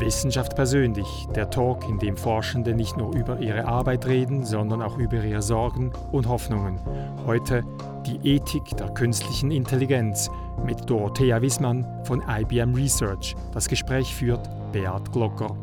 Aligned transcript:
Wissenschaft 0.00 0.54
persönlich, 0.56 1.26
der 1.34 1.50
Talk, 1.50 1.88
in 1.88 1.98
dem 1.98 2.16
Forschende 2.16 2.74
nicht 2.74 2.96
nur 2.96 3.14
über 3.14 3.40
ihre 3.40 3.66
Arbeit 3.66 4.06
reden, 4.06 4.44
sondern 4.44 4.82
auch 4.82 4.98
über 4.98 5.22
ihre 5.22 5.42
Sorgen 5.42 5.92
und 6.12 6.28
Hoffnungen. 6.28 6.80
Heute 7.26 7.62
die 8.06 8.18
Ethik 8.22 8.64
der 8.76 8.90
künstlichen 8.90 9.50
Intelligenz 9.50 10.30
mit 10.64 10.88
Dorothea 10.88 11.40
Wissmann 11.42 11.86
von 12.04 12.22
IBM 12.28 12.74
Research. 12.74 13.34
Das 13.52 13.68
Gespräch 13.68 14.14
führt 14.14 14.48
Beat 14.72 15.12
Glocker. 15.12 15.56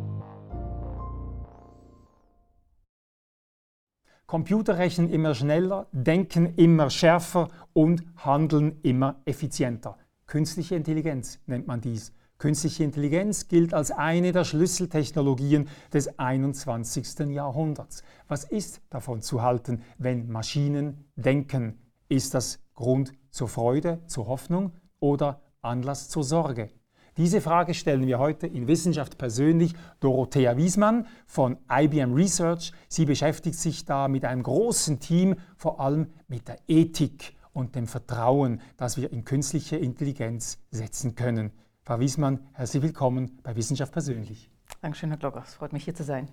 Computer 4.27 4.77
rechnen 4.77 5.09
immer 5.09 5.35
schneller, 5.35 5.87
denken 5.91 6.45
immer 6.55 6.89
schärfer 6.89 7.49
und 7.73 8.03
handeln 8.15 8.79
immer 8.81 9.21
effizienter. 9.25 9.97
Künstliche 10.25 10.75
Intelligenz 10.75 11.39
nennt 11.47 11.67
man 11.67 11.81
dies. 11.81 12.13
Künstliche 12.41 12.83
Intelligenz 12.83 13.49
gilt 13.49 13.71
als 13.71 13.91
eine 13.91 14.31
der 14.31 14.45
Schlüsseltechnologien 14.45 15.69
des 15.93 16.17
21. 16.17 17.27
Jahrhunderts. 17.29 18.01
Was 18.27 18.45
ist 18.45 18.81
davon 18.89 19.21
zu 19.21 19.43
halten, 19.43 19.83
wenn 19.99 20.27
Maschinen 20.27 21.05
denken? 21.15 21.77
Ist 22.09 22.33
das 22.33 22.57
Grund 22.73 23.13
zur 23.29 23.47
Freude, 23.47 24.01
zur 24.07 24.25
Hoffnung 24.25 24.71
oder 24.99 25.43
Anlass 25.61 26.09
zur 26.09 26.23
Sorge? 26.23 26.71
Diese 27.15 27.41
Frage 27.41 27.75
stellen 27.75 28.07
wir 28.07 28.17
heute 28.17 28.47
in 28.47 28.67
Wissenschaft 28.67 29.19
persönlich 29.19 29.75
Dorothea 29.99 30.57
Wiesmann 30.57 31.05
von 31.27 31.59
IBM 31.71 32.11
Research. 32.11 32.71
Sie 32.87 33.05
beschäftigt 33.05 33.59
sich 33.59 33.85
da 33.85 34.07
mit 34.07 34.25
einem 34.25 34.41
großen 34.41 34.99
Team, 34.99 35.35
vor 35.57 35.79
allem 35.79 36.07
mit 36.27 36.47
der 36.47 36.57
Ethik 36.67 37.35
und 37.53 37.75
dem 37.75 37.85
Vertrauen, 37.85 38.61
das 38.77 38.97
wir 38.97 39.11
in 39.11 39.25
künstliche 39.25 39.77
Intelligenz 39.77 40.57
setzen 40.71 41.13
können. 41.13 41.51
Frau 41.83 41.99
Wiesmann, 41.99 42.47
herzlich 42.53 42.83
willkommen 42.83 43.39
bei 43.41 43.55
Wissenschaft 43.55 43.91
persönlich. 43.91 44.51
Dankeschön, 44.81 45.09
Herr 45.09 45.17
Glocker. 45.17 45.41
Es 45.43 45.55
freut 45.55 45.73
mich, 45.73 45.83
hier 45.83 45.95
zu 45.95 46.03
sein. 46.03 46.29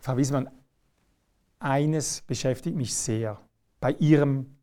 Frau 0.00 0.18
Wiesmann, 0.18 0.50
eines 1.58 2.20
beschäftigt 2.20 2.76
mich 2.76 2.94
sehr 2.94 3.40
bei 3.80 3.92
Ihrem 3.92 4.58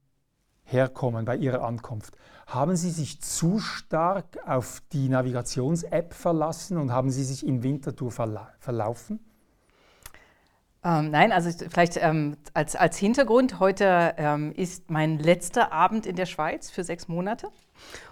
Herkommen, 0.64 1.26
bei 1.26 1.38
Ihrer 1.38 1.64
Ankunft. 1.64 2.16
Haben 2.46 2.76
Sie 2.76 2.92
sich 2.92 3.20
zu 3.20 3.58
stark 3.58 4.38
auf 4.46 4.84
die 4.92 5.10
Navigations-App 5.10 6.14
verlassen 6.14 6.78
und 6.78 6.92
haben 6.92 7.10
Sie 7.10 7.24
sich 7.24 7.44
in 7.44 7.64
Winterthur 7.64 8.12
verla 8.12 8.52
verlaufen? 8.60 9.20
Ähm, 10.84 11.10
nein, 11.10 11.32
also 11.32 11.50
vielleicht 11.68 11.98
ähm, 11.98 12.38
als, 12.54 12.76
als 12.76 13.00
Hintergrund, 13.00 13.60
heute 13.60 14.14
ähm, 14.18 14.52
ist 14.52 14.92
mein 14.92 15.18
letzter 15.18 15.72
Abend 15.72 16.06
in 16.06 16.16
der 16.16 16.28
Schweiz 16.28 16.70
für 16.70 16.84
sechs 16.84 17.08
Monate. 17.08 17.50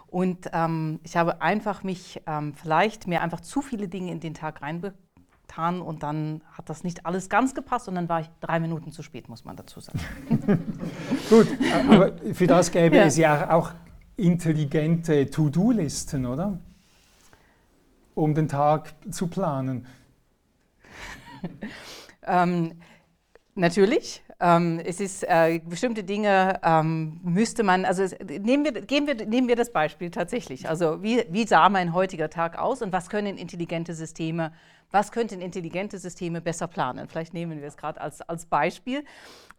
Und 0.10 0.50
ähm, 0.54 1.00
ich 1.04 1.16
habe 1.16 1.42
einfach 1.42 1.84
mich 1.84 2.22
ähm, 2.26 2.54
vielleicht 2.56 3.08
mir 3.08 3.22
einfach 3.22 3.42
zu 3.42 3.62
viele 3.62 3.88
Dinge 3.88 4.12
in 4.12 4.20
den 4.20 4.34
Tag 4.34 4.62
reingetan 4.62 5.82
und 5.82 6.02
dann 6.02 6.42
hat 6.52 6.70
das 6.70 6.84
nicht 6.84 7.06
alles 7.06 7.30
ganz 7.30 7.54
gepasst 7.54 7.88
und 7.88 7.96
dann 7.96 8.10
war 8.10 8.22
ich 8.22 8.30
drei 8.40 8.60
Minuten 8.60 8.92
zu 8.92 9.04
spät, 9.04 9.30
muss 9.30 9.46
man 9.46 9.56
dazu 9.56 9.80
sagen. 9.80 10.00
Gut, 11.30 11.48
aber 11.90 12.14
für 12.34 12.48
das 12.48 12.72
gäbe 12.72 12.98
ja. 12.98 13.04
es 13.04 13.18
ja 13.18 13.54
auch 13.54 13.72
intelligente 14.18 15.30
To-Do-Listen, 15.30 16.26
oder? 16.26 16.60
Um 18.16 18.34
den 18.34 18.48
Tag 18.48 18.96
zu 19.12 19.28
planen. 19.28 19.86
ähm, 22.24 22.74
natürlich. 23.56 24.24
Ähm, 24.42 24.80
es 24.86 25.02
ist 25.02 25.24
äh, 25.24 25.60
bestimmte 25.66 26.04
Dinge 26.04 26.62
ähm, 26.64 27.20
müsste 27.24 27.64
man, 27.64 27.84
also 27.84 28.06
nehmen 28.26 28.64
wir, 28.64 28.72
geben 28.72 29.06
wir, 29.06 29.26
nehmen 29.26 29.50
wir 29.50 29.58
das 29.58 29.74
Beispiel 29.74 30.12
tatsächlich. 30.12 30.70
Also 30.70 31.04
wie, 31.04 31.26
wie 31.30 31.46
sah 31.46 31.68
mein 31.68 31.94
heutiger 31.94 32.30
Tag 32.30 32.58
aus 32.58 32.82
und 32.82 32.94
was 32.94 33.10
können 33.10 33.38
intelligente 33.38 33.94
Systeme 33.94 34.54
was 34.92 35.12
könnten 35.12 35.42
intelligente 35.42 36.00
Systeme 36.00 36.42
besser 36.42 36.68
planen? 36.68 37.08
Vielleicht 37.08 37.34
nehmen 37.34 37.62
wir 37.62 37.68
es 37.68 37.78
gerade 37.78 38.02
als, 38.02 38.22
als 38.22 38.46
Beispiel. 38.46 39.04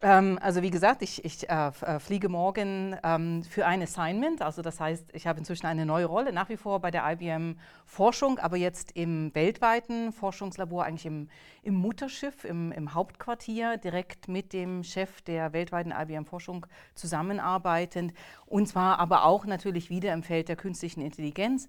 Ähm, 0.03 0.39
also 0.41 0.63
wie 0.63 0.71
gesagt, 0.71 1.03
ich, 1.03 1.25
ich 1.25 1.49
äh, 1.49 1.69
äh, 1.69 1.99
fliege 2.01 2.29
morgen 2.29 2.97
ähm, 3.05 3.43
für 3.45 3.67
ein 3.67 3.83
Assignment. 3.83 4.43
Also 4.43 4.63
das 4.63 4.81
heißt, 4.81 5.11
ich 5.13 5.27
habe 5.27 5.39
inzwischen 5.39 5.67
eine 5.67 5.85
neue 5.85 6.07
Rolle, 6.07 6.33
nach 6.33 6.49
wie 6.49 6.57
vor 6.57 6.81
bei 6.81 6.91
der 6.91 7.05
IBM 7.13 7.59
Forschung, 7.85 8.39
aber 8.39 8.57
jetzt 8.57 8.93
im 8.93 9.35
weltweiten 9.35 10.13
Forschungslabor, 10.13 10.85
eigentlich 10.85 11.07
im, 11.07 11.29
im 11.63 11.75
Mutterschiff, 11.75 12.45
im, 12.45 12.73
im 12.73 12.95
Hauptquartier, 12.95 13.77
direkt 13.77 14.27
mit 14.27 14.53
dem 14.53 14.83
Chef 14.85 15.21
der 15.23 15.53
weltweiten 15.53 15.93
IBM 15.93 16.25
Forschung 16.25 16.67
zusammenarbeitend. 16.95 18.15
Und 18.47 18.67
zwar 18.67 18.99
aber 18.99 19.25
auch 19.27 19.45
natürlich 19.45 19.91
wieder 19.91 20.13
im 20.13 20.23
Feld 20.23 20.49
der 20.49 20.57
künstlichen 20.57 21.03
Intelligenz 21.03 21.69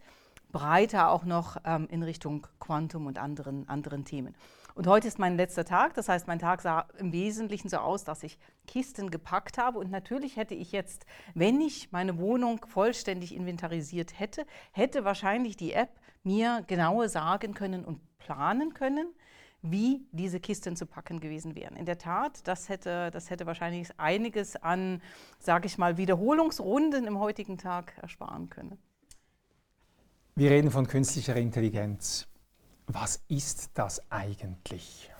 breiter 0.51 1.09
auch 1.09 1.23
noch 1.23 1.57
ähm, 1.65 1.87
in 1.89 2.03
Richtung 2.03 2.47
Quantum 2.59 3.07
und 3.07 3.17
anderen, 3.17 3.67
anderen 3.69 4.05
Themen. 4.05 4.35
Und 4.73 4.87
heute 4.87 5.07
ist 5.07 5.19
mein 5.19 5.35
letzter 5.35 5.65
Tag, 5.65 5.95
das 5.95 6.07
heißt, 6.07 6.27
mein 6.27 6.39
Tag 6.39 6.61
sah 6.61 6.87
im 6.97 7.11
Wesentlichen 7.11 7.67
so 7.67 7.77
aus, 7.77 8.03
dass 8.03 8.23
ich 8.23 8.39
Kisten 8.67 9.11
gepackt 9.11 9.57
habe. 9.57 9.79
Und 9.79 9.91
natürlich 9.91 10.37
hätte 10.37 10.55
ich 10.55 10.71
jetzt, 10.71 11.05
wenn 11.33 11.59
ich 11.59 11.91
meine 11.91 12.17
Wohnung 12.17 12.65
vollständig 12.65 13.35
inventarisiert 13.35 14.17
hätte, 14.17 14.45
hätte 14.71 15.03
wahrscheinlich 15.03 15.57
die 15.57 15.73
App 15.73 15.89
mir 16.23 16.63
genauer 16.67 17.09
sagen 17.09 17.53
können 17.53 17.83
und 17.83 17.99
planen 18.17 18.73
können, 18.73 19.13
wie 19.61 20.07
diese 20.11 20.39
Kisten 20.39 20.75
zu 20.75 20.85
packen 20.85 21.19
gewesen 21.19 21.55
wären. 21.55 21.75
In 21.75 21.85
der 21.85 21.97
Tat, 21.97 22.47
das 22.47 22.69
hätte, 22.69 23.11
das 23.11 23.29
hätte 23.29 23.45
wahrscheinlich 23.45 23.87
einiges 23.99 24.55
an, 24.55 25.01
sage 25.39 25.67
ich 25.67 25.77
mal, 25.77 25.97
Wiederholungsrunden 25.97 27.05
im 27.05 27.19
heutigen 27.19 27.57
Tag 27.57 27.93
ersparen 28.01 28.49
können. 28.49 28.79
Wir 30.35 30.49
reden 30.49 30.71
von 30.71 30.87
künstlicher 30.87 31.35
Intelligenz. 31.35 32.25
Was 32.87 33.21
ist 33.27 33.71
das 33.73 34.01
eigentlich? 34.09 35.11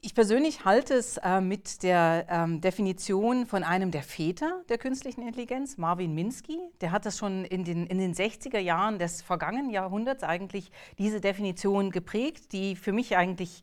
Ich 0.00 0.14
persönlich 0.14 0.64
halte 0.64 0.94
es 0.94 1.16
äh, 1.16 1.40
mit 1.40 1.82
der 1.82 2.26
ähm, 2.30 2.60
Definition 2.60 3.44
von 3.44 3.64
einem 3.64 3.90
der 3.90 4.04
Väter 4.04 4.62
der 4.68 4.78
künstlichen 4.78 5.22
Intelligenz, 5.22 5.78
Marvin 5.78 6.14
Minsky. 6.14 6.60
Der 6.80 6.92
hat 6.92 7.06
das 7.06 7.18
schon 7.18 7.44
in 7.44 7.64
den, 7.64 7.88
in 7.88 7.98
den 7.98 8.14
60er 8.14 8.60
Jahren 8.60 9.00
des 9.00 9.20
vergangenen 9.20 9.70
Jahrhunderts 9.70 10.22
eigentlich 10.22 10.70
diese 10.98 11.20
Definition 11.20 11.90
geprägt, 11.90 12.52
die 12.52 12.76
für 12.76 12.92
mich 12.92 13.16
eigentlich 13.16 13.62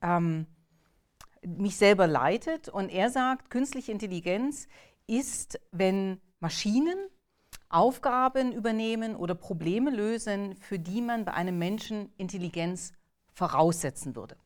ähm, 0.00 0.46
mich 1.42 1.76
selber 1.76 2.06
leitet. 2.06 2.70
Und 2.70 2.88
er 2.88 3.10
sagt, 3.10 3.50
künstliche 3.50 3.92
Intelligenz 3.92 4.66
ist, 5.06 5.60
wenn 5.72 6.18
Maschinen 6.40 6.96
Aufgaben 7.74 8.52
übernehmen 8.52 9.16
oder 9.16 9.34
Probleme 9.34 9.90
lösen, 9.90 10.54
für 10.56 10.78
die 10.78 11.00
man 11.00 11.24
bei 11.24 11.34
einem 11.34 11.58
Menschen 11.58 12.12
Intelligenz 12.16 12.92
voraussetzen 13.32 14.14
würde. 14.14 14.36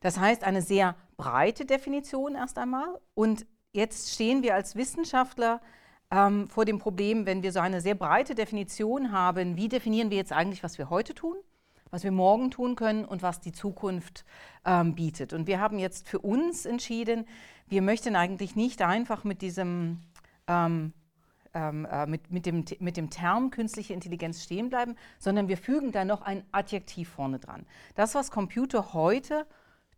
Das 0.00 0.20
heißt, 0.20 0.44
eine 0.44 0.62
sehr 0.62 0.94
breite 1.16 1.64
Definition 1.64 2.36
erst 2.36 2.58
einmal. 2.58 3.00
Und 3.14 3.46
jetzt 3.72 4.14
stehen 4.14 4.44
wir 4.44 4.54
als 4.54 4.76
Wissenschaftler 4.76 5.60
ähm, 6.12 6.48
vor 6.48 6.64
dem 6.64 6.78
Problem, 6.78 7.26
wenn 7.26 7.42
wir 7.42 7.50
so 7.50 7.58
eine 7.58 7.80
sehr 7.80 7.96
breite 7.96 8.36
Definition 8.36 9.10
haben, 9.10 9.56
wie 9.56 9.68
definieren 9.68 10.10
wir 10.10 10.16
jetzt 10.16 10.32
eigentlich, 10.32 10.62
was 10.62 10.78
wir 10.78 10.88
heute 10.88 11.14
tun, 11.14 11.36
was 11.90 12.04
wir 12.04 12.12
morgen 12.12 12.52
tun 12.52 12.76
können 12.76 13.04
und 13.04 13.22
was 13.22 13.40
die 13.40 13.52
Zukunft 13.52 14.24
ähm, 14.64 14.94
bietet. 14.94 15.32
Und 15.32 15.48
wir 15.48 15.60
haben 15.60 15.80
jetzt 15.80 16.08
für 16.08 16.20
uns 16.20 16.64
entschieden, 16.64 17.26
wir 17.66 17.82
möchten 17.82 18.14
eigentlich 18.14 18.54
nicht 18.54 18.82
einfach 18.82 19.24
mit 19.24 19.42
diesem 19.42 19.98
ähm, 20.46 20.92
ähm, 21.56 21.86
äh, 21.90 22.06
mit, 22.06 22.30
mit, 22.30 22.44
dem, 22.44 22.64
mit 22.80 22.98
dem 22.98 23.08
Term 23.08 23.50
künstliche 23.50 23.94
Intelligenz 23.94 24.42
stehen 24.42 24.68
bleiben, 24.68 24.94
sondern 25.18 25.48
wir 25.48 25.56
fügen 25.56 25.90
da 25.90 26.04
noch 26.04 26.20
ein 26.20 26.44
Adjektiv 26.52 27.08
vorne 27.08 27.38
dran. 27.38 27.64
Das, 27.94 28.14
was 28.14 28.30
Computer 28.30 28.92
heute 28.92 29.46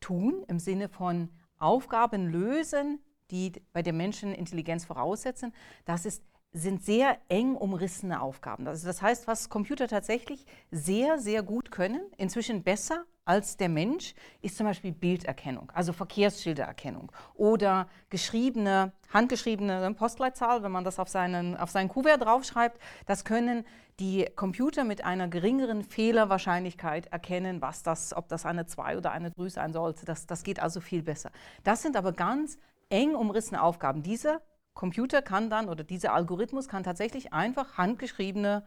tun, 0.01 0.45
im 0.47 0.61
Sinne 0.61 0.89
von 0.89 1.29
Aufgaben 1.59 2.31
lösen, 2.31 3.01
die 3.33 3.53
bei 3.73 3.83
der 3.83 3.93
Menschen 3.93 4.33
Intelligenz 4.33 4.85
voraussetzen, 4.85 5.53
das 5.85 6.07
ist, 6.07 6.23
sind 6.53 6.85
sehr 6.85 7.19
eng 7.29 7.57
umrissene 7.57 8.23
Aufgaben. 8.23 8.69
Also 8.69 8.87
das 8.87 9.03
heißt, 9.03 9.27
was 9.27 9.49
Computer 9.49 9.89
tatsächlich 9.89 10.47
sehr, 10.71 11.19
sehr 11.19 11.43
gut 11.43 11.73
können, 11.73 12.01
inzwischen 12.17 12.63
besser 12.63 13.05
als 13.29 13.59
der 13.59 13.69
Mensch 13.69 14.15
ist 14.41 14.57
zum 14.57 14.67
Beispiel 14.67 14.91
Bilderkennung, 14.91 15.71
also 15.75 15.93
Verkehrsschildererkennung 15.93 17.13
oder 17.35 17.87
geschriebene, 18.09 18.93
handgeschriebene 19.13 19.93
Postleitzahl, 19.95 20.63
wenn 20.63 20.73
man 20.73 20.83
das 20.83 20.99
auf 20.99 21.11
seinen, 21.11 21.55
auf 21.55 21.71
seinen 21.71 21.91
Kuvert 21.91 22.25
draufschreibt. 22.25 22.81
Das 23.05 23.27
können 23.27 23.67
die 24.01 24.25
Computer 24.35 24.83
mit 24.85 25.05
einer 25.05 25.29
geringeren 25.29 25.83
Fehlerwahrscheinlichkeit 25.83 27.09
erkennen, 27.09 27.61
was 27.61 27.83
das, 27.83 28.17
ob 28.17 28.29
das 28.29 28.47
eine 28.47 28.65
2 28.65 28.97
oder 28.97 29.13
eine 29.13 29.31
3 29.31 29.51
sein 29.51 29.73
sollte. 29.75 30.07
Das, 30.07 30.27
das 30.27 30.43
geht 30.43 30.59
also 30.61 30.81
viel 30.81 31.03
besser. 31.03 31.31
Das 31.65 31.83
sind 31.83 31.99
aber 31.99 32.13
ganz 32.13 32.59
eng 32.89 33.15
umrissene 33.15 33.63
Aufgaben. 33.63 34.03
Dieser 34.03 34.41
Computer 34.73 35.21
kann 35.21 35.51
dann 35.51 35.69
oder 35.69 35.85
dieser 35.85 36.15
Algorithmus 36.15 36.67
kann 36.67 36.83
tatsächlich 36.83 37.35
einfach 37.35 37.77
handgeschriebene 37.77 38.63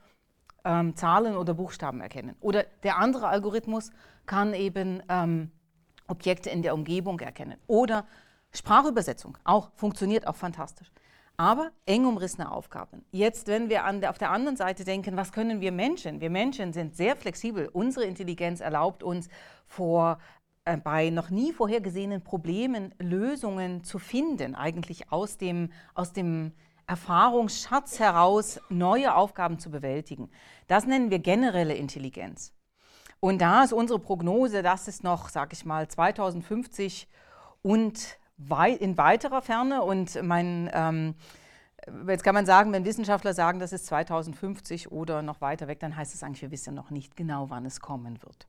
ähm, 0.63 0.95
Zahlen 0.95 1.35
oder 1.35 1.53
Buchstaben 1.53 2.01
erkennen. 2.01 2.35
Oder 2.39 2.65
der 2.83 2.97
andere 2.97 3.27
Algorithmus 3.27 3.91
kann 4.25 4.53
eben 4.53 5.01
ähm, 5.09 5.51
Objekte 6.07 6.49
in 6.49 6.61
der 6.61 6.73
Umgebung 6.73 7.19
erkennen. 7.19 7.57
Oder 7.67 8.05
Sprachübersetzung, 8.53 9.37
auch 9.43 9.71
funktioniert 9.75 10.27
auch 10.27 10.35
fantastisch. 10.35 10.91
aber 11.37 11.71
eng 11.87 12.05
umrissene 12.05 12.51
Aufgaben. 12.51 13.03
Jetzt, 13.11 13.47
wenn 13.47 13.67
wir 13.67 13.83
der, 13.93 14.11
auf 14.11 14.19
der 14.19 14.29
anderen 14.29 14.57
Seite 14.57 14.83
denken, 14.83 15.17
was 15.17 15.31
können 15.31 15.59
wir 15.59 15.71
Menschen? 15.71 16.21
Wir 16.21 16.29
Menschen 16.29 16.71
sind 16.71 16.95
sehr 16.95 17.15
flexibel. 17.15 17.67
Unsere 17.67 18.05
Intelligenz 18.05 18.59
erlaubt 18.59 19.01
uns 19.01 19.27
vor 19.65 20.19
äh, 20.65 20.77
bei 20.77 21.09
noch 21.09 21.31
nie 21.31 21.51
vorhergesehenen 21.51 22.23
Problemen 22.23 22.93
Lösungen 22.99 23.83
zu 23.83 23.97
finden, 23.97 24.53
eigentlich 24.53 25.11
aus 25.11 25.37
dem, 25.37 25.71
aus 25.95 26.13
dem 26.13 26.51
Erfahrungsschatz 26.85 27.99
heraus 27.99 28.59
neue 28.69 29.15
Aufgaben 29.15 29.57
zu 29.57 29.71
bewältigen. 29.71 30.29
Das 30.67 30.85
nennen 30.85 31.09
wir 31.09 31.19
generelle 31.19 31.73
Intelligenz. 31.73 32.53
Und 33.21 33.39
da 33.39 33.63
ist 33.63 33.71
unsere 33.71 33.99
Prognose, 33.99 34.63
dass 34.63 34.87
es 34.87 35.03
noch, 35.03 35.29
sage 35.29 35.51
ich 35.53 35.63
mal, 35.63 35.87
2050 35.87 37.07
und 37.61 38.17
in 38.79 38.97
weiterer 38.97 39.43
Ferne 39.43 39.83
und 39.83 40.21
mein, 40.23 40.67
ähm, 40.73 41.13
jetzt 42.07 42.23
kann 42.23 42.33
man 42.33 42.47
sagen, 42.47 42.73
wenn 42.73 42.83
Wissenschaftler 42.83 43.35
sagen, 43.35 43.59
das 43.59 43.71
ist 43.71 43.85
2050 43.85 44.91
oder 44.91 45.21
noch 45.21 45.39
weiter 45.41 45.67
weg, 45.67 45.79
dann 45.79 45.95
heißt 45.95 46.15
es 46.15 46.23
eigentlich, 46.23 46.41
wir 46.41 46.49
wissen 46.49 46.73
noch 46.73 46.89
nicht 46.89 47.15
genau, 47.15 47.51
wann 47.51 47.63
es 47.67 47.79
kommen 47.79 48.19
wird. 48.23 48.47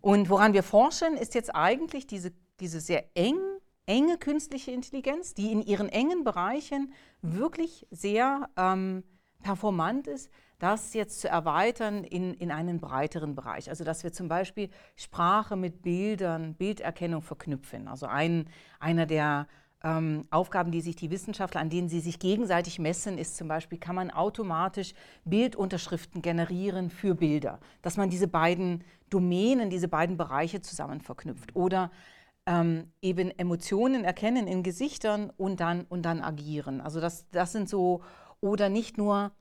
Und 0.00 0.28
woran 0.30 0.52
wir 0.52 0.64
forschen, 0.64 1.16
ist 1.16 1.36
jetzt 1.36 1.54
eigentlich 1.54 2.08
diese, 2.08 2.32
diese 2.58 2.80
sehr 2.80 3.04
eng, 3.14 3.38
enge 3.86 4.18
künstliche 4.18 4.72
Intelligenz, 4.72 5.34
die 5.34 5.52
in 5.52 5.62
ihren 5.62 5.88
engen 5.88 6.24
Bereichen 6.24 6.92
wirklich 7.22 7.86
sehr 7.92 8.48
ähm, 8.56 9.04
performant 9.44 10.08
ist, 10.08 10.28
das 10.58 10.94
jetzt 10.94 11.20
zu 11.20 11.28
erweitern 11.28 12.04
in, 12.04 12.34
in 12.34 12.50
einen 12.50 12.80
breiteren 12.80 13.34
Bereich. 13.34 13.68
Also 13.68 13.84
dass 13.84 14.04
wir 14.04 14.12
zum 14.12 14.28
Beispiel 14.28 14.70
Sprache 14.96 15.56
mit 15.56 15.82
Bildern, 15.82 16.54
Bilderkennung 16.54 17.22
verknüpfen. 17.22 17.88
Also 17.88 18.06
ein, 18.06 18.48
einer 18.80 19.06
der 19.06 19.46
ähm, 19.84 20.24
Aufgaben, 20.30 20.70
die 20.70 20.80
sich 20.80 20.96
die 20.96 21.10
Wissenschaftler, 21.10 21.60
an 21.60 21.70
denen 21.70 21.88
sie 21.88 22.00
sich 22.00 22.18
gegenseitig 22.18 22.78
messen, 22.78 23.18
ist 23.18 23.36
zum 23.36 23.48
Beispiel, 23.48 23.78
kann 23.78 23.94
man 23.94 24.10
automatisch 24.10 24.94
Bildunterschriften 25.24 26.22
generieren 26.22 26.90
für 26.90 27.14
Bilder, 27.14 27.60
dass 27.82 27.96
man 27.96 28.08
diese 28.08 28.28
beiden 28.28 28.82
Domänen, 29.10 29.70
diese 29.70 29.88
beiden 29.88 30.16
Bereiche 30.16 30.60
zusammen 30.62 31.00
verknüpft. 31.00 31.54
Oder 31.54 31.90
ähm, 32.46 32.90
eben 33.02 33.30
Emotionen 33.38 34.04
erkennen 34.04 34.46
in 34.46 34.62
Gesichtern 34.62 35.30
und 35.36 35.60
dann, 35.60 35.84
und 35.88 36.02
dann 36.02 36.22
agieren. 36.22 36.80
Also 36.80 37.00
das, 37.00 37.28
das 37.30 37.52
sind 37.52 37.68
so, 37.68 38.02
oder 38.40 38.68
nicht 38.68 38.98
nur 38.98 39.32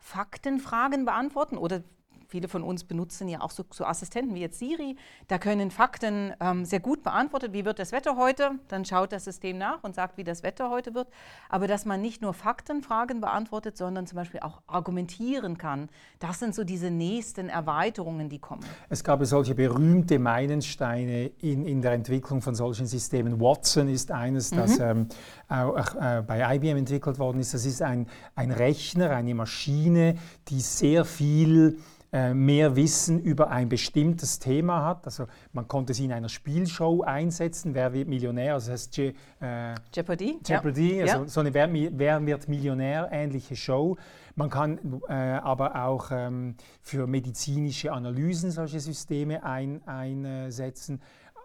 Faktenfragen 0.00 1.04
beantworten 1.04 1.56
oder 1.56 1.82
viele 2.30 2.48
von 2.48 2.62
uns 2.62 2.84
benutzen 2.84 3.28
ja 3.28 3.40
auch 3.40 3.50
so, 3.50 3.64
so, 3.70 3.84
Assistenten 3.84 4.34
wie 4.34 4.40
jetzt 4.40 4.58
Siri. 4.58 4.96
Da 5.28 5.38
können 5.38 5.70
Fakten 5.70 6.32
ähm, 6.40 6.64
sehr 6.64 6.80
gut 6.80 7.02
beantwortet. 7.02 7.52
Wie 7.52 7.64
wird 7.64 7.78
das 7.78 7.92
Wetter 7.92 8.16
heute? 8.16 8.52
Dann 8.68 8.84
schaut 8.84 9.12
das 9.12 9.24
System 9.24 9.58
nach 9.58 9.82
und 9.82 9.94
sagt, 9.94 10.16
wie 10.16 10.24
das 10.24 10.42
Wetter 10.42 10.70
heute 10.70 10.94
wird. 10.94 11.08
Aber 11.48 11.66
dass 11.66 11.84
man 11.84 12.00
nicht 12.00 12.22
nur 12.22 12.32
Faktenfragen 12.32 13.20
beantwortet, 13.20 13.76
sondern 13.76 14.06
zum 14.06 14.16
Beispiel 14.16 14.40
auch 14.40 14.62
argumentieren 14.66 15.58
kann, 15.58 15.88
das 16.18 16.38
sind 16.38 16.54
so 16.54 16.64
diese 16.64 16.90
nächsten 16.90 17.48
Erweiterungen, 17.48 18.28
die 18.28 18.38
kommen. 18.38 18.64
Es 18.88 19.02
gab 19.02 19.24
solche 19.24 19.54
berühmte 19.54 20.18
Meilensteine 20.18 21.26
in, 21.40 21.66
in 21.66 21.82
der 21.82 21.92
Entwicklung 21.92 22.40
von 22.40 22.54
solchen 22.54 22.86
Systemen. 22.86 23.40
Watson 23.40 23.88
ist 23.88 24.10
eines, 24.10 24.52
mhm. 24.52 24.56
das 24.56 24.78
ähm, 24.78 25.08
auch 25.48 25.94
äh, 25.96 26.22
bei 26.26 26.56
IBM 26.56 26.76
entwickelt 26.78 27.18
worden 27.18 27.40
ist. 27.40 27.54
Das 27.54 27.66
ist 27.66 27.82
ein, 27.82 28.06
ein 28.34 28.50
Rechner, 28.50 29.10
eine 29.10 29.34
Maschine, 29.34 30.16
die 30.48 30.60
sehr 30.60 31.04
viel 31.04 31.78
mehr 32.12 32.74
Wissen 32.74 33.20
über 33.20 33.50
ein 33.50 33.68
bestimmtes 33.68 34.38
Thema 34.38 34.84
hat. 34.84 35.06
Also 35.06 35.26
man 35.52 35.68
konnte 35.68 35.94
sie 35.94 36.06
in 36.06 36.12
einer 36.12 36.28
Spielshow 36.28 37.02
einsetzen, 37.02 37.74
Wer 37.74 37.92
wird 37.92 38.08
Millionär, 38.08 38.54
also 38.54 38.70
das 38.70 38.82
heißt 38.82 38.96
Je, 38.96 39.14
äh, 39.40 39.74
Jeopardy, 39.94 40.40
Jeopardy 40.44 40.96
ja. 40.96 41.02
also 41.02 41.18
ja. 41.18 41.28
so 41.28 41.40
eine 41.40 41.54
Wer, 41.54 41.72
Wer, 41.72 42.26
wird 42.26 42.48
Millionär 42.48 43.08
ähnliche 43.12 43.54
Show. 43.54 43.96
Man 44.34 44.50
kann 44.50 45.00
äh, 45.08 45.12
aber 45.12 45.84
auch 45.84 46.10
ähm, 46.10 46.56
für 46.82 47.06
medizinische 47.06 47.92
Analysen 47.92 48.50
solche 48.50 48.80
Systeme 48.80 49.44
ein, 49.44 49.86
einsetzen. 49.86 51.00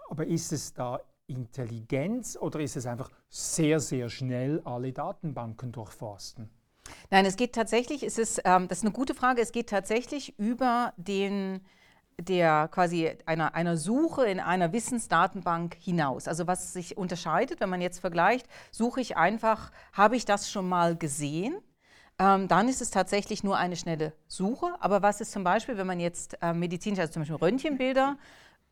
Aber 0.09 0.25
ist 0.25 0.51
es 0.51 0.73
da 0.73 0.99
Intelligenz 1.27 2.37
oder 2.39 2.59
ist 2.59 2.75
es 2.75 2.85
einfach 2.85 3.09
sehr, 3.29 3.79
sehr 3.79 4.09
schnell 4.09 4.61
alle 4.63 4.93
Datenbanken 4.93 5.71
durchforsten? 5.71 6.49
Nein, 7.09 7.25
es 7.25 7.35
geht 7.35 7.53
tatsächlich, 7.53 8.03
es 8.03 8.17
ist, 8.17 8.41
ähm, 8.45 8.67
das 8.67 8.79
ist 8.79 8.83
eine 8.83 8.93
gute 8.93 9.13
Frage, 9.13 9.41
es 9.41 9.51
geht 9.51 9.69
tatsächlich 9.69 10.37
über 10.39 10.93
den, 10.97 11.61
der 12.19 12.67
quasi 12.69 13.11
einer, 13.25 13.55
einer 13.55 13.77
Suche 13.77 14.25
in 14.25 14.39
einer 14.39 14.73
Wissensdatenbank 14.73 15.75
hinaus. 15.79 16.27
Also 16.27 16.47
was 16.47 16.73
sich 16.73 16.97
unterscheidet, 16.97 17.59
wenn 17.59 17.69
man 17.69 17.81
jetzt 17.81 17.99
vergleicht, 17.99 18.47
suche 18.71 19.01
ich 19.01 19.17
einfach, 19.17 19.71
habe 19.93 20.15
ich 20.15 20.25
das 20.25 20.49
schon 20.51 20.67
mal 20.67 20.95
gesehen? 20.95 21.57
Ähm, 22.17 22.47
dann 22.47 22.69
ist 22.69 22.81
es 22.81 22.91
tatsächlich 22.91 23.43
nur 23.43 23.57
eine 23.57 23.75
schnelle 23.75 24.13
Suche. 24.27 24.67
Aber 24.79 25.01
was 25.01 25.19
ist 25.21 25.31
zum 25.31 25.43
Beispiel, 25.43 25.77
wenn 25.77 25.87
man 25.87 25.99
jetzt 25.99 26.37
äh, 26.41 26.53
medizinisch, 26.53 26.99
also 26.99 27.13
zum 27.13 27.21
Beispiel 27.23 27.35
Röntgenbilder 27.37 28.17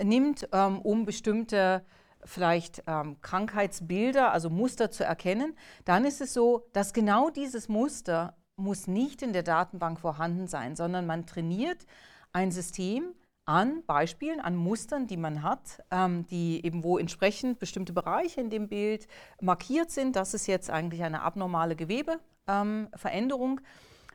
nimmt, 0.01 0.47
ähm, 0.53 0.79
um 0.81 1.05
bestimmte 1.05 1.83
vielleicht 2.25 2.83
ähm, 2.87 3.17
Krankheitsbilder, 3.21 4.31
also 4.31 4.49
Muster 4.49 4.91
zu 4.91 5.03
erkennen, 5.03 5.55
dann 5.85 6.05
ist 6.05 6.21
es 6.21 6.33
so, 6.33 6.67
dass 6.73 6.93
genau 6.93 7.29
dieses 7.29 7.69
Muster 7.69 8.35
muss 8.55 8.87
nicht 8.87 9.21
in 9.21 9.33
der 9.33 9.43
Datenbank 9.43 9.99
vorhanden 9.99 10.47
sein, 10.47 10.75
sondern 10.75 11.05
man 11.05 11.25
trainiert 11.25 11.85
ein 12.31 12.51
System 12.51 13.13
an 13.45 13.83
Beispielen, 13.85 14.39
an 14.39 14.55
Mustern, 14.55 15.07
die 15.07 15.17
man 15.17 15.43
hat, 15.43 15.83
ähm, 15.91 16.25
die 16.27 16.65
eben 16.65 16.83
wo 16.83 16.97
entsprechend 16.97 17.59
bestimmte 17.59 17.91
Bereiche 17.91 18.39
in 18.39 18.49
dem 18.49 18.69
Bild 18.69 19.07
markiert 19.41 19.91
sind. 19.91 20.15
Das 20.15 20.33
ist 20.33 20.47
jetzt 20.47 20.69
eigentlich 20.69 21.03
eine 21.03 21.21
abnormale 21.21 21.75
Gewebeveränderung. 21.75 23.59
Ähm, 23.59 23.65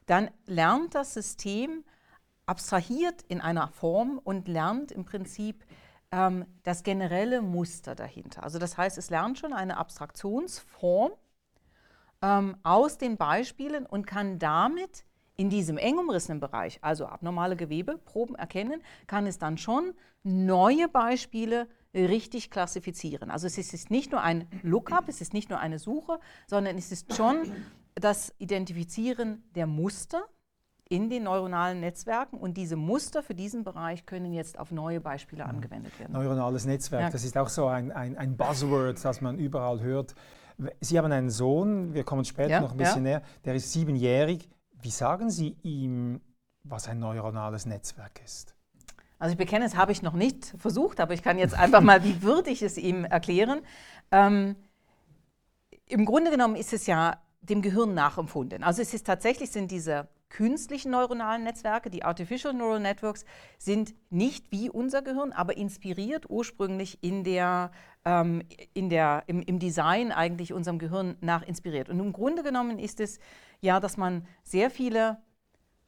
dann 0.06 0.30
lernt 0.46 0.94
das 0.94 1.12
System 1.12 1.84
abstrahiert 2.46 3.22
in 3.28 3.42
einer 3.42 3.68
Form 3.68 4.18
und 4.24 4.48
lernt 4.48 4.90
im 4.90 5.04
Prinzip 5.04 5.66
ähm, 6.12 6.46
das 6.62 6.82
generelle 6.82 7.42
Muster 7.42 7.94
dahinter. 7.94 8.42
Also 8.42 8.58
das 8.58 8.76
heißt, 8.76 8.98
es 8.98 9.10
lernt 9.10 9.38
schon 9.38 9.52
eine 9.52 9.76
Abstraktionsform 9.76 11.12
ähm, 12.22 12.56
aus 12.62 12.98
den 12.98 13.16
Beispielen 13.16 13.86
und 13.86 14.06
kann 14.06 14.38
damit 14.38 15.04
in 15.36 15.50
diesem 15.50 15.78
eng 15.78 15.98
umrissenen 15.98 16.40
Bereich, 16.40 16.78
also 16.82 17.06
abnormale 17.06 17.56
Gewebeproben 17.56 18.34
erkennen, 18.34 18.82
kann 19.06 19.26
es 19.26 19.38
dann 19.38 19.56
schon 19.56 19.94
neue 20.24 20.88
Beispiele 20.88 21.68
richtig 21.94 22.50
klassifizieren. 22.50 23.30
Also 23.30 23.46
es 23.46 23.56
ist 23.56 23.90
nicht 23.90 24.10
nur 24.10 24.20
ein 24.20 24.48
Lookup, 24.62 25.08
es 25.08 25.20
ist 25.20 25.32
nicht 25.32 25.48
nur 25.48 25.60
eine 25.60 25.78
Suche, 25.78 26.18
sondern 26.46 26.76
es 26.76 26.90
ist 26.92 27.14
schon 27.14 27.52
das 27.94 28.34
Identifizieren 28.38 29.44
der 29.54 29.66
Muster 29.66 30.24
in 30.88 31.10
den 31.10 31.24
neuronalen 31.24 31.80
Netzwerken 31.80 32.38
und 32.38 32.56
diese 32.56 32.76
Muster 32.76 33.22
für 33.22 33.34
diesen 33.34 33.62
Bereich 33.62 34.06
können 34.06 34.32
jetzt 34.32 34.58
auf 34.58 34.70
neue 34.70 35.00
Beispiele 35.00 35.44
mhm. 35.44 35.50
angewendet 35.50 35.98
werden. 35.98 36.12
Neuronales 36.12 36.64
Netzwerk, 36.64 37.02
ja. 37.02 37.10
das 37.10 37.24
ist 37.24 37.36
auch 37.36 37.48
so 37.48 37.66
ein, 37.66 37.92
ein, 37.92 38.16
ein, 38.16 38.36
Buzzword, 38.36 39.04
das 39.04 39.20
man 39.20 39.38
überall 39.38 39.80
hört. 39.80 40.14
Sie 40.80 40.98
haben 40.98 41.12
einen 41.12 41.30
Sohn, 41.30 41.92
wir 41.94 42.04
kommen 42.04 42.24
später 42.24 42.50
ja, 42.50 42.60
noch 42.60 42.72
ein 42.72 42.78
bisschen 42.78 43.04
ja. 43.06 43.18
näher, 43.18 43.22
der 43.44 43.54
ist 43.54 43.72
siebenjährig. 43.72 44.48
Wie 44.80 44.90
sagen 44.90 45.30
Sie 45.30 45.56
ihm, 45.62 46.20
was 46.64 46.88
ein 46.88 46.98
neuronales 46.98 47.66
Netzwerk 47.66 48.20
ist? 48.24 48.54
Also 49.18 49.32
ich 49.32 49.38
bekenne, 49.38 49.64
es 49.64 49.76
habe 49.76 49.92
ich 49.92 50.02
noch 50.02 50.12
nicht 50.14 50.54
versucht, 50.56 51.00
aber 51.00 51.12
ich 51.12 51.22
kann 51.22 51.38
jetzt 51.38 51.54
einfach 51.54 51.80
mal, 51.80 52.04
wie 52.04 52.22
würde 52.22 52.50
ich 52.50 52.62
es 52.62 52.78
ihm 52.78 53.04
erklären. 53.04 53.60
Ähm, 54.10 54.56
Im 55.86 56.04
Grunde 56.04 56.30
genommen 56.30 56.56
ist 56.56 56.72
es 56.72 56.86
ja 56.86 57.20
dem 57.40 57.60
Gehirn 57.62 57.94
nachempfunden. 57.94 58.62
Also 58.62 58.80
es 58.80 58.94
ist 58.94 59.06
tatsächlich 59.06 59.50
sind 59.50 59.70
diese 59.70 60.08
künstlichen 60.28 60.90
neuronalen 60.90 61.44
Netzwerke, 61.44 61.90
die 61.90 62.04
Artificial 62.04 62.54
Neural 62.54 62.80
Networks, 62.80 63.24
sind 63.58 63.94
nicht 64.10 64.50
wie 64.50 64.70
unser 64.70 65.02
Gehirn, 65.02 65.32
aber 65.32 65.56
inspiriert 65.56 66.28
ursprünglich 66.28 67.02
in 67.02 67.24
der, 67.24 67.70
ähm, 68.04 68.42
in 68.74 68.88
der, 68.88 69.24
im, 69.26 69.40
im 69.42 69.58
Design 69.58 70.12
eigentlich 70.12 70.52
unserem 70.52 70.78
Gehirn 70.78 71.16
nach 71.20 71.42
inspiriert. 71.42 71.88
Und 71.88 71.98
im 72.00 72.12
Grunde 72.12 72.42
genommen 72.42 72.78
ist 72.78 73.00
es 73.00 73.18
ja, 73.60 73.80
dass 73.80 73.96
man 73.96 74.26
sehr 74.42 74.70
viele 74.70 75.18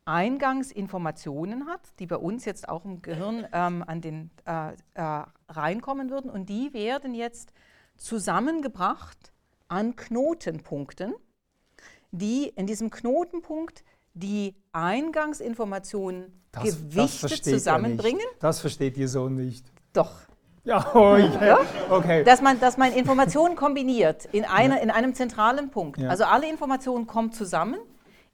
Eingangsinformationen 0.05 1.67
hat, 1.67 1.99
die 1.99 2.07
bei 2.07 2.17
uns 2.17 2.45
jetzt 2.45 2.69
auch 2.69 2.85
im 2.85 3.03
Gehirn 3.03 3.47
ähm, 3.53 3.85
an 3.87 4.01
den, 4.01 4.31
äh, 4.45 4.73
äh, 4.95 5.25
reinkommen 5.49 6.11
würden. 6.11 6.31
Und 6.31 6.49
die 6.49 6.73
werden 6.73 7.15
jetzt 7.15 7.53
zusammengebracht 7.97 9.33
an 9.69 9.95
Knotenpunkten, 9.95 11.15
die 12.11 12.49
in 12.49 12.67
diesem 12.67 12.91
Knotenpunkt 12.91 13.85
die 14.15 14.55
Eingangsinformationen 14.73 16.43
das, 16.53 16.65
gewichtet 16.65 17.33
das 17.33 17.43
zusammenbringen. 17.43 18.27
Das 18.41 18.61
versteht 18.61 18.97
Ihr 18.97 19.09
Sohn 19.09 19.35
nicht. 19.35 19.67
Doch. 19.93 20.13
Ja, 20.63 20.95
oh, 20.95 21.17
ja. 21.17 21.59
okay. 21.89 22.23
Dass 22.23 22.43
man, 22.43 22.61
dass 22.61 22.77
man 22.77 22.93
Informationen 22.93 23.57
kombiniert 23.57 24.27
in, 24.27 24.45
einer, 24.45 24.77
ja. 24.77 24.83
in 24.83 24.91
einem 24.91 25.15
zentralen 25.15 25.71
Punkt. 25.71 25.99
Ja. 25.99 26.11
Also 26.11 26.25
alle 26.25 26.51
Informationen 26.51 27.07
kommen 27.07 27.33
zusammen 27.33 27.79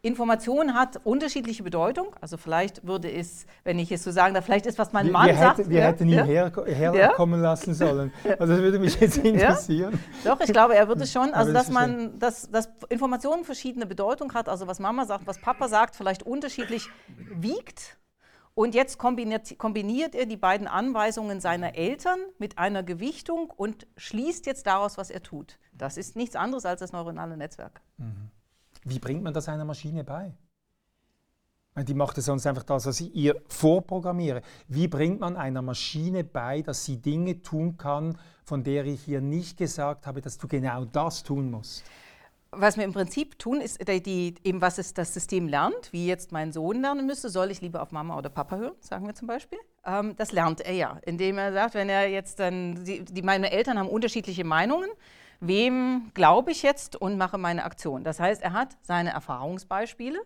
Information 0.06 0.74
hat 0.74 1.00
unterschiedliche 1.04 1.62
Bedeutung. 1.62 2.14
Also 2.20 2.36
vielleicht 2.36 2.86
würde 2.86 3.10
es, 3.10 3.46
wenn 3.64 3.78
ich 3.78 3.90
es 3.90 4.04
so 4.04 4.10
sagen 4.10 4.34
darf, 4.34 4.44
vielleicht 4.44 4.66
ist, 4.66 4.78
was 4.78 4.92
mein 4.92 5.10
Mann 5.10 5.26
wir 5.26 5.36
sagt. 5.36 5.58
Hätte, 5.58 5.70
wir 5.70 5.80
ja, 5.80 5.86
hätten 5.86 6.08
ihn 6.08 6.14
ja. 6.14 6.24
her, 6.24 6.52
herkommen 6.66 7.40
lassen 7.40 7.74
sollen. 7.74 8.12
Also 8.38 8.54
das 8.54 8.62
würde 8.62 8.78
mich 8.78 8.98
jetzt 9.00 9.18
interessieren. 9.24 9.98
Doch, 10.24 10.40
ich 10.40 10.52
glaube, 10.52 10.76
er 10.76 10.88
würde 10.88 11.06
schon, 11.06 11.34
also 11.34 11.52
dass 11.52 11.70
man, 11.70 12.18
dass, 12.18 12.50
dass 12.50 12.68
Informationen 12.88 13.44
verschiedene 13.44 13.86
Bedeutung 13.86 14.32
hat, 14.34 14.48
also 14.48 14.66
was 14.66 14.78
Mama 14.78 15.04
sagt, 15.06 15.26
was 15.26 15.40
Papa 15.40 15.68
sagt, 15.68 15.96
vielleicht 15.96 16.22
unterschiedlich 16.22 16.88
wiegt. 17.34 17.98
Und 18.54 18.74
jetzt 18.74 18.96
kombiniert, 18.96 19.58
kombiniert 19.58 20.14
er 20.14 20.24
die 20.24 20.38
beiden 20.38 20.66
Anweisungen 20.66 21.40
seiner 21.40 21.74
Eltern 21.74 22.18
mit 22.38 22.56
einer 22.56 22.82
Gewichtung 22.82 23.50
und 23.50 23.86
schließt 23.98 24.46
jetzt 24.46 24.66
daraus, 24.66 24.96
was 24.96 25.10
er 25.10 25.22
tut. 25.22 25.58
Das 25.72 25.98
ist 25.98 26.16
nichts 26.16 26.36
anderes 26.36 26.64
als 26.64 26.80
das 26.80 26.92
neuronale 26.92 27.36
Netzwerk. 27.36 27.82
Wie 28.88 29.00
bringt 29.00 29.24
man 29.24 29.34
das 29.34 29.48
einer 29.48 29.64
Maschine 29.64 30.04
bei? 30.04 30.32
Die 31.76 31.92
macht 31.92 32.16
ja 32.16 32.22
sonst 32.22 32.46
einfach 32.46 32.62
das, 32.62 32.86
was 32.86 33.00
ich 33.00 33.14
ihr 33.14 33.42
vorprogrammiere. 33.48 34.42
Wie 34.68 34.86
bringt 34.86 35.20
man 35.20 35.36
einer 35.36 35.60
Maschine 35.60 36.22
bei, 36.22 36.62
dass 36.62 36.84
sie 36.84 36.98
Dinge 36.98 37.42
tun 37.42 37.76
kann, 37.76 38.16
von 38.44 38.62
der 38.62 38.86
ich 38.86 39.08
ihr 39.08 39.20
nicht 39.20 39.58
gesagt 39.58 40.06
habe, 40.06 40.20
dass 40.20 40.38
du 40.38 40.46
genau 40.46 40.84
das 40.84 41.24
tun 41.24 41.50
musst? 41.50 41.84
Was 42.52 42.76
wir 42.76 42.84
im 42.84 42.92
Prinzip 42.92 43.38
tun, 43.40 43.60
ist 43.60 43.86
die, 43.86 44.02
die, 44.02 44.34
eben, 44.44 44.60
was 44.60 44.78
es 44.78 44.94
das 44.94 45.12
System 45.12 45.48
lernt, 45.48 45.92
wie 45.92 46.06
jetzt 46.06 46.30
mein 46.30 46.52
Sohn 46.52 46.80
lernen 46.80 47.06
müsste, 47.06 47.28
soll 47.28 47.50
ich 47.50 47.60
lieber 47.60 47.82
auf 47.82 47.90
Mama 47.90 48.16
oder 48.16 48.30
Papa 48.30 48.56
hören, 48.56 48.76
sagen 48.80 49.06
wir 49.06 49.14
zum 49.16 49.26
Beispiel. 49.26 49.58
Ähm, 49.84 50.14
das 50.16 50.30
lernt 50.30 50.60
er 50.60 50.72
ja, 50.72 50.98
indem 51.04 51.38
er 51.38 51.52
sagt, 51.52 51.74
wenn 51.74 51.88
er 51.88 52.08
jetzt 52.08 52.38
dann, 52.38 52.84
die, 52.84 53.04
die, 53.04 53.22
meine 53.22 53.50
Eltern 53.50 53.80
haben 53.80 53.88
unterschiedliche 53.88 54.44
Meinungen, 54.44 54.88
wem 55.40 56.10
glaube 56.14 56.50
ich 56.50 56.62
jetzt 56.62 56.96
und 56.96 57.16
mache 57.18 57.38
meine 57.38 57.64
Aktion. 57.64 58.04
Das 58.04 58.20
heißt, 58.20 58.42
er 58.42 58.52
hat 58.52 58.76
seine 58.82 59.10
Erfahrungsbeispiele 59.10 60.20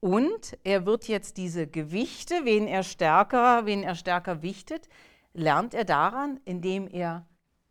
und 0.00 0.58
er 0.64 0.86
wird 0.86 1.08
jetzt 1.08 1.36
diese 1.36 1.66
Gewichte, 1.66 2.44
wen 2.44 2.66
er 2.66 2.82
stärker, 2.82 3.66
wen 3.66 3.82
er 3.82 3.94
stärker 3.94 4.42
wichtet, 4.42 4.88
lernt 5.32 5.74
er 5.74 5.84
daran, 5.84 6.40
indem 6.44 6.88
er 6.88 7.26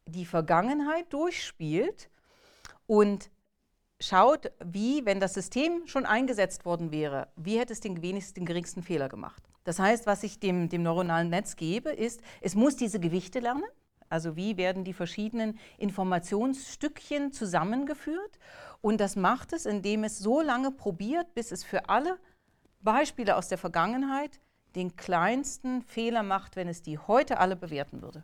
die 0.06 0.26
Vergangenheit 0.26 1.12
durchspielt 1.14 2.10
und 2.88 3.30
schaut, 4.00 4.52
wie, 4.64 5.06
wenn 5.06 5.20
das 5.20 5.34
System 5.34 5.88
schon 5.88 6.06
eingesetzt 6.06 6.66
worden 6.66 6.92
wäre, 6.92 7.30
wie 7.36 7.60
hätte 7.60 7.74
es 7.74 7.80
den 7.80 8.02
wenigsten, 8.02 8.42
den 8.42 8.46
geringsten 8.46 8.84
Fehler 8.84 9.10
gemacht. 9.10 9.44
Das 9.64 9.80
heißt, 9.80 10.06
was 10.06 10.24
ich 10.24 10.40
dem, 10.40 10.68
dem 10.70 10.84
neuronalen 10.84 11.30
Netz 11.30 11.56
gebe, 11.56 11.92
ist, 11.92 12.22
es 12.42 12.56
muss 12.56 12.76
diese 12.76 13.00
Gewichte 13.00 13.40
lernen. 13.40 13.64
Also 14.14 14.36
wie 14.36 14.58
werden 14.58 14.84
die 14.84 14.94
verschiedenen 14.94 15.58
Informationsstückchen 15.80 17.32
zusammengeführt. 17.32 18.38
Und 18.80 19.02
das 19.02 19.16
macht 19.16 19.54
es, 19.54 19.66
indem 19.66 20.04
es 20.04 20.20
so 20.20 20.40
lange 20.40 20.70
probiert, 20.70 21.34
bis 21.34 21.52
es 21.52 21.64
für 21.64 21.90
alle 21.90 22.20
Beispiele 22.82 23.36
aus 23.36 23.48
der 23.48 23.58
Vergangenheit 23.58 24.40
den 24.76 24.96
kleinsten 24.96 25.82
Fehler 25.82 26.22
macht, 26.22 26.56
wenn 26.56 26.68
es 26.68 26.84
die 26.84 27.00
heute 27.00 27.40
alle 27.40 27.56
bewerten 27.56 28.04
würde. 28.04 28.24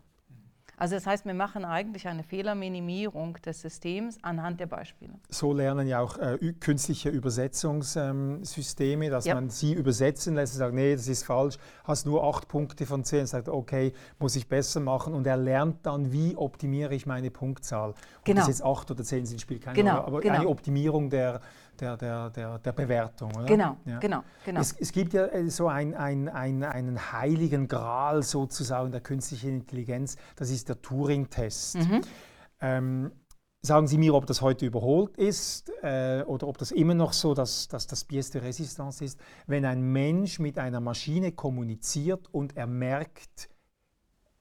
Also 0.80 0.94
das 0.94 1.06
heißt, 1.06 1.26
wir 1.26 1.34
machen 1.34 1.66
eigentlich 1.66 2.08
eine 2.08 2.22
Fehlerminimierung 2.22 3.34
des 3.44 3.60
Systems 3.60 4.16
anhand 4.22 4.60
der 4.60 4.66
Beispiele. 4.66 5.12
So 5.28 5.52
lernen 5.52 5.86
ja 5.86 6.00
auch 6.00 6.16
äh, 6.16 6.38
künstliche 6.58 7.10
Übersetzungssysteme, 7.10 9.10
dass 9.10 9.26
Ja. 9.26 9.34
man 9.34 9.50
sie 9.50 9.74
übersetzen 9.74 10.34
lässt 10.34 10.54
und 10.54 10.58
sagt, 10.60 10.74
nee, 10.74 10.96
das 10.96 11.06
ist 11.06 11.24
falsch, 11.24 11.58
hast 11.84 12.06
nur 12.06 12.24
acht 12.24 12.48
Punkte 12.48 12.86
von 12.86 13.04
zehn, 13.04 13.26
sagt, 13.26 13.50
okay, 13.50 13.92
muss 14.18 14.36
ich 14.36 14.48
besser 14.48 14.80
machen 14.80 15.12
und 15.12 15.26
er 15.26 15.36
lernt 15.36 15.84
dann, 15.84 16.12
wie 16.12 16.34
optimiere 16.34 16.94
ich 16.94 17.04
meine 17.04 17.30
Punktzahl. 17.30 17.90
Ob 17.90 17.96
Genau. 18.24 18.38
das 18.40 18.48
jetzt 18.48 18.64
acht 18.64 18.90
oder 18.90 19.04
zehn 19.04 19.26
sind, 19.26 19.38
spielt 19.38 19.60
keine 19.60 19.76
Genau, 19.76 19.96
Rolle, 19.96 20.06
aber 20.06 20.20
genau. 20.20 20.34
eine 20.36 20.48
Optimierung 20.48 21.10
der, 21.10 21.42
der, 21.80 21.96
der, 21.96 22.30
der, 22.30 22.58
der 22.58 22.72
Bewertung. 22.72 23.34
Oder? 23.34 23.46
Genau, 23.46 23.76
Ja. 23.84 23.98
genau, 23.98 24.22
genau. 24.44 24.60
Es, 24.60 24.72
es 24.72 24.92
gibt 24.92 25.12
ja 25.12 25.26
äh, 25.26 25.48
so 25.48 25.68
ein, 25.68 25.94
ein, 25.94 26.28
ein, 26.28 26.62
einen 26.62 27.12
heiligen 27.12 27.68
Gral 27.68 28.22
sozusagen 28.22 28.90
der 28.92 29.00
künstlichen 29.00 29.50
Intelligenz, 29.50 30.16
das 30.36 30.50
ist 30.50 30.68
der 30.68 30.80
Turing-Test. 30.82 31.76
Mhm. 31.76 32.00
Ähm, 32.60 33.12
sagen 33.62 33.86
Sie 33.88 33.98
mir, 33.98 34.14
ob 34.14 34.26
das 34.26 34.40
heute 34.40 34.66
überholt 34.66 35.16
ist 35.16 35.70
äh, 35.82 36.22
oder 36.22 36.48
ob 36.48 36.58
das 36.58 36.70
immer 36.70 36.94
noch 36.94 37.12
so, 37.12 37.34
dass, 37.34 37.68
dass 37.68 37.86
das 37.86 38.04
Bias 38.04 38.30
de 38.30 38.42
Resistance 38.42 39.04
ist, 39.04 39.18
wenn 39.46 39.64
ein 39.64 39.82
Mensch 39.82 40.38
mit 40.38 40.58
einer 40.58 40.80
Maschine 40.80 41.32
kommuniziert 41.32 42.28
und 42.32 42.56
er 42.56 42.66
merkt 42.66 43.48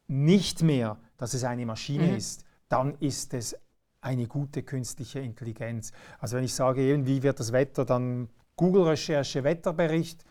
nicht 0.08 0.64
mehr, 0.64 0.98
dass 1.18 1.34
es 1.34 1.44
eine 1.44 1.66
Maschine 1.66 2.08
Mhm. 2.08 2.16
ist, 2.16 2.46
dann 2.68 2.96
ist 3.00 3.34
es 3.34 3.56
eine 4.02 4.28
gute 4.28 4.64
künstliche 4.64 5.20
Intelligenz. 5.20 5.92
Also 6.20 6.38
wenn 6.38 6.44
ich 6.44 6.54
sage, 6.54 7.06
wie 7.06 7.24
wird 7.24 7.40
das 7.40 7.52
Wetter, 7.52 7.86
dann 7.86 8.30
Google-Recherche, 8.56 9.44
Wetterbericht, 9.44 10.24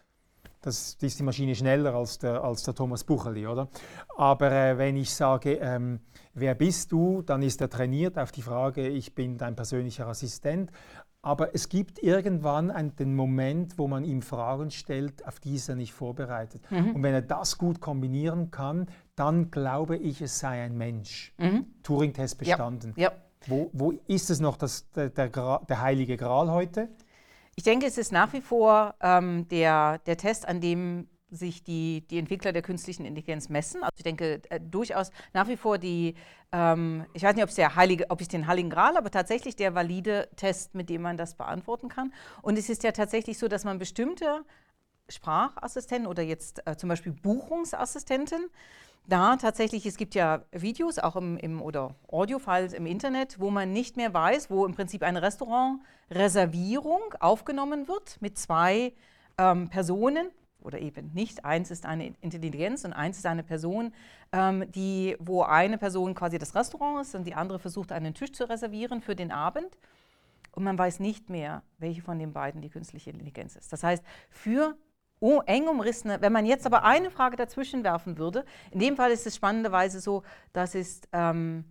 das 0.60 0.96
ist 1.00 1.18
die 1.18 1.22
Maschine 1.22 1.54
schneller 1.54 1.94
als 1.94 2.18
der, 2.18 2.42
als 2.42 2.64
der 2.64 2.75
Thomas 2.75 3.04
Bucherli, 3.04 3.46
oder? 3.46 3.68
Aber 4.16 4.50
äh, 4.50 4.76
wenn 4.76 4.96
ich 4.96 5.14
sage, 5.14 5.54
ähm, 5.54 6.00
wer 6.34 6.54
bist 6.54 6.90
du, 6.90 7.22
dann 7.22 7.42
ist 7.42 7.60
er 7.60 7.70
trainiert 7.70 8.18
auf 8.18 8.32
die 8.32 8.42
Frage, 8.42 8.88
ich 8.88 9.14
bin 9.14 9.38
dein 9.38 9.54
persönlicher 9.54 10.06
Assistent. 10.08 10.72
Aber 11.22 11.54
es 11.54 11.68
gibt 11.68 12.02
irgendwann 12.02 12.70
einen, 12.70 12.94
den 12.96 13.14
Moment, 13.14 13.76
wo 13.76 13.88
man 13.88 14.04
ihm 14.04 14.22
Fragen 14.22 14.70
stellt, 14.70 15.26
auf 15.26 15.40
die 15.40 15.56
ist 15.56 15.68
er 15.68 15.75
nicht 15.75 15.92
vorbereitet. 15.92 16.62
Und 16.70 17.02
wenn 17.02 17.12
er 17.12 17.22
das 17.22 17.58
gut 17.58 17.80
kombinieren 17.80 18.50
kann, 18.52 18.87
dann 19.16 19.50
glaube 19.50 19.96
ich, 19.96 20.22
es 20.22 20.38
sei 20.38 20.62
ein 20.62 20.76
Mensch. 20.76 21.34
Turing-Test 21.82 22.34
Ja, 22.42 22.56
bestanden. 22.56 22.92
ja. 22.96 23.10
Wo, 23.47 23.71
wo 23.73 23.92
ist 24.07 24.30
es 24.30 24.40
noch 24.40 24.57
das, 24.57 24.90
der, 24.92 25.11
der, 25.11 25.28
der 25.28 25.80
heilige 25.80 26.16
Gral 26.16 26.50
heute? 26.50 26.88
Ich 27.57 27.64
denke, 27.64 27.87
es 27.87 27.99
ist 27.99 28.12
nach 28.12 28.33
wie 28.33 28.40
vor 28.40 28.95
ähm, 29.00 29.49
der, 29.49 29.99
der 29.99 30.16
Test, 30.16 30.47
an 30.47 30.61
dem 30.61 31.09
sich 31.30 31.62
die, 31.62 32.07
die 32.09 32.18
Entwickler 32.18 32.52
der 32.52 32.62
künstlichen 32.62 33.04
Intelligenz 33.04 33.49
messen. 33.49 33.83
Also 33.83 33.92
ich 33.97 34.02
denke 34.02 34.40
äh, 34.49 34.61
durchaus 34.61 35.11
nach 35.35 35.49
wie 35.49 35.57
vor 35.57 35.78
die, 35.78 36.14
ähm, 36.52 37.04
ich 37.12 37.23
weiß 37.23 37.35
nicht, 37.35 37.42
ob 37.45 37.50
es 37.50 37.57
der 37.57 37.76
heilige, 37.76 38.11
ob 38.11 38.21
ich 38.21 38.28
den 38.28 38.47
Heiligen 38.47 38.71
Gral, 38.71 38.97
aber 38.97 39.11
tatsächlich 39.11 39.57
der 39.57 39.75
valide 39.75 40.28
Test, 40.37 40.75
mit 40.75 40.88
dem 40.88 41.02
man 41.02 41.16
das 41.16 41.35
beantworten 41.35 41.88
kann. 41.88 42.12
Und 42.42 42.59
es 42.59 42.68
ist 42.68 42.83
ja 42.83 42.92
tatsächlich 42.92 43.38
so, 43.38 43.49
dass 43.49 43.64
man 43.64 43.78
bestimmte 43.78 44.45
Sprachassistenten 45.09 46.07
oder 46.07 46.23
jetzt 46.23 46.66
äh, 46.66 46.76
zum 46.76 46.88
Beispiel 46.88 47.12
Buchungsassistenten, 47.12 48.49
da 49.07 49.37
tatsächlich, 49.37 49.87
es 49.87 49.97
gibt 49.97 50.14
ja 50.14 50.45
Videos 50.52 50.99
auch 50.99 51.17
im, 51.17 51.37
im 51.38 51.62
oder 51.62 51.95
Audiofiles 52.09 52.73
im 52.73 52.87
Internet, 52.87 53.40
wo 53.40 53.50
man 53.50 53.73
nicht 53.73 53.97
mehr 53.97 54.12
weiß, 54.12 54.50
wo 54.50 54.67
im 54.67 54.75
Prinzip 54.75 55.02
eine 55.02 55.23
Restaurantreservierung 55.23 57.14
aufgenommen 57.21 57.88
wird 57.88 58.21
mit 58.21 58.38
zwei 58.38 58.93
ähm, 59.38 59.69
Personen 59.69 60.28
oder 60.61 60.81
eben 60.81 61.12
nicht. 61.14 61.45
Eins 61.45 61.71
ist 61.71 61.87
eine 61.87 62.14
Intelligenz 62.21 62.85
und 62.85 62.93
eins 62.93 63.19
ist 63.19 63.26
eine 63.26 63.43
Person, 63.43 63.93
ähm, 64.33 64.71
die, 64.73 65.17
wo 65.19 65.43
eine 65.43 65.78
Person 65.78 66.14
quasi 66.14 66.38
das 66.38 66.55
Restaurant 66.55 67.00
ist 67.00 67.14
und 67.14 67.25
die 67.25 67.35
andere 67.35 67.59
versucht, 67.59 67.93
einen 67.93 68.14
Tisch 68.14 68.33
zu 68.33 68.49
reservieren 68.49 69.00
für 69.00 69.17
den 69.17 69.31
Abend. 69.31 69.78
Und 70.52 70.64
man 70.64 70.76
weiß 70.76 70.99
nicht 71.00 71.31
mehr, 71.31 71.62
welche 71.78 72.02
von 72.02 72.19
den 72.19 72.33
beiden 72.33 72.61
die 72.61 72.69
künstliche 72.69 73.11
Intelligenz 73.11 73.55
ist. 73.55 73.73
Das 73.73 73.83
heißt, 73.83 74.02
für 74.28 74.76
oh, 75.20 75.40
eng 75.46 75.68
umrissene, 75.68 76.20
wenn 76.20 76.32
man 76.32 76.46
jetzt 76.46 76.66
aber 76.66 76.84
eine 76.84 77.10
Frage 77.10 77.37
dazwischen 77.37 77.84
werfen 77.84 78.18
würde, 78.18 78.44
in 78.70 78.80
dem 78.80 78.96
Fall 78.96 79.10
ist 79.10 79.26
es 79.26 79.37
spannenderweise 79.37 80.00
so, 80.00 80.22
dass 80.52 80.75
es 80.75 81.00
ähm, 81.12 81.64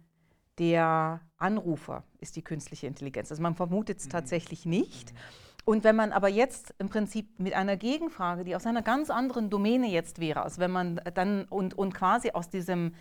der 0.57 1.21
Anrufer 1.37 2.03
ist 2.19 2.35
die 2.35 2.43
künstliche 2.43 2.87
Intelligenz. 2.87 3.31
Also 3.31 3.43
man 3.43 3.55
vermutet 3.55 3.99
es 3.99 4.09
tatsächlich 4.09 4.65
nicht. 4.65 5.13
Und 5.65 5.83
wenn 5.83 5.95
man 5.97 6.13
aber 6.13 6.29
jetzt 6.29 6.73
im 6.79 6.89
Prinzip 6.89 7.39
mit 7.39 7.53
einer 7.53 7.75
Gegenfrage, 7.75 8.43
die 8.43 8.55
aus 8.55 8.65
einer 8.65 8.81
ganz 8.81 9.09
anderen 9.09 9.49
Domäne 9.49 9.87
jetzt 9.87 10.19
wäre, 10.19 10.41
also 10.41 10.61
wenn 10.61 10.71
man 10.71 11.01
dann 11.13 11.43
und, 11.45 11.77
und 11.77 11.93
quasi 11.93 12.31
aus 12.31 12.49
diesem 12.49 12.93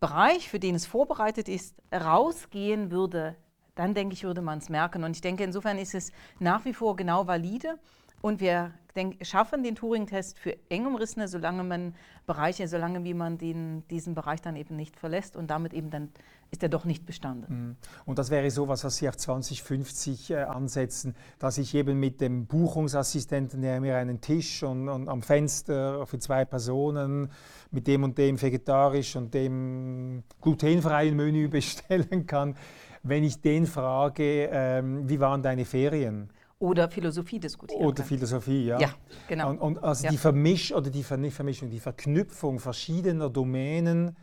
Bereich, 0.00 0.48
für 0.48 0.58
den 0.58 0.74
es 0.74 0.84
vorbereitet 0.84 1.48
ist, 1.48 1.76
rausgehen 1.92 2.90
würde, 2.90 3.36
dann 3.76 3.94
denke 3.94 4.14
ich, 4.14 4.24
würde 4.24 4.42
man 4.42 4.58
es 4.58 4.68
merken. 4.68 5.04
Und 5.04 5.14
ich 5.14 5.20
denke, 5.20 5.44
insofern 5.44 5.78
ist 5.78 5.94
es 5.94 6.10
nach 6.40 6.64
wie 6.64 6.74
vor 6.74 6.96
genau 6.96 7.28
valide. 7.28 7.78
Und 8.20 8.40
wir 8.40 8.72
denk, 8.98 9.24
schaffen 9.24 9.62
den 9.62 9.76
Turing-Test 9.76 10.38
für 10.38 10.56
eng 10.68 10.86
umrissene, 10.86 11.28
solange 11.28 11.64
man 11.64 11.94
Bereiche, 12.26 12.68
solange 12.68 13.04
wie 13.04 13.14
man 13.14 13.38
den, 13.38 13.86
diesen 13.88 14.14
Bereich 14.14 14.42
dann 14.42 14.56
eben 14.56 14.76
nicht 14.76 14.96
verlässt 14.96 15.36
und 15.36 15.48
damit 15.48 15.72
eben 15.72 15.90
dann 15.90 16.10
ist 16.50 16.62
er 16.62 16.68
doch 16.68 16.84
nicht 16.84 17.06
bestanden. 17.06 17.76
Und 18.06 18.18
das 18.18 18.30
wäre 18.30 18.50
sowas, 18.50 18.82
was 18.82 18.96
Sie 18.96 19.08
auf 19.08 19.16
2050 19.16 20.30
äh, 20.30 20.36
ansetzen, 20.36 21.14
dass 21.38 21.58
ich 21.58 21.74
eben 21.74 22.00
mit 22.00 22.20
dem 22.20 22.46
Buchungsassistenten, 22.46 23.60
der 23.60 23.80
mir 23.80 23.96
einen 23.96 24.20
Tisch 24.20 24.62
und, 24.62 24.88
und 24.88 25.08
am 25.08 25.22
Fenster 25.22 26.06
für 26.06 26.18
zwei 26.18 26.44
Personen 26.44 27.30
mit 27.70 27.86
dem 27.86 28.02
und 28.02 28.16
dem 28.16 28.40
vegetarisch 28.40 29.16
und 29.16 29.34
dem 29.34 30.22
glutenfreien 30.40 31.14
Menü 31.14 31.48
bestellen 31.50 32.26
kann, 32.26 32.56
wenn 33.02 33.24
ich 33.24 33.40
den 33.40 33.66
frage, 33.66 34.48
ähm, 34.50 35.08
wie 35.08 35.20
waren 35.20 35.42
deine 35.42 35.64
Ferien? 35.64 36.30
Oder 36.60 36.90
Philosophie 36.90 37.38
diskutieren. 37.38 37.84
Oder 37.84 38.02
kann. 38.02 38.06
Philosophie, 38.06 38.66
ja. 38.66 38.80
Ja, 38.80 38.94
genau. 39.28 39.50
Und, 39.50 39.58
und 39.58 39.82
also 39.84 40.04
Ja. 40.04 40.10
die 40.10 40.18
Vermisch 40.18 40.72
oder 40.72 40.90
die 40.90 41.04
Ver 41.04 41.18
Vermischung, 41.30 41.70
die 41.70 41.78
Verknüpfung 41.80 42.58
verschiedener 42.58 43.30
Domänen, 43.30 44.16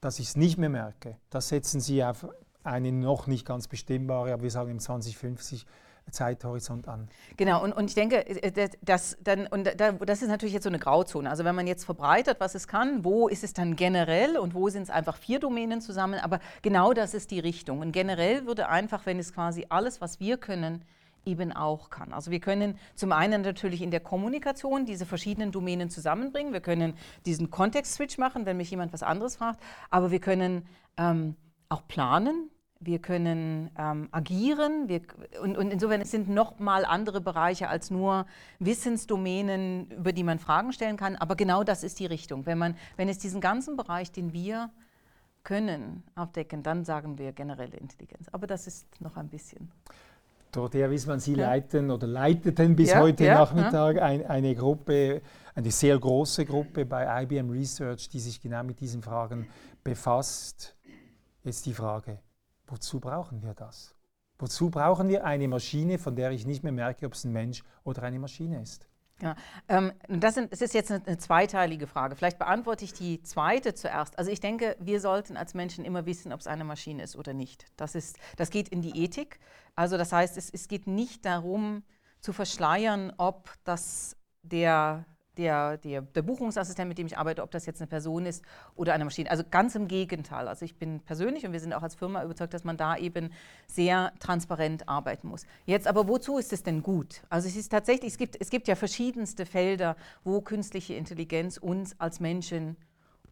dass 0.00 0.18
ich 0.18 0.28
es 0.28 0.36
nicht 0.36 0.58
mehr 0.58 0.70
merke, 0.70 1.16
das 1.30 1.48
setzen 1.48 1.80
Sie 1.80 2.02
auf 2.02 2.26
eine 2.62 2.92
noch 2.92 3.26
nicht 3.26 3.46
ganz 3.46 3.68
bestimmbare, 3.68 4.32
aber 4.32 4.42
wir 4.42 4.50
sagen 4.50 4.70
im 4.70 4.78
2050 4.78 5.66
Zeithorizont 6.10 6.86
an. 6.88 7.08
Genau, 7.36 7.62
und, 7.62 7.72
und 7.72 7.88
ich 7.88 7.94
denke, 7.94 8.26
äh, 8.26 8.68
das, 8.82 9.16
dann, 9.22 9.46
und 9.46 9.68
das 9.78 10.22
ist 10.22 10.28
natürlich 10.28 10.52
jetzt 10.54 10.64
so 10.64 10.68
eine 10.68 10.78
Grauzone. 10.78 11.28
Also 11.28 11.44
wenn 11.44 11.54
man 11.54 11.66
jetzt 11.66 11.84
verbreitert, 11.84 12.40
was 12.40 12.54
es 12.54 12.68
kann, 12.68 13.04
wo 13.04 13.28
ist 13.28 13.42
es 13.44 13.52
dann 13.52 13.76
generell 13.76 14.36
und 14.36 14.54
wo 14.54 14.68
sind 14.68 14.82
es 14.82 14.90
einfach 14.90 15.16
vier 15.16 15.38
Domänen 15.40 15.80
zusammen, 15.80 16.20
aber 16.20 16.40
genau 16.62 16.92
das 16.92 17.14
ist 17.14 17.30
die 17.30 17.40
Richtung. 17.40 17.80
Und 17.80 17.92
generell 17.92 18.46
würde 18.46 18.68
einfach, 18.68 19.06
wenn 19.06 19.18
es 19.18 19.32
quasi 19.32 19.66
alles, 19.68 20.00
was 20.00 20.20
wir 20.20 20.36
können, 20.36 20.82
eben 21.26 21.52
auch 21.52 21.90
kann. 21.90 22.12
Also 22.12 22.30
wir 22.30 22.40
können 22.40 22.78
zum 22.94 23.12
einen 23.12 23.42
natürlich 23.42 23.82
in 23.82 23.90
der 23.90 24.00
Kommunikation 24.00 24.86
diese 24.86 25.06
verschiedenen 25.06 25.52
Domänen 25.52 25.90
zusammenbringen. 25.90 26.52
Wir 26.52 26.60
können 26.60 26.94
diesen 27.26 27.50
Kontext-Switch 27.50 28.18
machen, 28.18 28.46
wenn 28.46 28.56
mich 28.56 28.70
jemand 28.70 28.92
was 28.92 29.02
anderes 29.02 29.36
fragt. 29.36 29.60
Aber 29.90 30.10
wir 30.10 30.20
können 30.20 30.66
ähm, 30.96 31.36
auch 31.68 31.86
planen. 31.86 32.50
Wir 32.80 32.98
können 32.98 33.70
ähm, 33.78 34.08
agieren 34.10 34.88
wir, 34.88 35.00
und, 35.42 35.56
und, 35.56 35.70
insofern 35.70 36.02
es 36.02 36.10
sind 36.10 36.28
noch 36.28 36.58
mal 36.58 36.84
andere 36.84 37.22
Bereiche 37.22 37.68
als 37.68 37.90
nur 37.90 38.26
Wissensdomänen, 38.58 39.90
über 39.90 40.12
die 40.12 40.22
man 40.22 40.38
Fragen 40.38 40.72
stellen 40.72 40.98
kann. 40.98 41.16
Aber 41.16 41.34
genau 41.34 41.64
das 41.64 41.82
ist 41.82 41.98
die 41.98 42.06
Richtung. 42.06 42.44
Wenn, 42.44 42.58
man, 42.58 42.76
wenn 42.96 43.08
es 43.08 43.18
diesen 43.18 43.40
ganzen 43.40 43.76
Bereich, 43.76 44.12
den 44.12 44.34
wir 44.34 44.70
können, 45.44 46.02
abdecken, 46.14 46.62
dann 46.62 46.84
sagen 46.84 47.18
wir 47.18 47.32
generelle 47.32 47.76
Intelligenz. 47.76 48.28
Aber 48.32 48.46
das 48.46 48.66
ist 48.66 49.00
noch 49.00 49.16
ein 49.16 49.28
bisschen. 49.28 49.70
Dorothea 50.54 50.88
Wissmann, 50.88 51.20
Sie 51.20 51.34
ja. 51.34 51.48
leiten 51.48 51.90
oder 51.90 52.06
leiteten 52.06 52.76
bis 52.76 52.90
ja, 52.90 53.00
heute 53.00 53.24
ja, 53.24 53.38
Nachmittag 53.38 54.00
ein, 54.00 54.24
eine 54.26 54.54
Gruppe, 54.54 55.22
eine 55.54 55.70
sehr 55.70 55.98
große 55.98 56.44
Gruppe 56.44 56.86
bei 56.86 57.22
IBM 57.22 57.50
Research, 57.50 58.08
die 58.08 58.20
sich 58.20 58.40
genau 58.40 58.62
mit 58.62 58.80
diesen 58.80 59.02
Fragen 59.02 59.48
befasst. 59.82 60.76
Jetzt 61.42 61.66
die 61.66 61.74
Frage, 61.74 62.20
wozu 62.66 63.00
brauchen 63.00 63.42
wir 63.42 63.54
das? 63.54 63.94
Wozu 64.38 64.70
brauchen 64.70 65.08
wir 65.08 65.24
eine 65.24 65.48
Maschine, 65.48 65.98
von 65.98 66.16
der 66.16 66.30
ich 66.30 66.46
nicht 66.46 66.62
mehr 66.62 66.72
merke, 66.72 67.06
ob 67.06 67.14
es 67.14 67.24
ein 67.24 67.32
Mensch 67.32 67.62
oder 67.84 68.02
eine 68.02 68.18
Maschine 68.18 68.60
ist? 68.62 68.88
Ja, 69.22 69.36
ähm, 69.68 69.92
das, 70.08 70.34
sind, 70.34 70.52
das, 70.52 70.60
ist 70.60 70.74
jetzt 70.74 70.90
eine, 70.90 71.04
eine, 71.06 71.18
zweiteilige 71.18 71.86
Frage. 71.86 72.16
Vielleicht 72.16 72.38
beantworte 72.38 72.84
ich 72.84 72.92
die 72.92 73.22
zweite 73.22 73.74
zuerst. 73.74 74.18
Also 74.18 74.30
ich 74.30 74.40
denke, 74.40 74.76
wir 74.80 75.00
sollten 75.00 75.36
als 75.36 75.54
Menschen 75.54 75.84
immer 75.84 76.04
wissen, 76.04 76.32
ob 76.32 76.40
es 76.40 76.48
eine 76.48 76.64
Maschine 76.64 77.02
ist 77.04 77.14
oder 77.14 77.32
nicht. 77.32 77.66
Das, 77.76 77.94
ist, 77.94 78.18
das 78.36 78.50
geht 78.50 78.68
in 78.68 78.82
die 78.82 79.04
Ethik. 79.04 79.38
Also 79.76 79.96
das 79.96 80.12
heißt, 80.12 80.36
es, 80.36 80.50
es 80.50 80.66
geht 80.66 80.88
nicht 80.88 81.24
darum 81.24 81.84
zu 82.20 82.32
verschleiern, 82.32 83.12
ob 83.16 83.52
das 83.62 84.16
der 84.42 85.04
der, 85.36 85.78
der, 85.78 86.02
der, 86.02 86.22
Buchungsassistent, 86.22 86.88
mit 86.88 86.98
dem 86.98 87.06
ich 87.06 87.18
arbeite, 87.18 87.42
ob 87.42 87.50
das 87.50 87.66
jetzt 87.66 87.80
eine 87.80 87.88
Person 87.88 88.26
ist 88.26 88.42
oder 88.76 88.94
eine 88.94 89.04
Maschine. 89.04 89.30
Also 89.30 89.44
ganz 89.50 89.74
im 89.74 89.88
Gegenteil. 89.88 90.48
Also 90.48 90.64
ich 90.64 90.76
bin 90.76 91.00
persönlich 91.00 91.46
und 91.46 91.52
wir 91.52 91.60
sind 91.60 91.72
auch 91.72 91.82
als 91.82 91.94
Firma 91.94 92.22
überzeugt, 92.24 92.54
dass 92.54 92.64
man 92.64 92.76
da 92.76 92.96
eben 92.96 93.30
sehr 93.66 94.12
transparent 94.20 94.88
arbeiten 94.88 95.28
muss. 95.28 95.46
Jetzt 95.66 95.86
aber, 95.86 96.08
wozu 96.08 96.38
ist 96.38 96.52
es 96.52 96.62
denn 96.62 96.82
gut? 96.82 97.22
Also 97.28 97.48
es 97.48 97.56
ist 97.56 97.70
tatsächlich, 97.70 98.12
es 98.12 98.18
gibt, 98.18 98.36
es 98.40 98.50
gibt 98.50 98.68
ja 98.68 98.74
verschiedenste 98.74 99.46
Felder, 99.46 99.96
wo 100.22 100.40
künstliche 100.40 100.94
Intelligenz 100.94 101.56
uns 101.56 101.98
als 101.98 102.20
Menschen 102.20 102.76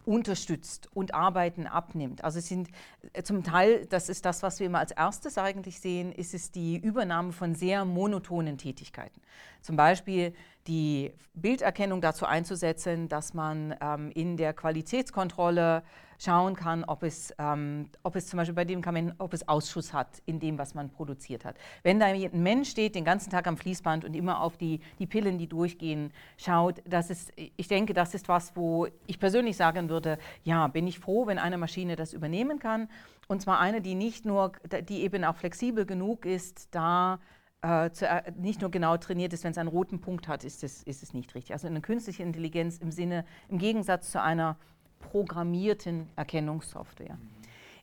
unterstützt 0.05 0.89
und 0.95 1.15
Arbeiten 1.15 1.67
abnimmt. 1.67 2.25
Also 2.25 2.39
es 2.39 2.49
sind 2.49 2.69
äh, 3.13 3.23
zum 3.23 3.45
Teil, 3.45 3.87
das 3.87 4.09
ist 4.09 4.25
das, 4.25 4.43
was 4.43 4.59
wir 4.59 4.67
immer 4.67 4.81
als 4.81 4.91
erstes 4.91 5.39
eigentlich 5.39 5.81
sehen, 5.81 6.13
ist 6.13 6.35
es 6.35 6.51
die 6.51 6.77
Übernahme 6.77 7.33
von 7.33 7.55
sehr 7.55 7.85
monotonen 7.85 8.59
Tätigkeiten. 8.59 9.21
Zum 9.61 9.77
Beispiel 9.77 10.35
die 10.67 11.13
Bilderkennung 11.35 12.01
dazu 12.01 12.27
einzusetzen, 12.27 13.09
dass 13.09 13.35
man 13.35 13.75
ähm, 13.81 14.11
in 14.13 14.37
der 14.37 14.53
Qualitätskontrolle 14.53 15.83
schauen 16.19 16.55
kann, 16.55 16.85
ob 16.85 17.03
es, 17.03 17.35
ähm, 17.39 17.89
ob 18.05 18.15
es 18.15 18.29
zum 18.29 18.37
Beispiel 18.37 18.55
bei 18.55 18.65
dem 18.65 18.79
Medikament, 18.79 19.15
ob 19.19 19.35
es 19.35 19.49
Ausschuss 19.49 19.93
hat 19.93 20.23
in 20.25 20.39
dem, 20.39 20.57
was 20.57 20.75
man 20.75 20.91
produziert 20.91 21.45
hat. 21.45 21.57
Wenn 21.83 21.99
da 21.99 22.07
ein 22.07 22.43
Mensch 22.43 22.71
steht, 22.71 22.95
den 22.95 23.05
ganzen 23.05 23.31
Tag 23.31 23.47
am 23.47 23.57
Fließband 23.57 24.05
und 24.05 24.15
immer 24.15 24.41
auf 24.41 24.57
die, 24.57 24.81
die 24.99 25.07
Pillen, 25.07 25.39
die 25.39 25.49
durchgehen, 25.49 26.13
schaut, 26.37 26.81
das 26.85 27.11
ist, 27.11 27.33
ich 27.37 27.67
denke, 27.67 27.93
das 27.93 28.15
ist 28.15 28.29
was, 28.29 28.55
wo 28.55 28.87
ich 29.07 29.19
persönlich 29.19 29.57
sagen 29.57 29.89
würde, 29.89 30.19
ja, 30.45 30.69
bin 30.69 30.87
ich 30.87 31.01
froh, 31.01 31.27
wenn 31.27 31.39
eine 31.39 31.59
Maschine 31.59 31.97
das 31.97 32.13
übernehmen 32.13 32.61
kann. 32.61 32.89
Und 33.27 33.43
zwar 33.43 33.59
eine, 33.59 33.81
die 33.81 33.95
nicht 33.95 34.25
nur, 34.25 34.53
die 34.89 35.03
eben 35.03 35.25
auch 35.25 35.37
flexibel 35.37 35.87
genug 35.87 36.25
ist, 36.25 36.69
da 36.73 37.19
äh, 37.63 37.91
zu, 37.91 38.07
äh, 38.07 38.33
nicht 38.37 38.61
nur 38.61 38.71
genau 38.71 38.97
trainiert 38.97 39.33
ist, 39.33 39.45
wenn 39.45 39.53
es 39.53 39.59
einen 39.59 39.69
roten 39.69 40.01
Punkt 40.01 40.29
hat, 40.29 40.45
ist 40.45 40.65
es, 40.65 40.83
ist 40.83 41.03
es 41.03 41.15
nicht 41.15 41.35
richtig. 41.35 41.53
Also 41.53 41.69
eine 41.69 41.81
künstliche 41.81 42.23
Intelligenz 42.23 42.79
im 42.79 42.91
Sinne, 42.91 43.25
im 43.49 43.59
Gegensatz 43.59 44.11
zu 44.11 44.21
einer 44.21 44.57
programmierten 44.99 46.09
Erkennungssoftware. 46.17 47.19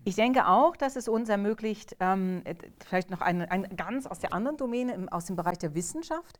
Ich 0.06 0.15
denke 0.15 0.48
auch, 0.48 0.76
dass 0.78 0.96
es 0.96 1.08
uns 1.08 1.28
ermöglicht, 1.30 1.96
ähm, 2.00 2.44
vielleicht 2.86 3.10
noch 3.10 3.22
ein, 3.22 3.42
ein, 3.42 3.76
ganz 3.76 4.08
aus 4.08 4.20
der 4.20 4.34
anderen 4.34 4.58
Domäne, 4.58 4.94
im, 4.94 5.10
aus 5.10 5.26
dem 5.26 5.36
Bereich 5.36 5.58
der 5.58 5.76
Wissenschaft. 5.76 6.39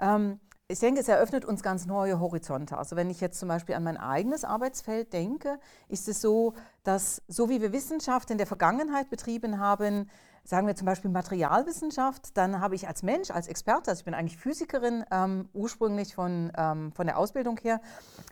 Ähm, 0.00 0.38
ich 0.68 0.78
denke, 0.78 1.00
es 1.00 1.08
eröffnet 1.08 1.44
uns 1.44 1.64
ganz 1.64 1.86
neue 1.86 2.20
Horizonte. 2.20 2.78
Also 2.78 2.94
wenn 2.94 3.10
ich 3.10 3.20
jetzt 3.20 3.40
zum 3.40 3.48
Beispiel 3.48 3.74
an 3.74 3.82
mein 3.82 3.96
eigenes 3.96 4.44
Arbeitsfeld 4.44 5.12
denke, 5.12 5.58
ist 5.88 6.06
es 6.06 6.20
so, 6.20 6.54
dass 6.84 7.22
so 7.26 7.48
wie 7.48 7.60
wir 7.60 7.72
Wissenschaft 7.72 8.30
in 8.30 8.38
der 8.38 8.46
Vergangenheit 8.46 9.10
betrieben 9.10 9.58
haben, 9.58 10.08
sagen 10.44 10.66
wir 10.66 10.74
zum 10.76 10.86
Beispiel 10.86 11.10
Materialwissenschaft, 11.10 12.36
dann 12.36 12.60
habe 12.60 12.74
ich 12.74 12.88
als 12.88 13.02
Mensch, 13.02 13.30
als 13.30 13.48
Experte, 13.48 13.90
also 13.90 14.00
ich 14.00 14.04
bin 14.04 14.14
eigentlich 14.14 14.36
Physikerin 14.36 15.04
ähm, 15.10 15.48
ursprünglich 15.52 16.14
von, 16.14 16.52
ähm, 16.56 16.92
von 16.92 17.06
der 17.06 17.18
Ausbildung 17.18 17.58
her, 17.58 17.80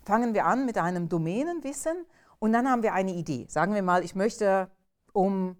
fangen 0.04 0.34
wir 0.34 0.46
an 0.46 0.66
mit 0.66 0.78
einem 0.78 1.08
Domänenwissen 1.08 2.06
und 2.38 2.52
dann 2.52 2.68
haben 2.68 2.82
wir 2.82 2.94
eine 2.94 3.12
Idee. 3.12 3.46
Sagen 3.48 3.74
wir 3.74 3.82
mal, 3.82 4.04
ich 4.04 4.14
möchte 4.14 4.70
um 5.12 5.56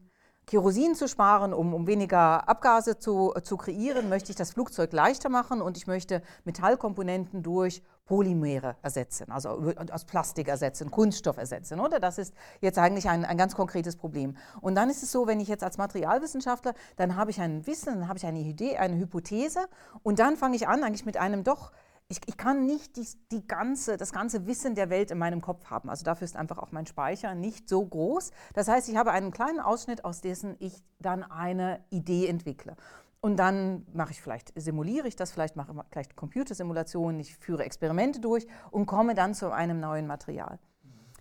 Kerosin 0.48 0.94
zu 0.94 1.08
sparen, 1.08 1.52
um, 1.52 1.74
um 1.74 1.87
weniger 1.87 2.48
Abgase 2.48 2.98
zu, 2.98 3.34
zu 3.42 3.58
kreieren, 3.58 4.08
möchte 4.08 4.30
ich 4.30 4.37
das 4.37 4.52
Flugzeug 4.52 4.94
leichter 4.94 5.28
machen 5.28 5.61
und 5.61 5.76
ich 5.76 5.87
möchte 5.87 6.22
Metallkomponenten 6.44 7.42
durch 7.42 7.82
Polymere 8.06 8.76
ersetzen, 8.80 9.30
also 9.30 9.74
aus 9.92 10.06
Plastik 10.06 10.48
ersetzen, 10.48 10.90
Kunststoff 10.90 11.37
ersetzen, 11.37 11.78
oder? 11.78 12.00
Das 12.00 12.16
ist 12.16 12.32
jetzt 12.62 12.78
eigentlich 12.78 13.11
ein, 13.11 13.26
ein 13.26 13.37
ganz 13.37 13.54
konkretes 13.54 13.96
Problem. 13.96 14.38
Und 14.62 14.74
dann 14.74 14.88
ist 14.88 15.02
es 15.02 15.12
so, 15.12 15.26
wenn 15.26 15.40
ich 15.40 15.48
jetzt 15.48 15.62
als 15.62 15.76
Materialwissenschaftler, 15.76 16.72
dann 16.96 17.16
habe 17.16 17.30
ich 17.30 17.38
ein 17.42 17.66
Wissen, 17.66 18.00
dann 18.00 18.08
habe 18.08 18.16
ich 18.16 18.24
eine 18.24 18.40
Idee, 18.40 18.78
eine 18.78 18.96
Hypothese 18.96 19.66
und 20.02 20.18
dann 20.18 20.38
fange 20.38 20.56
ich 20.56 20.66
an 20.66 20.82
eigentlich 20.82 21.04
mit 21.04 21.18
einem 21.18 21.44
doch 21.44 21.72
ich, 22.10 22.20
ich, 22.26 22.36
kann 22.38 22.64
nicht 22.64 22.96
die, 22.96 23.06
die, 23.30 23.46
ganze, 23.46 23.98
das 23.98 24.12
ganze 24.12 24.46
Wissen 24.46 24.74
der 24.74 24.88
Welt 24.88 25.10
in 25.10 25.18
meinem 25.18 25.42
Kopf 25.42 25.66
haben. 25.66 25.90
Also 25.90 26.04
dafür 26.04 26.24
ist 26.24 26.36
einfach 26.36 26.58
auch 26.58 26.72
mein 26.72 26.86
Speicher 26.86 27.34
nicht 27.34 27.68
so 27.68 27.84
groß. 27.84 28.30
Das 28.54 28.66
heißt, 28.66 28.88
ich 28.88 28.96
habe 28.96 29.12
einen 29.12 29.30
kleinen 29.30 29.60
Ausschnitt, 29.60 30.04
aus 30.04 30.22
dessen 30.22 30.56
ich 30.58 30.82
dann 31.00 31.22
eine 31.22 31.84
Idee 31.90 32.26
entwickle. 32.26 32.76
Und 33.20 33.36
dann 33.36 33.86
mache 33.92 34.12
ich 34.12 34.22
vielleicht, 34.22 34.52
simuliere 34.58 35.06
ich 35.08 35.16
das, 35.16 35.32
vielleicht 35.32 35.56
mache 35.56 35.72
ich 35.72 35.82
vielleicht 35.90 36.16
Computersimulationen, 36.16 37.20
ich 37.20 37.36
führe 37.36 37.64
Experimente 37.64 38.20
durch 38.20 38.46
und 38.70 38.86
komme 38.86 39.14
dann 39.14 39.34
zu 39.34 39.50
einem 39.50 39.80
neuen 39.80 40.06
Material. 40.06 40.58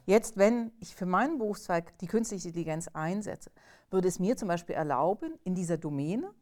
Jetzt, 0.05 0.37
wenn 0.37 0.71
ich 0.79 0.95
für 0.95 1.05
meinen 1.05 1.37
Berufszweig 1.37 1.97
die 1.97 2.07
künstliche 2.07 2.47
Intelligenz 2.47 2.87
einsetze, 2.93 3.51
würde 3.89 4.07
es 4.07 4.19
mir 4.19 4.37
zum 4.37 4.47
Beispiel 4.47 4.75
erlauben, 4.75 5.37
in 5.43 5.53
dieser 5.53 5.77
Domäne 5.77 6.33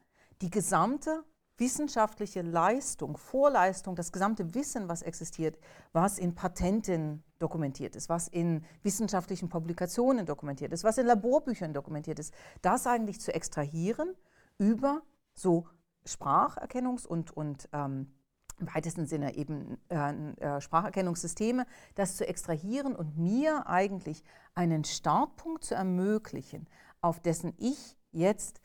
die 0.41 0.51
gesamte 0.51 1.23
wissenschaftliche 1.57 2.41
Leistung, 2.41 3.17
Vorleistung, 3.17 3.95
das 3.95 4.11
gesamte 4.11 4.53
Wissen, 4.53 4.87
was 4.89 5.01
existiert, 5.01 5.57
was 5.93 6.17
in 6.17 6.35
Patenten 6.35 7.23
dokumentiert 7.39 7.95
ist, 7.95 8.09
was 8.09 8.27
in 8.27 8.65
wissenschaftlichen 8.83 9.49
Publikationen 9.49 10.25
dokumentiert 10.25 10.73
ist, 10.73 10.83
was 10.83 10.97
in 10.97 11.05
Laborbüchern 11.05 11.73
dokumentiert 11.73 12.19
ist, 12.19 12.33
das 12.61 12.87
eigentlich 12.87 13.21
zu 13.21 13.33
extrahieren 13.33 14.15
über 14.57 15.01
so 15.33 15.67
Spracherkennungs- 16.05 17.07
und, 17.07 17.31
und 17.31 17.69
ähm, 17.73 18.13
im 18.59 18.73
weitesten 18.73 19.05
Sinne 19.05 19.35
eben 19.35 19.77
äh, 19.89 20.31
äh, 20.37 20.61
Spracherkennungssysteme, 20.61 21.65
das 21.95 22.15
zu 22.15 22.27
extrahieren 22.27 22.95
und 22.95 23.17
mir 23.17 23.67
eigentlich 23.67 24.23
einen 24.53 24.83
Startpunkt 24.83 25.63
zu 25.63 25.75
ermöglichen, 25.75 26.67
auf 27.01 27.19
dessen 27.19 27.53
ich 27.57 27.97
jetzt 28.11 28.61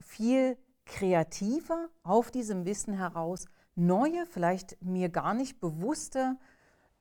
viel 0.00 0.58
kreativer 0.86 1.88
auf 2.02 2.30
diesem 2.30 2.64
Wissen 2.64 2.94
heraus 2.94 3.46
neue, 3.74 4.26
vielleicht 4.26 4.80
mir 4.82 5.08
gar 5.08 5.34
nicht 5.34 5.60
bewusste 5.60 6.36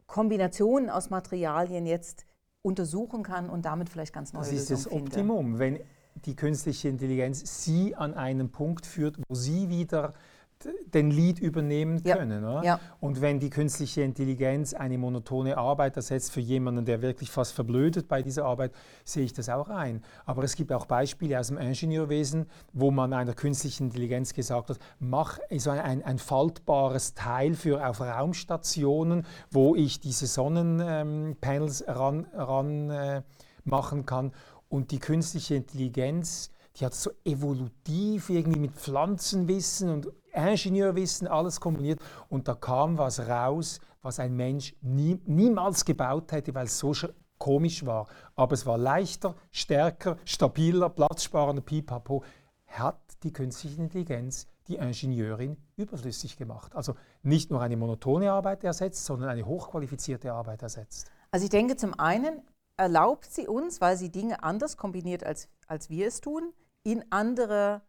Kombinationen 0.07 0.89
aus 0.89 1.09
Materialien 1.09 1.85
jetzt 1.85 2.25
untersuchen 2.61 3.23
kann 3.23 3.49
und 3.49 3.65
damit 3.65 3.89
vielleicht 3.89 4.13
ganz 4.13 4.33
neue 4.33 4.43
Das 4.43 4.51
ist 4.51 4.71
das 4.71 4.91
Optimum, 4.91 5.59
wenn 5.59 5.79
die 6.25 6.35
künstliche 6.35 6.89
Intelligenz 6.89 7.63
Sie 7.63 7.95
an 7.95 8.13
einen 8.13 8.51
Punkt 8.51 8.85
führt, 8.85 9.17
wo 9.27 9.35
Sie 9.35 9.69
wieder 9.69 10.13
den 10.93 11.11
Lead 11.11 11.39
übernehmen 11.39 12.03
können. 12.03 12.43
Ja. 12.43 12.63
Ja. 12.63 12.79
Und 12.99 13.21
wenn 13.21 13.39
die 13.39 13.49
künstliche 13.49 14.01
Intelligenz 14.01 14.73
eine 14.73 14.97
monotone 14.97 15.57
Arbeit 15.57 15.95
ersetzt 15.97 16.31
für 16.31 16.39
jemanden, 16.39 16.85
der 16.85 17.01
wirklich 17.01 17.29
fast 17.31 17.53
verblödet 17.53 18.07
bei 18.07 18.21
dieser 18.21 18.45
Arbeit, 18.45 18.71
sehe 19.03 19.23
ich 19.23 19.33
das 19.33 19.49
auch 19.49 19.69
ein. 19.69 20.03
Aber 20.25 20.43
es 20.43 20.55
gibt 20.55 20.71
auch 20.71 20.85
Beispiele 20.85 21.39
aus 21.39 21.47
dem 21.47 21.57
Ingenieurwesen, 21.57 22.45
wo 22.73 22.91
man 22.91 23.13
einer 23.13 23.33
künstlichen 23.33 23.85
Intelligenz 23.85 24.33
gesagt 24.33 24.69
hat, 24.69 24.79
mach 24.99 25.39
so 25.57 25.69
ein, 25.69 26.03
ein 26.03 26.19
faltbares 26.19 27.13
Teil 27.13 27.55
für 27.55 27.87
auf 27.87 28.01
Raumstationen, 28.01 29.25
wo 29.51 29.75
ich 29.75 29.99
diese 29.99 30.27
Sonnenpanels 30.27 31.85
ran, 31.87 32.25
ran 32.33 32.89
äh, 32.89 33.21
machen 33.63 34.05
kann. 34.05 34.31
Und 34.69 34.91
die 34.91 34.99
künstliche 34.99 35.55
Intelligenz 35.55 36.49
die 36.79 36.85
hat 36.85 36.95
so 36.95 37.11
evolutiv 37.23 38.29
irgendwie 38.29 38.59
mit 38.59 38.71
Pflanzenwissen 38.71 39.89
und 39.89 40.07
Ingenieurwissen 40.33 41.27
alles 41.27 41.59
kombiniert 41.59 41.99
und 42.29 42.47
da 42.47 42.55
kam 42.55 42.97
was 42.97 43.27
raus, 43.27 43.79
was 44.01 44.19
ein 44.19 44.35
Mensch 44.35 44.75
nie, 44.81 45.19
niemals 45.25 45.85
gebaut 45.85 46.31
hätte, 46.31 46.53
weil 46.53 46.65
es 46.65 46.77
so 46.79 46.93
komisch 47.37 47.85
war. 47.85 48.07
Aber 48.35 48.53
es 48.53 48.65
war 48.65 48.77
leichter, 48.77 49.35
stärker, 49.51 50.17
stabiler, 50.25 50.89
platzsparender, 50.89 51.61
pipapo. 51.61 52.23
Hat 52.67 53.01
die 53.23 53.31
künstliche 53.31 53.81
Intelligenz 53.81 54.47
die 54.67 54.75
Ingenieurin 54.75 55.57
überflüssig 55.75 56.37
gemacht. 56.37 56.73
Also 56.75 56.95
nicht 57.21 57.51
nur 57.51 57.61
eine 57.61 57.77
monotone 57.77 58.31
Arbeit 58.31 58.63
ersetzt, 58.63 59.05
sondern 59.05 59.29
eine 59.29 59.45
hochqualifizierte 59.45 60.31
Arbeit 60.31 60.61
ersetzt. 60.61 61.11
Also 61.31 61.43
ich 61.45 61.49
denke, 61.49 61.75
zum 61.75 61.99
einen 61.99 62.41
erlaubt 62.77 63.31
sie 63.31 63.47
uns, 63.47 63.81
weil 63.81 63.97
sie 63.97 64.09
Dinge 64.09 64.43
anders 64.43 64.77
kombiniert, 64.77 65.23
als, 65.23 65.49
als 65.67 65.89
wir 65.89 66.07
es 66.07 66.21
tun, 66.21 66.53
in 66.83 67.03
andere, 67.11 67.81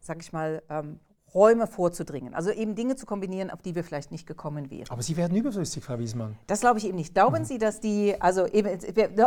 sag 0.00 0.22
ich 0.22 0.32
mal, 0.32 0.62
ähm, 0.68 0.98
Räume 1.34 1.66
vorzudringen. 1.66 2.32
Also 2.32 2.50
eben 2.50 2.76
Dinge 2.76 2.94
zu 2.94 3.06
kombinieren, 3.06 3.50
auf 3.50 3.60
die 3.60 3.74
wir 3.74 3.82
vielleicht 3.82 4.12
nicht 4.12 4.26
gekommen 4.26 4.70
wären. 4.70 4.88
Aber 4.90 5.02
Sie 5.02 5.16
werden 5.16 5.36
überflüssig, 5.36 5.82
Frau 5.82 5.98
Wiesmann. 5.98 6.36
Das 6.46 6.60
glaube 6.60 6.78
ich 6.78 6.86
eben 6.86 6.96
nicht. 6.96 7.14
Glauben 7.14 7.40
mhm. 7.40 7.44
Sie, 7.44 7.58
dass 7.58 7.80
die, 7.80 8.14
also 8.20 8.46
eben, 8.46 8.78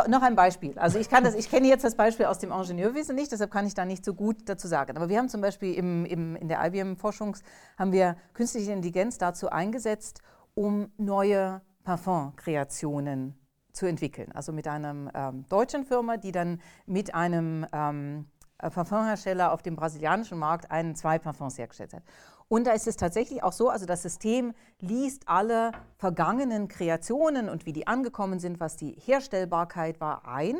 noch 0.08 0.22
ein 0.22 0.34
Beispiel. 0.34 0.78
Also 0.78 0.98
ich 0.98 1.10
kann 1.10 1.24
das, 1.24 1.34
ich 1.34 1.50
kenne 1.50 1.68
jetzt 1.68 1.84
das 1.84 1.96
Beispiel 1.96 2.26
aus 2.26 2.38
dem 2.38 2.50
Ingenieurwesen 2.50 3.14
nicht, 3.14 3.30
deshalb 3.30 3.50
kann 3.50 3.66
ich 3.66 3.74
da 3.74 3.84
nicht 3.84 4.04
so 4.04 4.14
gut 4.14 4.48
dazu 4.48 4.68
sagen. 4.68 4.96
Aber 4.96 5.08
wir 5.08 5.18
haben 5.18 5.28
zum 5.28 5.42
Beispiel 5.42 5.74
im, 5.74 6.06
im, 6.06 6.36
in 6.36 6.48
der 6.48 6.64
IBM-Forschung, 6.64 7.36
haben 7.78 7.92
wir 7.92 8.16
künstliche 8.32 8.72
Intelligenz 8.72 9.18
dazu 9.18 9.50
eingesetzt, 9.50 10.22
um 10.54 10.90
neue 10.96 11.60
Parfum-Kreationen 11.84 13.38
zu 13.72 13.86
entwickeln. 13.86 14.32
Also 14.32 14.52
mit 14.52 14.66
einer 14.66 15.10
ähm, 15.14 15.44
deutschen 15.48 15.84
Firma, 15.84 16.16
die 16.16 16.32
dann 16.32 16.60
mit 16.86 17.14
einem 17.14 17.66
ähm, 17.72 18.26
äh, 18.37 18.37
Parfumhersteller 18.58 19.52
auf 19.52 19.62
dem 19.62 19.76
brasilianischen 19.76 20.38
Markt 20.38 20.70
einen, 20.70 20.94
zwei 20.94 21.18
Parfums 21.18 21.58
hergestellt 21.58 21.94
hat. 21.94 22.02
Und 22.48 22.66
da 22.66 22.72
ist 22.72 22.86
es 22.86 22.96
tatsächlich 22.96 23.42
auch 23.42 23.52
so, 23.52 23.68
also 23.68 23.84
das 23.84 24.02
System 24.02 24.54
liest 24.80 25.28
alle 25.28 25.72
vergangenen 25.96 26.68
Kreationen 26.68 27.48
und 27.48 27.66
wie 27.66 27.72
die 27.72 27.86
angekommen 27.86 28.40
sind, 28.40 28.58
was 28.58 28.76
die 28.76 28.92
Herstellbarkeit 28.92 30.00
war, 30.00 30.26
ein. 30.26 30.56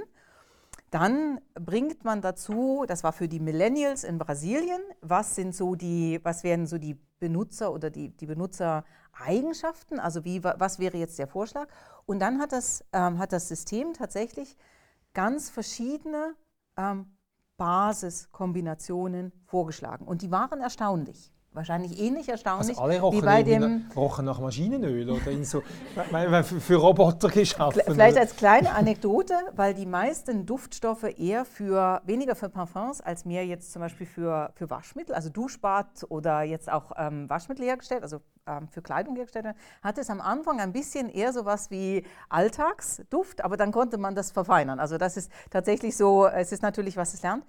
Dann 0.91 1.41
bringt 1.55 2.05
man 2.05 2.21
dazu, 2.23 2.85
das 2.87 3.05
war 3.05 3.13
für 3.13 3.29
die 3.29 3.41
Millennials 3.41 4.05
in 4.05 4.19
Brasilien, 4.19 4.81
was 5.01 5.35
sind 5.35 5.55
so 5.55 5.75
die, 5.75 6.21
was 6.23 6.45
wären 6.45 6.67
so 6.67 6.79
die 6.79 6.95
Benutzer 7.19 7.73
oder 7.73 7.91
die, 7.91 8.11
die 8.11 8.27
Benutzereigenschaften, 8.27 9.99
also 9.99 10.25
wie, 10.25 10.45
was 10.45 10.79
wäre 10.79 10.97
jetzt 10.97 11.19
der 11.19 11.27
Vorschlag. 11.27 11.69
Und 12.07 12.21
dann 12.21 12.39
hat 12.39 12.53
das, 12.53 12.85
ähm, 12.93 13.19
hat 13.19 13.33
das 13.33 13.49
System 13.49 13.93
tatsächlich 13.93 14.57
ganz 15.13 15.51
verschiedene 15.51 16.35
ähm, 16.77 17.18
Basiskombinationen 17.59 19.33
vorgeschlagen. 19.45 20.07
Und 20.07 20.23
die 20.23 20.31
waren 20.31 20.61
erstaunlich. 20.61 21.31
Wahrscheinlich 21.53 21.99
ähnlich 21.99 22.29
erstaunlich 22.29 22.79
also 22.79 22.83
alle 22.83 23.01
rochen 23.01 23.19
wie 23.19 23.25
bei 23.25 23.43
dem. 23.43 23.87
rochen 23.97 24.27
nach 24.27 24.39
Maschinenöl 24.39 25.11
oder 25.11 25.31
in 25.31 25.45
so, 25.45 25.63
für 26.61 26.77
Roboter 26.77 27.31
geschaffen. 27.31 27.83
Vielleicht 27.85 28.19
als 28.19 28.37
kleine 28.37 28.73
Anekdote, 28.75 29.35
weil 29.57 29.73
die 29.73 29.87
meisten 29.87 30.45
Duftstoffe 30.45 31.07
eher 31.19 31.45
für 31.45 32.03
weniger 32.05 32.37
für 32.37 32.49
Parfums 32.51 33.01
als 33.01 33.25
mehr 33.25 33.47
jetzt 33.47 33.73
zum 33.73 33.81
Beispiel 33.81 34.07
für, 34.07 34.53
für 34.55 34.69
Waschmittel, 34.69 35.15
also 35.15 35.31
Duschbad 35.31 36.05
oder 36.11 36.43
jetzt 36.43 36.71
auch 36.71 36.93
ähm, 36.97 37.29
Waschmittel 37.31 37.65
hergestellt, 37.65 38.03
also 38.03 38.21
ähm, 38.47 38.69
für 38.69 38.83
Kleidung 38.83 39.17
hergestellt 39.17 39.45
werden, 39.45 39.59
hat 39.83 39.99
es 39.99 40.11
am 40.11 40.21
Anfang 40.21 40.61
ein 40.61 40.73
bisschen 40.73 41.09
eher 41.09 41.33
so 41.33 41.45
was 41.45 41.71
wie 41.71 42.05
Alltagsduft, 42.29 43.45
aber 43.45 43.57
dann 43.57 43.73
konnte 43.73 43.99
man 43.99 44.15
das 44.15 44.31
verfeinern. 44.31 44.81
Also 44.81 44.99
das 44.99 45.17
ist 45.17 45.31
tatsächlich 45.51 45.97
so, 45.97 46.27
es 46.27 46.53
ist 46.53 46.63
natürlich, 46.63 46.97
was 46.97 47.15
es 47.15 47.23
lernt. 47.23 47.45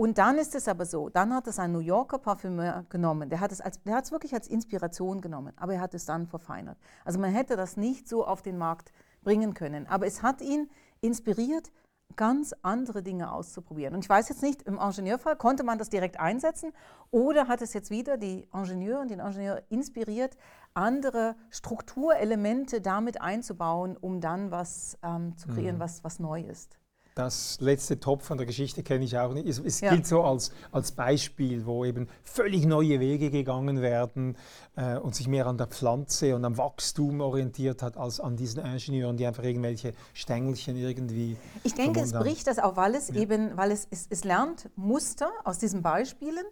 Und 0.00 0.16
dann 0.16 0.38
ist 0.38 0.54
es 0.54 0.66
aber 0.66 0.86
so, 0.86 1.10
dann 1.10 1.34
hat 1.34 1.46
es 1.46 1.58
ein 1.58 1.72
New 1.72 1.80
Yorker 1.80 2.16
Parfümeur 2.16 2.86
genommen, 2.88 3.28
der 3.28 3.38
hat 3.38 3.52
es, 3.52 3.60
als, 3.60 3.82
der 3.82 3.96
hat 3.96 4.04
es 4.06 4.12
wirklich 4.12 4.32
als 4.32 4.48
Inspiration 4.48 5.20
genommen, 5.20 5.52
aber 5.56 5.74
er 5.74 5.82
hat 5.82 5.92
es 5.92 6.06
dann 6.06 6.26
verfeinert. 6.26 6.78
Also 7.04 7.18
man 7.18 7.34
hätte 7.34 7.54
das 7.54 7.76
nicht 7.76 8.08
so 8.08 8.26
auf 8.26 8.40
den 8.40 8.56
Markt 8.56 8.92
bringen 9.20 9.52
können, 9.52 9.86
aber 9.86 10.06
es 10.06 10.22
hat 10.22 10.40
ihn 10.40 10.70
inspiriert, 11.02 11.70
ganz 12.16 12.54
andere 12.62 13.02
Dinge 13.02 13.30
auszuprobieren. 13.30 13.92
Und 13.92 14.02
ich 14.02 14.08
weiß 14.08 14.30
jetzt 14.30 14.40
nicht, 14.40 14.62
im 14.62 14.78
Ingenieurfall 14.78 15.36
konnte 15.36 15.64
man 15.64 15.76
das 15.76 15.90
direkt 15.90 16.18
einsetzen 16.18 16.72
oder 17.10 17.46
hat 17.46 17.60
es 17.60 17.74
jetzt 17.74 17.90
wieder 17.90 18.16
die 18.16 18.48
Ingenieur 18.54 19.00
und 19.00 19.10
den 19.10 19.20
Ingenieur 19.20 19.62
inspiriert, 19.68 20.38
andere 20.72 21.36
Strukturelemente 21.50 22.80
damit 22.80 23.20
einzubauen, 23.20 23.98
um 23.98 24.22
dann 24.22 24.50
was 24.50 24.96
ähm, 25.02 25.36
zu 25.36 25.48
kreieren, 25.48 25.76
mhm. 25.76 25.80
was, 25.80 26.02
was 26.04 26.20
neu 26.20 26.40
ist. 26.40 26.78
Das 27.14 27.58
letzte 27.60 27.98
Top 27.98 28.22
von 28.22 28.38
der 28.38 28.46
Geschichte 28.46 28.82
kenne 28.82 29.04
ich 29.04 29.18
auch 29.18 29.34
nicht. 29.34 29.48
Es, 29.48 29.58
es 29.58 29.80
ja. 29.80 29.90
gilt 29.90 30.06
so 30.06 30.22
als, 30.22 30.52
als 30.70 30.92
Beispiel, 30.92 31.66
wo 31.66 31.84
eben 31.84 32.08
völlig 32.22 32.66
neue 32.66 33.00
Wege 33.00 33.30
gegangen 33.30 33.82
werden 33.82 34.36
äh, 34.76 34.96
und 34.96 35.14
sich 35.14 35.26
mehr 35.26 35.46
an 35.46 35.58
der 35.58 35.66
Pflanze 35.66 36.36
und 36.36 36.44
am 36.44 36.56
Wachstum 36.56 37.20
orientiert 37.20 37.82
hat, 37.82 37.96
als 37.96 38.20
an 38.20 38.36
diesen 38.36 38.64
Ingenieuren, 38.64 39.16
die 39.16 39.26
einfach 39.26 39.42
irgendwelche 39.42 39.92
Stängelchen 40.14 40.76
irgendwie. 40.76 41.36
Ich 41.64 41.74
denke, 41.74 42.00
es 42.00 42.12
bricht 42.12 42.46
das 42.46 42.58
auch, 42.58 42.76
weil 42.76 42.94
es 42.94 43.08
ja. 43.08 43.16
eben, 43.16 43.56
weil 43.56 43.72
es, 43.72 43.88
es, 43.90 44.06
es 44.08 44.24
lernt 44.24 44.70
Muster 44.76 45.30
aus 45.44 45.58
diesen 45.58 45.82
Beispielen 45.82 46.44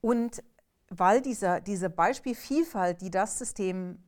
und 0.00 0.42
weil 0.90 1.22
dieser, 1.22 1.60
diese 1.60 1.88
Beispielvielfalt, 1.88 3.00
die 3.00 3.10
das 3.10 3.38
System 3.38 3.98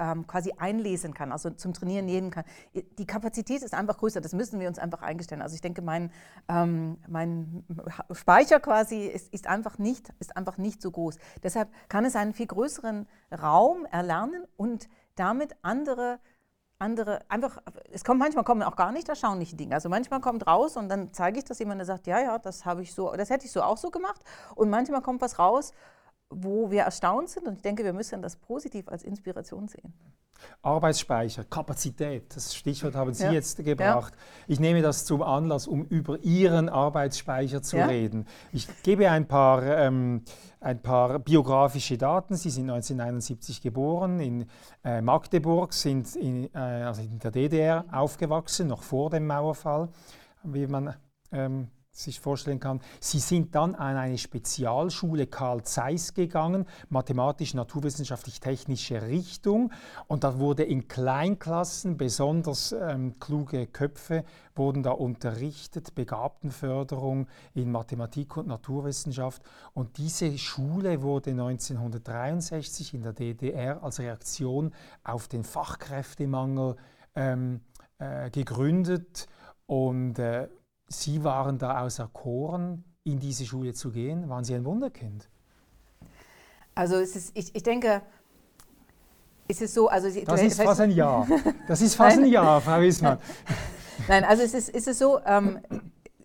ähm, 0.00 0.26
quasi 0.26 0.52
einlesen 0.56 1.14
kann, 1.14 1.30
also 1.30 1.50
zum 1.50 1.74
Trainieren 1.74 2.06
nehmen 2.06 2.30
kann. 2.30 2.44
Die 2.98 3.06
Kapazität 3.06 3.62
ist 3.62 3.74
einfach 3.74 3.98
größer, 3.98 4.20
das 4.20 4.32
müssen 4.32 4.58
wir 4.58 4.66
uns 4.66 4.78
einfach 4.78 5.02
eingestellen. 5.02 5.42
Also 5.42 5.54
ich 5.54 5.60
denke, 5.60 5.82
mein, 5.82 6.10
ähm, 6.48 6.96
mein 7.06 7.64
Speicher 8.10 8.58
quasi 8.58 9.06
ist, 9.06 9.32
ist, 9.32 9.46
einfach 9.46 9.78
nicht, 9.78 10.12
ist 10.18 10.36
einfach 10.36 10.56
nicht 10.56 10.80
so 10.80 10.90
groß. 10.90 11.18
Deshalb 11.42 11.68
kann 11.88 12.04
es 12.04 12.16
einen 12.16 12.32
viel 12.32 12.46
größeren 12.46 13.06
Raum 13.30 13.84
erlernen 13.84 14.44
und 14.56 14.88
damit 15.16 15.54
andere 15.62 16.18
andere, 16.82 17.20
einfach, 17.28 17.58
es 17.92 18.04
kommt 18.04 18.20
manchmal 18.20 18.42
kommen 18.42 18.62
auch 18.62 18.74
gar 18.74 18.90
nicht 18.90 19.06
erstaunliche 19.06 19.54
Dinge. 19.54 19.74
Also 19.74 19.90
manchmal 19.90 20.22
kommt 20.22 20.46
raus 20.46 20.78
und 20.78 20.88
dann 20.88 21.12
zeige 21.12 21.38
ich 21.38 21.44
das 21.44 21.58
jemand, 21.58 21.78
der 21.78 21.84
sagt, 21.84 22.06
ja, 22.06 22.20
ja, 22.20 22.38
das 22.38 22.64
habe 22.64 22.80
ich 22.80 22.94
so, 22.94 23.12
das 23.12 23.28
hätte 23.28 23.44
ich 23.44 23.52
so 23.52 23.62
auch 23.62 23.76
so 23.76 23.90
gemacht. 23.90 24.22
Und 24.54 24.70
manchmal 24.70 25.02
kommt 25.02 25.20
was 25.20 25.38
raus, 25.38 25.74
wo 26.30 26.70
wir 26.70 26.82
erstaunt 26.82 27.28
sind. 27.28 27.46
Und 27.46 27.54
ich 27.56 27.62
denke, 27.62 27.84
wir 27.84 27.92
müssen 27.92 28.22
das 28.22 28.36
positiv 28.36 28.88
als 28.88 29.02
Inspiration 29.02 29.68
sehen. 29.68 29.92
Arbeitsspeicher, 30.62 31.44
Kapazität, 31.44 32.34
das 32.34 32.54
Stichwort 32.54 32.94
haben 32.94 33.12
Sie 33.12 33.24
ja. 33.24 33.32
jetzt 33.32 33.62
gebracht. 33.62 34.14
Ja. 34.16 34.44
Ich 34.48 34.60
nehme 34.60 34.82
das 34.82 35.04
zum 35.04 35.22
Anlass, 35.22 35.66
um 35.66 35.84
über 35.84 36.18
Ihren 36.20 36.68
Arbeitsspeicher 36.68 37.62
zu 37.62 37.76
ja. 37.76 37.86
reden. 37.86 38.26
Ich 38.52 38.66
gebe 38.82 39.10
ein 39.10 39.26
paar, 39.26 39.62
ähm, 39.62 40.22
ein 40.60 40.80
paar 40.80 41.18
biografische 41.18 41.98
Daten. 41.98 42.36
Sie 42.36 42.50
sind 42.50 42.70
1971 42.70 43.60
geboren 43.60 44.20
in 44.20 44.46
äh, 44.84 45.00
Magdeburg, 45.00 45.72
sind 45.72 46.14
in, 46.16 46.52
äh, 46.54 46.58
also 46.58 47.02
in 47.02 47.18
der 47.18 47.30
DDR 47.30 47.84
aufgewachsen, 47.90 48.68
noch 48.68 48.82
vor 48.82 49.10
dem 49.10 49.26
Mauerfall, 49.26 49.88
wie 50.42 50.66
man 50.66 50.94
ähm, 51.32 51.68
sich 51.92 52.20
vorstellen 52.20 52.60
kann. 52.60 52.80
Sie 53.00 53.18
sind 53.18 53.54
dann 53.54 53.74
an 53.74 53.96
eine 53.96 54.18
Spezialschule 54.18 55.26
Karl 55.26 55.64
Zeiss 55.64 56.14
gegangen, 56.14 56.66
mathematisch-naturwissenschaftlich-technische 56.88 59.02
Richtung. 59.02 59.72
Und 60.06 60.24
da 60.24 60.38
wurde 60.38 60.62
in 60.62 60.88
Kleinklassen 60.88 61.96
besonders 61.96 62.72
ähm, 62.72 63.18
kluge 63.18 63.66
Köpfe 63.66 64.24
wurden 64.54 64.82
da 64.82 64.90
unterrichtet, 64.90 65.94
Begabtenförderung 65.94 67.28
in 67.54 67.72
Mathematik 67.72 68.36
und 68.36 68.48
Naturwissenschaft. 68.48 69.42
Und 69.72 69.96
diese 69.96 70.36
Schule 70.38 71.02
wurde 71.02 71.30
1963 71.30 72.94
in 72.94 73.02
der 73.02 73.14
DDR 73.14 73.82
als 73.82 74.00
Reaktion 74.00 74.74
auf 75.02 75.28
den 75.28 75.44
Fachkräftemangel 75.44 76.76
ähm, 77.14 77.62
äh, 77.98 78.30
gegründet. 78.30 79.26
Und 79.66 80.18
äh, 80.18 80.48
Sie 80.92 81.22
waren 81.22 81.58
da 81.58 81.82
auserkoren, 81.82 82.84
in 83.04 83.20
diese 83.20 83.46
Schule 83.46 83.72
zu 83.72 83.90
gehen. 83.90 84.28
Waren 84.28 84.44
Sie 84.44 84.54
ein 84.54 84.64
Wunderkind? 84.64 85.28
Also 86.74 86.96
es 86.96 87.14
ist, 87.14 87.36
ich, 87.36 87.54
ich 87.54 87.62
denke, 87.62 88.02
es 89.48 89.60
ist 89.60 89.74
so, 89.74 89.88
also 89.88 90.10
Sie, 90.10 90.24
das 90.24 90.42
ist 90.42 90.60
fast 90.60 90.80
ein 90.80 90.90
Ja. 90.90 91.26
Das 91.68 91.80
ist 91.80 91.94
fast 91.94 92.18
ein 92.18 92.26
Ja, 92.26 92.60
Frau 92.60 92.80
Wiesmann. 92.80 93.18
Nein, 94.08 94.24
also 94.24 94.42
es 94.42 94.52
ist, 94.52 94.68
ist 94.68 94.88
es 94.88 94.98
so, 94.98 95.20
ähm, 95.24 95.60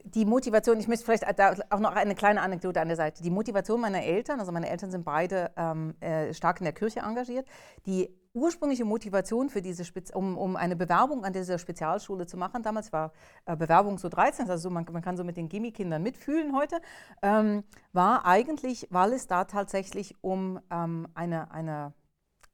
die 0.04 0.26
Motivation, 0.26 0.80
ich 0.80 0.88
möchte 0.88 1.06
vielleicht 1.06 1.26
auch 1.72 1.80
noch 1.80 1.94
eine 1.94 2.16
kleine 2.16 2.42
Anekdote 2.42 2.82
an 2.82 2.88
der 2.88 2.98
Seite. 2.98 3.22
Die 3.22 3.30
Motivation 3.30 3.82
meiner 3.82 4.02
Eltern, 4.02 4.40
also 4.40 4.52
meine 4.52 4.70
Eltern 4.70 4.90
sind 4.90 5.04
beide 5.04 5.52
ähm, 5.58 5.94
äh, 6.00 6.34
stark 6.34 6.60
in 6.60 6.64
der 6.64 6.74
Kirche 6.74 7.02
engagiert. 7.02 7.46
Die 7.86 8.10
ursprüngliche 8.36 8.86
Motivation 8.86 9.50
für 9.50 9.62
diese 9.62 9.86
Spez 9.86 10.12
um, 10.12 10.38
um 10.38 10.56
eine 10.56 10.76
Bewerbung 10.76 11.24
an 11.24 11.34
dieser 11.34 11.58
Spezialschule 11.58 12.28
zu 12.28 12.38
machen, 12.38 12.62
damals 12.62 12.92
war 12.94 13.14
äh, 13.46 13.56
Bewerbung 13.56 13.98
so 13.98 14.10
13, 14.10 14.50
also 14.50 14.70
man, 14.70 14.86
man, 14.92 15.02
kann 15.02 15.18
so 15.18 15.24
mit 15.24 15.38
den 15.38 15.50
Gimmikindern 15.50 16.04
mitfühlen 16.04 16.56
heute, 16.56 16.82
ähm, 17.22 17.64
war 17.94 18.26
eigentlich, 18.26 18.88
weil 18.92 19.14
es 19.14 19.28
da 19.28 19.46
tatsächlich 19.46 20.16
um 20.22 20.60
ähm, 20.70 21.08
eine, 21.16 21.52
eine 21.52 21.94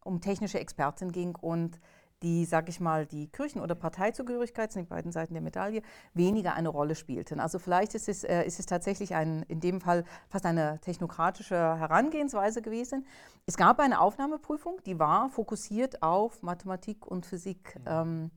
um 0.03 0.21
technische 0.21 0.59
Expertin 0.59 1.11
ging 1.11 1.35
und 1.35 1.79
die, 2.23 2.45
sag 2.45 2.69
ich 2.69 2.79
mal, 2.79 3.05
die 3.05 3.27
Kirchen- 3.27 3.61
oder 3.61 3.75
Parteizugehörigkeit, 3.75 4.71
sind 4.71 4.83
die 4.83 4.89
beiden 4.89 5.11
Seiten 5.11 5.33
der 5.33 5.41
Medaille, 5.41 5.81
weniger 6.13 6.53
eine 6.53 6.69
Rolle 6.69 6.95
spielten. 6.95 7.39
Also 7.39 7.59
vielleicht 7.59 7.95
ist 7.95 8.09
es, 8.09 8.23
äh, 8.23 8.43
ist 8.43 8.59
es 8.59 8.65
tatsächlich 8.65 9.15
ein, 9.15 9.43
in 9.47 9.59
dem 9.59 9.81
Fall 9.81 10.03
fast 10.29 10.45
eine 10.45 10.79
technokratische 10.81 11.55
Herangehensweise 11.55 12.61
gewesen. 12.61 13.05
Es 13.45 13.57
gab 13.57 13.79
eine 13.79 13.99
Aufnahmeprüfung, 13.99 14.79
die 14.85 14.99
war 14.99 15.29
fokussiert 15.29 16.03
auf 16.03 16.41
Mathematik 16.43 17.05
und 17.05 17.25
Physik. 17.25 17.79
Ähm, 17.85 18.31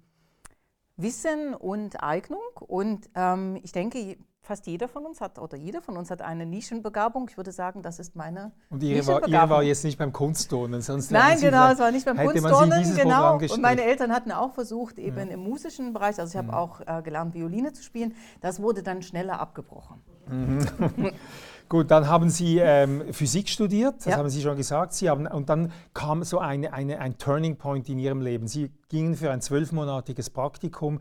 Wissen 0.97 1.55
und 1.55 2.03
Eignung. 2.03 2.42
Und 2.61 3.11
ähm, 3.14 3.59
ich 3.62 3.73
denke, 3.73 4.16
fast 4.44 4.66
jeder 4.66 4.88
von 4.88 5.07
uns 5.07 5.20
hat, 5.20 5.38
oder 5.38 5.57
jeder 5.57 5.80
von 5.80 5.96
uns 5.96 6.11
hat 6.11 6.22
eine 6.22 6.46
Nischenbegabung. 6.46 7.28
Ich 7.30 7.37
würde 7.37 7.50
sagen, 7.50 7.83
das 7.83 7.98
ist 7.98 8.14
meine 8.14 8.52
Und 8.70 8.83
Ihre, 8.83 9.07
war, 9.07 9.26
ihre 9.26 9.50
war 9.50 9.62
jetzt 9.62 9.85
nicht 9.85 9.98
beim 9.98 10.12
Kunstturnen, 10.12 10.83
sonst 10.83 11.11
Nein, 11.11 11.40
genau, 11.40 11.72
es 11.72 11.78
war 11.78 11.90
nicht 11.90 12.04
beim 12.04 12.16
Kunstturnen, 12.16 12.94
genau. 12.94 13.38
Und 13.38 13.62
meine 13.62 13.83
Eltern 13.83 14.12
hatten 14.12 14.33
auch 14.33 14.52
versucht, 14.52 14.98
eben 14.98 15.16
ja. 15.16 15.35
im 15.35 15.40
musischen 15.40 15.92
Bereich, 15.92 16.18
also 16.20 16.30
ich 16.30 16.37
habe 16.37 16.48
mhm. 16.48 16.54
auch 16.54 16.80
äh, 16.80 17.02
gelernt, 17.02 17.35
Violine 17.35 17.72
zu 17.72 17.83
spielen. 17.83 18.14
Das 18.40 18.61
wurde 18.61 18.83
dann 18.83 19.02
schneller 19.02 19.40
abgebrochen. 19.40 19.96
Mhm. 20.28 20.66
Gut, 21.68 21.90
dann 21.90 22.09
haben 22.09 22.28
Sie 22.28 22.59
ähm, 22.59 23.02
Physik 23.12 23.48
studiert, 23.48 23.96
das 23.98 24.07
ja. 24.07 24.16
haben 24.18 24.28
Sie 24.28 24.42
schon 24.42 24.57
gesagt. 24.57 24.92
Sie 24.92 25.09
haben, 25.09 25.26
und 25.26 25.48
dann 25.48 25.72
kam 25.94 26.22
so 26.22 26.38
eine, 26.38 26.74
eine, 26.74 27.00
ein 27.00 27.16
Turning 27.16 27.57
Point 27.57 27.88
in 27.88 27.98
Ihrem 27.98 28.20
Leben. 28.20 28.46
Sie 28.46 28.70
gingen 28.90 29.16
für 29.16 29.30
ein 29.30 29.40
zwölfmonatiges 29.40 30.28
Praktikum 30.28 31.00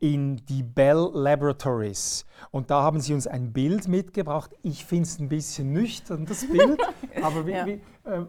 in 0.00 0.36
die 0.46 0.62
Bell 0.62 1.10
Laboratories. 1.12 2.24
Und 2.50 2.70
da 2.70 2.82
haben 2.82 3.00
Sie 3.00 3.14
uns 3.14 3.26
ein 3.26 3.52
Bild 3.52 3.88
mitgebracht. 3.88 4.54
Ich 4.62 4.84
finde 4.84 5.04
es 5.04 5.18
ein 5.18 5.28
bisschen 5.28 5.72
nüchtern, 5.72 6.26
das 6.26 6.46
Bild. 6.46 6.80
aber 7.22 7.46
wie, 7.46 7.52
ja. 7.52 7.66
wie, 7.66 7.72
äh, 8.04 8.24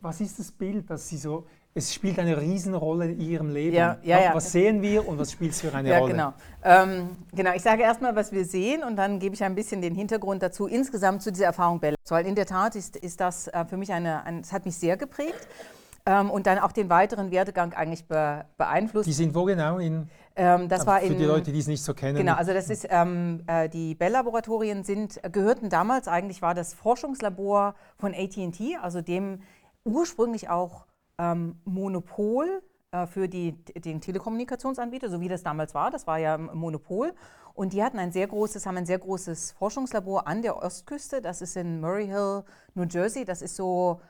was 0.00 0.20
ist 0.20 0.38
das 0.38 0.52
Bild, 0.52 0.90
das 0.90 1.08
Sie 1.08 1.16
so 1.16 1.46
es 1.76 1.92
spielt 1.92 2.20
eine 2.20 2.40
Riesenrolle 2.40 3.10
in 3.10 3.20
Ihrem 3.20 3.50
Leben. 3.50 3.74
Ja, 3.74 3.98
ja. 4.04 4.32
Was 4.32 4.52
sehen 4.52 4.80
wir 4.80 5.06
und 5.06 5.18
was 5.18 5.32
spielt 5.32 5.50
es 5.50 5.60
für 5.60 5.74
eine 5.74 5.90
ja, 5.90 5.98
Rolle? 5.98 6.12
Genau. 6.12 6.32
Ähm, 6.62 7.16
genau, 7.34 7.52
ich 7.52 7.62
sage 7.62 7.82
erstmal, 7.82 8.14
was 8.14 8.30
wir 8.30 8.44
sehen 8.44 8.84
und 8.84 8.94
dann 8.94 9.18
gebe 9.18 9.34
ich 9.34 9.42
ein 9.42 9.56
bisschen 9.56 9.82
den 9.82 9.94
Hintergrund 9.94 10.42
dazu 10.42 10.66
insgesamt 10.66 11.22
zu 11.22 11.32
dieser 11.32 11.46
Erfahrung 11.46 11.80
Bell. 11.80 11.96
Weil 12.08 12.26
in 12.26 12.36
der 12.36 12.46
Tat 12.46 12.76
ist, 12.76 12.96
ist 12.96 13.20
das 13.20 13.48
äh, 13.48 13.64
für 13.64 13.76
mich 13.76 13.92
eine, 13.92 14.24
ein, 14.24 14.40
es 14.40 14.52
hat 14.52 14.64
mich 14.64 14.76
sehr 14.76 14.96
geprägt 14.96 15.48
ähm, 16.06 16.30
und 16.30 16.46
dann 16.46 16.58
auch 16.58 16.72
den 16.72 16.90
weiteren 16.90 17.30
Werdegang 17.30 17.72
eigentlich 17.72 18.06
be, 18.06 18.44
beeinflusst. 18.56 19.08
Die 19.08 19.12
sind 19.12 19.34
wo 19.34 19.44
genau 19.44 19.78
in? 19.78 20.08
Ähm, 20.36 20.68
das 20.68 20.86
war 20.86 21.00
für 21.00 21.06
in, 21.06 21.18
die 21.18 21.24
Leute, 21.24 21.52
die 21.52 21.58
es 21.58 21.66
nicht 21.66 21.82
so 21.82 21.94
kennen. 21.94 22.18
Genau, 22.18 22.34
also 22.34 22.52
das 22.52 22.68
ist 22.68 22.86
ähm, 22.90 23.42
äh, 23.46 23.68
die 23.68 23.94
Bell-Laboratorien 23.94 24.84
sind 24.84 25.20
gehörten 25.32 25.70
damals 25.70 26.08
eigentlich 26.08 26.42
war 26.42 26.54
das 26.54 26.74
Forschungslabor 26.74 27.74
von 27.96 28.14
AT&T, 28.14 28.76
also 28.82 29.00
dem 29.00 29.40
ursprünglich 29.84 30.48
auch 30.48 30.86
ähm, 31.18 31.60
Monopol 31.64 32.62
äh, 32.90 33.06
für 33.06 33.28
die, 33.28 33.52
den 33.52 34.00
Telekommunikationsanbieter, 34.00 35.08
so 35.08 35.20
wie 35.20 35.28
das 35.28 35.42
damals 35.42 35.74
war. 35.74 35.90
Das 35.90 36.06
war 36.06 36.18
ja 36.18 36.36
Monopol. 36.38 37.12
Und 37.54 37.72
die 37.72 37.82
hatten 37.82 37.98
ein 37.98 38.10
sehr 38.10 38.26
großes, 38.26 38.66
haben 38.66 38.76
ein 38.76 38.86
sehr 38.86 38.98
großes 38.98 39.52
Forschungslabor 39.52 40.26
an 40.26 40.42
der 40.42 40.56
Ostküste. 40.56 41.20
Das 41.20 41.40
ist 41.40 41.56
in 41.56 41.80
Murray 41.80 42.06
Hill, 42.06 42.42
New 42.74 42.84
Jersey. 42.84 43.24
Das 43.24 43.42
ist 43.42 43.54
so 43.56 44.00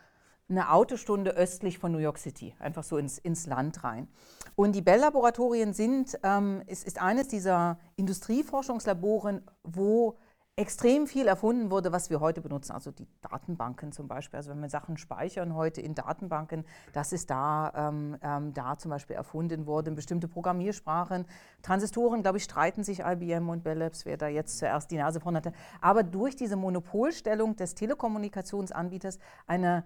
eine 0.49 0.71
Autostunde 0.73 1.33
östlich 1.33 1.79
von 1.79 1.93
New 1.93 1.99
York 1.99 2.19
City, 2.19 2.55
einfach 2.59 2.85
so 2.85 2.99
ins, 2.99 3.19
ins 3.19 3.47
Land 3.47 3.83
rein. 3.83 4.09
Und 4.57 4.75
die 4.75 4.83
Bell-Laboratorien 4.83 5.73
sind, 5.73 6.19
ähm, 6.23 6.63
es 6.67 6.85
ist 6.85 7.01
eines 7.01 7.29
dieser 7.29 7.79
Industrieforschungslaboren, 7.97 9.43
wo 9.63 10.19
extrem 10.57 11.09
viel 11.09 11.27
erfunden 11.27 11.71
wurde, 11.73 11.91
was 11.91 12.11
wir 12.11 12.21
heute 12.21 12.41
benutzen, 12.41 12.73
also 12.73 12.93
die 12.93 13.09
Datenbanken 13.23 13.91
zum 13.91 14.07
Beispiel. 14.07 14.37
Also 14.37 14.51
wenn 14.53 14.61
wir 14.61 14.69
Sachen 14.69 14.97
speichern 14.97 15.55
heute 15.57 15.81
in 15.81 15.97
Datenbanken, 15.97 16.65
das 16.93 17.13
ist 17.13 17.29
da, 17.31 17.73
ähm, 17.75 18.17
ähm, 18.23 18.55
da 18.55 18.79
zum 18.79 18.93
Beispiel 18.93 19.17
erfunden 19.17 19.67
worden, 19.67 19.97
bestimmte 19.97 20.29
Programmiersprachen. 20.29 21.25
Transistoren, 21.63 22.23
glaube 22.23 22.39
ich, 22.39 22.45
streiten 22.45 22.85
sich 22.85 23.01
IBM 23.01 23.49
und 23.49 23.65
Bell 23.65 23.79
Labs, 23.79 24.05
wer 24.05 24.17
da 24.17 24.29
jetzt 24.29 24.59
zuerst 24.59 24.93
die 24.93 24.97
Nase 24.97 25.19
vorne 25.19 25.39
hatte. 25.39 25.53
Aber 25.81 26.05
durch 26.05 26.37
diese 26.37 26.55
Monopolstellung 26.55 27.57
des 27.57 27.75
Telekommunikationsanbieters 27.75 29.19
eine 29.49 29.85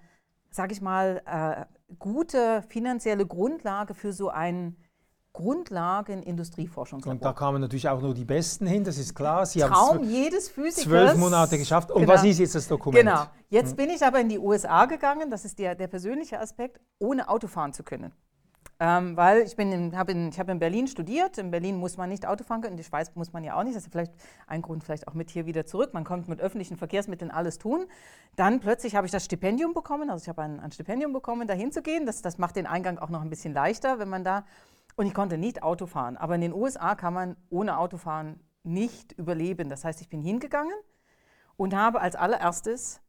sage 0.50 0.72
ich 0.72 0.80
mal, 0.80 1.22
äh, 1.26 1.64
gute 1.98 2.62
finanzielle 2.68 3.26
Grundlage 3.26 3.94
für 3.94 4.12
so 4.12 4.28
ein 4.28 4.76
Grundlagen-Industrieforschungslabor. 5.32 7.14
Und 7.14 7.24
da 7.24 7.32
kamen 7.32 7.60
natürlich 7.60 7.88
auch 7.88 8.00
nur 8.00 8.12
die 8.12 8.24
Besten 8.24 8.66
hin, 8.66 8.82
das 8.82 8.98
ist 8.98 9.14
klar. 9.14 9.46
Sie 9.46 9.60
Traum 9.60 9.98
haben 9.98 10.10
jedes 10.10 10.48
Physikers. 10.48 10.84
Zwölf 10.84 11.16
Monate 11.16 11.58
geschafft. 11.58 11.90
Und 11.92 12.02
genau. 12.02 12.14
was 12.14 12.24
ist 12.24 12.40
jetzt 12.40 12.56
das 12.56 12.66
Dokument? 12.66 13.04
Genau. 13.04 13.24
Jetzt 13.48 13.70
hm. 13.70 13.76
bin 13.76 13.90
ich 13.90 14.02
aber 14.02 14.20
in 14.20 14.28
die 14.28 14.38
USA 14.38 14.86
gegangen, 14.86 15.30
das 15.30 15.44
ist 15.44 15.58
der, 15.58 15.74
der 15.76 15.86
persönliche 15.86 16.40
Aspekt, 16.40 16.80
ohne 16.98 17.28
Auto 17.28 17.46
fahren 17.46 17.72
zu 17.72 17.84
können. 17.84 18.12
Ähm, 18.80 19.16
weil 19.16 19.42
ich, 19.42 19.56
bin 19.56 19.72
in, 19.72 19.98
hab 19.98 20.08
in, 20.08 20.30
habe 20.38 20.54
Berlin 20.54 20.86
studiert. 20.86 21.36
In 21.38 21.50
Berlin 21.50 21.76
muss 21.76 21.96
man 21.96 22.08
nicht 22.08 22.26
Auto 22.26 22.44
fahren 22.44 22.60
können. 22.60 22.74
In 22.74 22.76
der 22.76 22.84
Schweiz 22.84 23.10
muss 23.16 23.32
man 23.32 23.42
ja 23.42 23.58
auch 23.58 23.64
nicht. 23.64 23.76
Das 23.76 23.84
ist 23.84 23.90
vielleicht 23.90 24.12
ein 24.46 24.62
Grund, 24.62 24.84
vielleicht 24.84 25.08
auch 25.08 25.14
mit 25.14 25.30
hier 25.30 25.46
wieder 25.46 25.66
zurück. 25.66 25.94
Man 25.94 26.04
kommt 26.04 26.28
mit 26.28 26.40
öffentlichen 26.40 26.76
Verkehrsmitteln 26.76 27.32
alles 27.32 27.58
tun. 27.58 27.86
Dann 28.36 28.60
plötzlich 28.60 28.94
habe 28.94 29.06
ich 29.06 29.10
das 29.10 29.24
Stipendium 29.24 29.74
bekommen. 29.74 30.10
Also 30.10 30.22
ich 30.22 30.28
habe 30.28 30.42
ein, 30.42 30.60
ein 30.60 30.70
Stipendium 30.70 31.12
bekommen, 31.12 31.48
da 31.48 31.54
hinzugehen. 31.54 32.06
Das, 32.06 32.22
das 32.22 32.38
macht 32.38 32.54
den 32.54 32.68
Eingang 32.68 32.98
auch 32.98 33.08
noch 33.08 33.22
ein 33.22 33.30
bisschen 33.30 33.52
leichter, 33.52 33.98
wenn 33.98 34.08
man 34.08 34.22
da. 34.22 34.44
Und 34.94 35.06
ich 35.06 35.14
konnte 35.14 35.38
nicht 35.38 35.64
Auto 35.64 35.86
fahren. 35.86 36.16
Aber 36.16 36.36
in 36.36 36.40
den 36.40 36.52
USA 36.52 36.94
kann 36.94 37.14
man 37.14 37.36
ohne 37.50 37.78
Autofahren 37.78 38.38
nicht 38.62 39.12
überleben. 39.12 39.70
Das 39.70 39.84
heißt, 39.84 40.00
ich 40.00 40.08
bin 40.08 40.20
hingegangen 40.20 40.74
und 41.56 41.74
habe 41.74 42.00
als 42.00 42.14
allererstes 42.14 43.00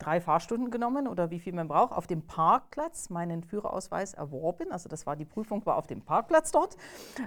drei 0.00 0.20
Fahrstunden 0.20 0.70
genommen 0.70 1.06
oder 1.06 1.30
wie 1.30 1.38
viel 1.38 1.52
man 1.52 1.68
braucht, 1.68 1.92
auf 1.92 2.06
dem 2.06 2.22
Parkplatz 2.22 3.10
meinen 3.10 3.44
Führerausweis 3.44 4.14
erworben. 4.14 4.72
Also 4.72 4.88
das 4.88 5.06
war 5.06 5.16
die 5.16 5.24
Prüfung, 5.24 5.64
war 5.66 5.76
auf 5.76 5.86
dem 5.86 6.02
Parkplatz 6.02 6.50
dort. 6.50 6.76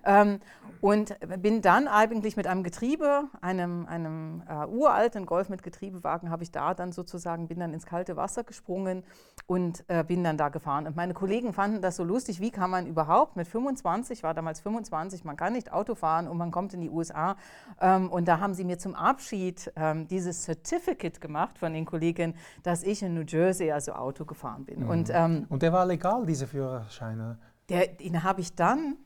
Ähm, 0.06 0.40
und 0.82 1.18
bin 1.42 1.62
dann 1.62 1.88
eigentlich 1.88 2.36
mit 2.36 2.48
einem 2.48 2.64
Getriebe, 2.64 3.26
einem, 3.42 3.86
einem 3.86 4.44
äh, 4.48 4.66
uralten 4.68 5.26
Golf 5.26 5.50
mit 5.50 5.64
Getriebewagen, 5.64 6.30
habe 6.30 6.44
ich 6.44 6.52
da 6.52 6.74
dann 6.74 6.92
sozusagen, 6.92 7.48
bin 7.48 7.60
dann 7.60 7.74
ins 7.74 7.86
kalte 7.86 8.18
Wasser 8.18 8.44
gesprungen 8.44 9.04
und 9.48 9.84
äh, 9.88 10.04
bin 10.04 10.24
dann 10.24 10.38
da 10.38 10.50
gefahren. 10.50 10.88
Und 10.88 10.96
meine 10.96 11.14
Kollegen 11.14 11.54
fanden 11.54 11.82
das 11.82 11.96
so 11.96 12.04
lustig, 12.04 12.40
wie 12.40 12.52
kann 12.52 12.70
man 12.70 12.88
überhaupt 12.88 13.36
mit 13.36 13.48
25, 13.48 14.24
war 14.24 14.34
damals 14.34 14.62
25, 14.62 15.24
man 15.24 15.38
kann 15.38 15.54
nicht 15.54 15.72
Auto 15.72 15.96
fahren 15.96 16.28
und 16.28 16.38
man 16.38 16.52
kommt 16.52 16.74
in 16.74 16.82
die 16.82 16.90
USA. 16.90 17.36
Ähm, 17.80 18.10
und 18.10 18.28
da 18.28 18.40
haben 18.40 18.54
sie 18.54 18.64
mir 18.64 18.78
zum 18.78 18.96
Abschied 18.96 19.72
ähm, 19.76 20.08
dieses 20.08 20.44
Certificate 20.44 21.20
gemacht 21.20 21.58
von 21.58 21.74
den 21.74 21.86
Kollegen, 21.86 22.36
dass 22.64 22.84
ich 22.84 23.04
in 23.04 23.14
New 23.14 23.26
Jersey 23.28 23.72
also 23.72 23.94
Auto 23.94 24.26
gefahren 24.26 24.66
bin. 24.66 24.82
Mhm. 24.82 24.90
Und, 24.90 25.10
ähm, 25.14 25.46
und 25.50 25.62
der 25.62 25.72
war 25.74 25.86
legal, 25.86 26.26
diese 26.26 26.48
Führerscheine? 26.48 27.38
Der, 27.70 27.88
den 27.88 28.24
habe 28.24 28.42
ich 28.42 28.56
dann 28.56 28.98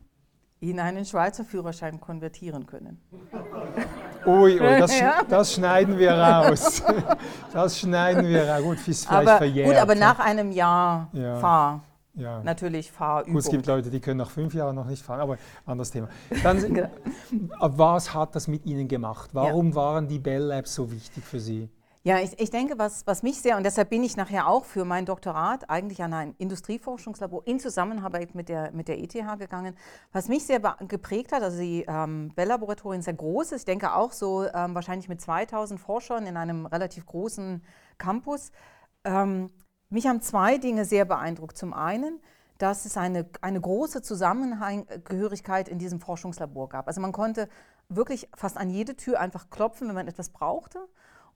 in 0.59 0.79
einen 0.79 1.05
Schweizer 1.05 1.43
Führerschein 1.43 1.99
konvertieren 1.99 2.65
können. 2.65 2.99
Ui, 4.25 4.59
ui 4.59 4.59
das, 4.79 4.99
ja. 4.99 5.21
das, 5.27 5.53
schneiden 5.53 5.97
wir 5.97 6.13
raus. 6.13 6.81
Das 7.53 7.79
schneiden 7.79 8.27
wir 8.27 8.47
raus. 8.47 8.63
Gut, 8.63 8.87
ist 8.87 9.07
vielleicht 9.07 9.27
aber, 9.27 9.37
verjährt. 9.37 9.67
Gut, 9.67 9.77
aber 9.77 9.95
nach 9.95 10.19
einem 10.19 10.51
Jahr 10.51 11.09
ja. 11.13 11.35
Fahr. 11.37 11.81
Ja. 12.13 12.41
Natürlich 12.43 12.91
Fahrübung. 12.91 13.33
Gut, 13.33 13.43
es 13.43 13.49
gibt 13.49 13.67
Leute, 13.67 13.91
die 13.91 13.99
können 13.99 14.17
nach 14.17 14.31
fünf 14.31 14.53
Jahren 14.55 14.75
noch 14.75 14.87
nicht 14.87 15.03
fahren, 15.03 15.19
aber 15.19 15.37
anderes 15.67 15.91
Thema. 15.91 16.09
Dann, 16.41 16.59
genau. 16.73 16.89
was 17.59 18.11
hat 18.11 18.35
das 18.35 18.47
mit 18.47 18.65
Ihnen 18.65 18.87
gemacht? 18.87 19.29
Warum 19.33 19.69
ja. 19.69 19.75
waren 19.75 20.07
die 20.07 20.17
Bell 20.17 20.41
Labs 20.41 20.73
so 20.73 20.91
wichtig 20.91 21.23
für 21.23 21.39
Sie? 21.39 21.69
Ja, 22.07 22.19
ich, 22.19 22.39
ich, 22.39 22.49
denke, 22.49 22.79
was, 22.79 23.05
was 23.05 23.21
mich 23.21 23.41
sehr, 23.41 23.57
und 23.57 23.65
deshalb 23.65 23.89
bin 23.89 24.01
ich 24.01 24.15
nachher 24.15 24.47
auch 24.47 24.63
für 24.63 24.85
mein 24.85 25.05
Doktorat 25.05 25.69
eigentlich 25.69 26.01
an 26.01 26.13
ein 26.13 26.35
Industrieforschungslabor 26.37 27.45
in 27.45 27.59
Zusammenarbeit 27.59 28.33
mit 28.33 28.47
der, 28.47 28.71
mit 28.71 28.87
der 28.87 28.97
ETH 28.97 29.11
gegangen, 29.37 29.75
was 30.13 30.29
mich 30.29 30.45
sehr 30.45 30.61
geprägt 30.87 31.33
hat, 31.33 31.43
also 31.43 31.59
die 31.59 31.83
ähm, 31.85 32.31
Bell-Laboratorien 32.33 33.01
sehr 33.01 33.15
groß 33.15 33.51
ist, 33.51 33.59
ich 33.59 33.65
denke 33.65 33.93
auch 33.93 34.13
so 34.13 34.45
ähm, 34.45 34.73
wahrscheinlich 34.73 35.09
mit 35.09 35.19
2000 35.19 35.81
Forschern 35.81 36.25
in 36.27 36.37
einem 36.37 36.65
relativ 36.65 37.05
großen 37.05 37.61
Campus. 37.97 38.53
Ähm, 39.03 39.51
mich 39.89 40.07
haben 40.07 40.21
zwei 40.21 40.59
Dinge 40.59 40.85
sehr 40.85 41.03
beeindruckt. 41.03 41.57
Zum 41.57 41.73
einen, 41.73 42.21
dass 42.57 42.85
es 42.85 42.95
eine, 42.95 43.25
eine 43.41 43.59
große 43.59 44.01
Zusammengehörigkeit 44.01 45.67
in 45.67 45.77
diesem 45.77 45.99
Forschungslabor 45.99 46.69
gab. 46.69 46.87
Also 46.87 47.01
man 47.01 47.11
konnte 47.11 47.49
wirklich 47.89 48.29
fast 48.33 48.55
an 48.55 48.69
jede 48.69 48.95
Tür 48.95 49.19
einfach 49.19 49.49
klopfen, 49.49 49.89
wenn 49.89 49.95
man 49.95 50.07
etwas 50.07 50.29
brauchte. 50.29 50.87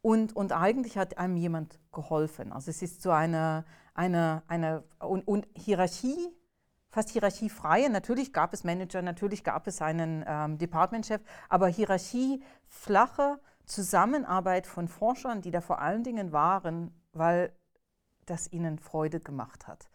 Und, 0.02 0.36
und 0.36 0.52
eigentlich 0.52 0.98
hat 0.98 1.18
einem 1.18 1.38
jemand 1.38 1.80
geholfen. 1.92 2.52
Also 2.52 2.72
es 2.72 2.82
ist 2.82 3.02
so 3.02 3.12
eine, 3.12 3.66
eine, 3.94 4.42
eine 4.48 4.84
und, 5.00 5.28
und 5.28 5.48
Hierarchie, 5.56 6.30
fast 6.90 7.10
hierarchiefreie. 7.10 7.90
Natürlich 7.90 8.34
gab 8.34 8.54
es 8.54 8.64
Manager, 8.64 9.02
natürlich 9.02 9.44
gab 9.44 9.68
es 9.68 9.82
einen 9.82 10.24
ähm, 10.28 10.58
Departmentchef, 10.58 11.22
aber 11.50 11.68
hierarchieflache 11.68 13.40
Zusammenarbeit 13.66 14.68
von 14.68 14.88
Forschern, 14.88 15.42
die 15.42 15.52
da 15.52 15.62
vor 15.62 15.80
allen 15.80 16.04
Dingen 16.04 16.32
waren, 16.32 16.94
weil 17.14 17.56
das 18.26 18.52
ihnen 18.52 18.80
Freude 18.80 19.20
gemacht 19.20 19.68
hat. 19.68 19.90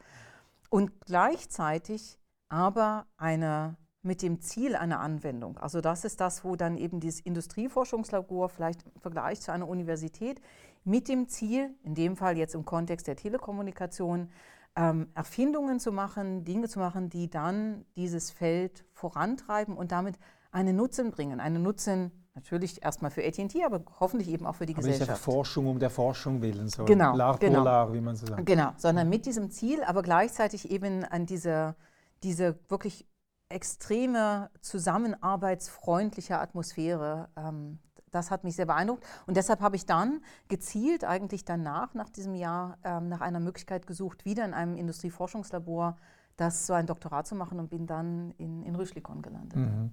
Und 0.70 1.00
gleichzeitig 1.00 2.18
aber 2.48 3.06
eine 3.16 3.76
mit 4.06 4.22
dem 4.22 4.40
Ziel 4.40 4.76
einer 4.76 5.00
Anwendung. 5.00 5.58
Also 5.58 5.80
das 5.80 6.04
ist 6.04 6.20
das, 6.20 6.44
wo 6.44 6.56
dann 6.56 6.78
eben 6.78 7.00
dieses 7.00 7.20
Industrieforschungslabor 7.20 8.48
vielleicht 8.48 8.82
im 8.94 9.00
Vergleich 9.00 9.40
zu 9.40 9.52
einer 9.52 9.68
Universität 9.68 10.40
mit 10.84 11.08
dem 11.08 11.28
Ziel, 11.28 11.74
in 11.82 11.94
dem 11.94 12.16
Fall 12.16 12.38
jetzt 12.38 12.54
im 12.54 12.64
Kontext 12.64 13.06
der 13.06 13.16
Telekommunikation, 13.16 14.30
ähm, 14.76 15.08
Erfindungen 15.14 15.80
zu 15.80 15.90
machen, 15.90 16.44
Dinge 16.44 16.68
zu 16.68 16.78
machen, 16.78 17.10
die 17.10 17.28
dann 17.28 17.84
dieses 17.96 18.30
Feld 18.30 18.84
vorantreiben 18.92 19.76
und 19.76 19.90
damit 19.90 20.16
einen 20.52 20.76
Nutzen 20.76 21.10
bringen. 21.10 21.40
Einen 21.40 21.62
Nutzen 21.62 22.12
natürlich 22.34 22.84
erstmal 22.84 23.10
für 23.10 23.24
AT&T, 23.24 23.64
aber 23.64 23.82
hoffentlich 23.98 24.28
eben 24.28 24.46
auch 24.46 24.54
für 24.54 24.66
die 24.66 24.74
aber 24.74 24.82
Gesellschaft. 24.82 25.10
Nicht 25.10 25.20
Forschung 25.20 25.66
um 25.66 25.78
der 25.78 25.90
Forschung 25.90 26.42
willen, 26.42 26.68
so 26.68 26.84
genau, 26.84 27.16
lar 27.16 27.38
genau. 27.38 27.64
lar, 27.64 27.92
wie 27.92 28.00
man 28.00 28.14
so 28.14 28.26
sagt. 28.26 28.46
Genau, 28.46 28.72
sondern 28.76 29.08
mit 29.08 29.26
diesem 29.26 29.50
Ziel, 29.50 29.82
aber 29.82 30.02
gleichzeitig 30.02 30.70
eben 30.70 31.02
an 31.02 31.26
diese, 31.26 31.74
diese 32.22 32.58
wirklich 32.68 33.06
extreme 33.48 34.50
zusammenarbeitsfreundliche 34.60 36.38
Atmosphäre 36.38 37.28
ähm, 37.36 37.78
das 38.16 38.30
hat 38.30 38.44
mich 38.44 38.56
sehr 38.56 38.66
beeindruckt. 38.66 39.04
Und 39.26 39.36
deshalb 39.36 39.60
habe 39.60 39.76
ich 39.76 39.84
dann 39.84 40.22
gezielt 40.48 41.04
eigentlich 41.04 41.44
danach, 41.44 41.94
nach 41.94 42.08
diesem 42.08 42.34
Jahr, 42.34 42.78
ähm, 42.82 43.08
nach 43.08 43.20
einer 43.20 43.40
Möglichkeit 43.40 43.86
gesucht, 43.86 44.24
wieder 44.24 44.44
in 44.44 44.54
einem 44.54 44.76
Industrieforschungslabor 44.76 45.96
das 46.36 46.66
so 46.66 46.74
ein 46.74 46.86
Doktorat 46.86 47.26
zu 47.26 47.34
machen 47.34 47.58
und 47.58 47.70
bin 47.70 47.86
dann 47.86 48.32
in, 48.38 48.62
in 48.62 48.74
Rüschlikon 48.74 49.22
gelandet. 49.22 49.56
Mhm. 49.56 49.90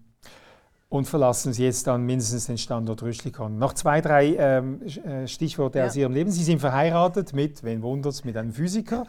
Und 0.89 1.07
verlassen 1.07 1.53
Sie 1.53 1.63
jetzt 1.63 1.87
dann 1.87 2.03
mindestens 2.03 2.45
den 2.45 2.57
Standort 2.59 3.01
Rüschlikon. 3.01 3.57
Noch 3.57 3.73
zwei, 3.73 3.99
drei 3.99 4.35
ähm, 4.35 4.81
äh, 4.83 5.27
Stichworte 5.27 5.79
ja. 5.79 5.85
aus 5.85 5.95
Ihrem 5.95 6.13
Leben. 6.13 6.29
Sie 6.29 6.43
sind 6.43 6.59
verheiratet 6.59 7.33
mit, 7.33 7.63
wen 7.63 7.81
wundert 7.81 8.13
es, 8.13 8.23
mit 8.23 8.37
einem 8.37 8.51
Physiker, 8.51 9.07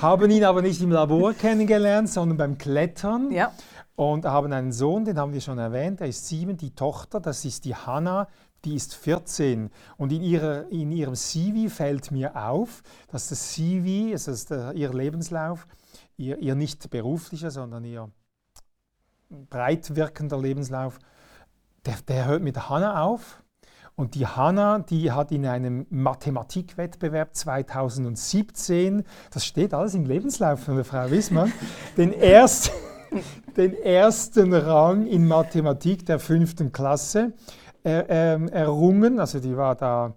haben 0.00 0.30
ihn 0.30 0.44
aber 0.44 0.62
nicht 0.62 0.80
im 0.80 0.92
Labor 0.92 1.32
kennengelernt, 1.32 2.08
sondern 2.08 2.38
beim 2.38 2.56
Klettern. 2.56 3.32
Ja. 3.32 3.50
Und 3.96 4.24
haben 4.24 4.52
einen 4.52 4.72
Sohn, 4.72 5.04
den 5.04 5.18
haben 5.18 5.32
wir 5.32 5.40
schon 5.40 5.58
erwähnt, 5.58 6.00
der 6.00 6.08
ist 6.08 6.26
sieben. 6.26 6.56
Die 6.56 6.74
Tochter, 6.74 7.20
das 7.20 7.44
ist 7.44 7.64
die 7.64 7.76
Hanna, 7.76 8.26
die 8.64 8.74
ist 8.74 8.94
14 8.94 9.70
und 9.96 10.12
in, 10.12 10.22
ihrer, 10.22 10.68
in 10.70 10.90
ihrem 10.90 11.14
CV 11.14 11.72
fällt 11.72 12.10
mir 12.10 12.34
auf, 12.34 12.82
dass 13.08 13.28
das 13.28 13.52
CV, 13.52 14.12
das 14.12 14.46
der, 14.46 14.72
ihr 14.72 14.92
Lebenslauf, 14.92 15.66
ihr, 16.16 16.38
ihr 16.38 16.54
nicht 16.54 16.90
beruflicher, 16.90 17.50
sondern 17.50 17.84
ihr 17.84 18.10
breit 19.50 19.94
wirkender 19.94 20.40
Lebenslauf, 20.40 20.98
der, 21.84 21.96
der 22.08 22.24
hört 22.26 22.42
mit 22.42 22.68
Hanna 22.68 23.02
auf. 23.02 23.42
Und 23.96 24.16
die 24.16 24.26
Hanna, 24.26 24.80
die 24.80 25.12
hat 25.12 25.30
in 25.30 25.46
einem 25.46 25.86
Mathematikwettbewerb 25.88 27.34
2017, 27.36 29.04
das 29.30 29.46
steht 29.46 29.72
alles 29.72 29.94
im 29.94 30.04
Lebenslauf 30.04 30.64
von 30.64 30.74
der 30.74 30.84
Frau 30.84 31.10
Wissmann, 31.10 31.52
den, 31.96 32.12
erst, 32.12 32.72
den 33.56 33.74
ersten 33.74 34.52
Rang 34.52 35.06
in 35.06 35.26
Mathematik 35.26 36.06
der 36.06 36.18
fünften 36.18 36.72
Klasse 36.72 37.32
er, 37.82 38.08
ähm, 38.08 38.48
errungen, 38.48 39.20
also 39.20 39.40
die 39.40 39.56
war 39.56 39.74
da 39.74 40.14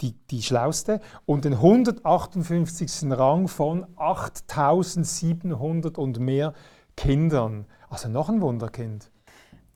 die, 0.00 0.14
die 0.30 0.42
schlauste, 0.42 1.00
und 1.24 1.44
den 1.44 1.54
158. 1.54 3.10
Rang 3.10 3.48
von 3.48 3.86
8700 3.96 5.98
und 5.98 6.18
mehr 6.18 6.52
Kindern. 6.96 7.66
Also 7.88 8.08
noch 8.08 8.28
ein 8.28 8.40
Wunderkind. 8.40 9.10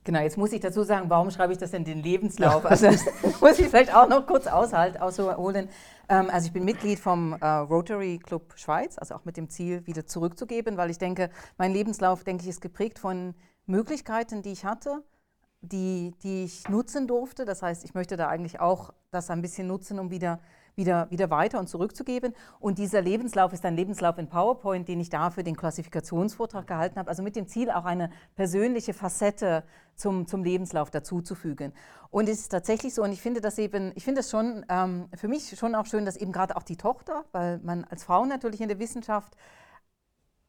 Genau, 0.04 0.20
jetzt 0.20 0.38
muss 0.38 0.52
ich 0.52 0.60
dazu 0.60 0.82
sagen, 0.82 1.10
warum 1.10 1.30
schreibe 1.30 1.52
ich 1.52 1.58
das 1.58 1.74
in 1.74 1.84
den 1.84 2.02
Lebenslauf? 2.02 2.64
Also 2.64 2.86
das 2.86 3.04
muss 3.40 3.58
ich 3.58 3.68
vielleicht 3.68 3.94
auch 3.94 4.08
noch 4.08 4.26
kurz 4.26 4.46
aushalten, 4.46 4.98
ausholen. 4.98 5.68
Ähm, 6.10 6.28
also 6.28 6.48
ich 6.48 6.52
bin 6.52 6.64
Mitglied 6.64 6.98
vom 6.98 7.34
äh, 7.40 7.46
Rotary 7.46 8.18
Club 8.18 8.52
Schweiz, 8.56 8.98
also 8.98 9.14
auch 9.14 9.24
mit 9.24 9.36
dem 9.36 9.48
Ziel, 9.48 9.86
wieder 9.86 10.04
zurückzugeben, 10.04 10.76
weil 10.76 10.90
ich 10.90 10.98
denke, 10.98 11.30
mein 11.56 11.72
Lebenslauf, 11.72 12.24
denke 12.24 12.42
ich, 12.42 12.48
ist 12.50 12.60
geprägt 12.60 12.98
von 12.98 13.34
Möglichkeiten, 13.66 14.42
die 14.42 14.50
ich 14.50 14.64
hatte, 14.64 15.04
die, 15.60 16.12
die 16.22 16.44
ich 16.44 16.68
nutzen 16.68 17.06
durfte. 17.06 17.44
Das 17.44 17.62
heißt, 17.62 17.84
ich 17.84 17.94
möchte 17.94 18.16
da 18.16 18.28
eigentlich 18.28 18.58
auch 18.60 18.92
das 19.12 19.30
ein 19.30 19.40
bisschen 19.40 19.68
nutzen, 19.68 20.00
um 20.00 20.10
wieder, 20.10 20.40
wieder, 20.80 21.08
wieder 21.10 21.30
weiter 21.30 21.60
und 21.60 21.68
zurückzugeben. 21.68 22.34
Und 22.58 22.78
dieser 22.78 23.02
Lebenslauf 23.02 23.52
ist 23.52 23.64
ein 23.64 23.76
Lebenslauf 23.76 24.18
in 24.18 24.28
PowerPoint, 24.28 24.88
den 24.88 24.98
ich 24.98 25.10
da 25.10 25.30
für 25.30 25.44
den 25.44 25.56
Klassifikationsvortrag 25.56 26.66
gehalten 26.66 26.98
habe, 26.98 27.08
also 27.08 27.22
mit 27.22 27.36
dem 27.36 27.46
Ziel, 27.46 27.70
auch 27.70 27.84
eine 27.84 28.10
persönliche 28.34 28.94
Facette 28.94 29.62
zum, 29.94 30.26
zum 30.26 30.42
Lebenslauf 30.42 30.90
dazuzufügen. 30.90 31.72
Und 32.10 32.28
es 32.28 32.40
ist 32.40 32.48
tatsächlich 32.48 32.94
so, 32.94 33.02
und 33.02 33.12
ich 33.12 33.20
finde 33.20 33.40
das 33.40 33.58
eben, 33.58 33.92
ich 33.94 34.04
finde 34.04 34.20
es 34.20 34.30
schon 34.30 34.64
ähm, 34.68 35.08
für 35.14 35.28
mich 35.28 35.56
schon 35.56 35.74
auch 35.74 35.86
schön, 35.86 36.04
dass 36.04 36.16
eben 36.16 36.32
gerade 36.32 36.56
auch 36.56 36.64
die 36.64 36.76
Tochter, 36.76 37.24
weil 37.32 37.58
man 37.58 37.84
als 37.84 38.02
Frau 38.02 38.24
natürlich 38.24 38.60
in 38.60 38.68
der 38.68 38.78
Wissenschaft 38.78 39.36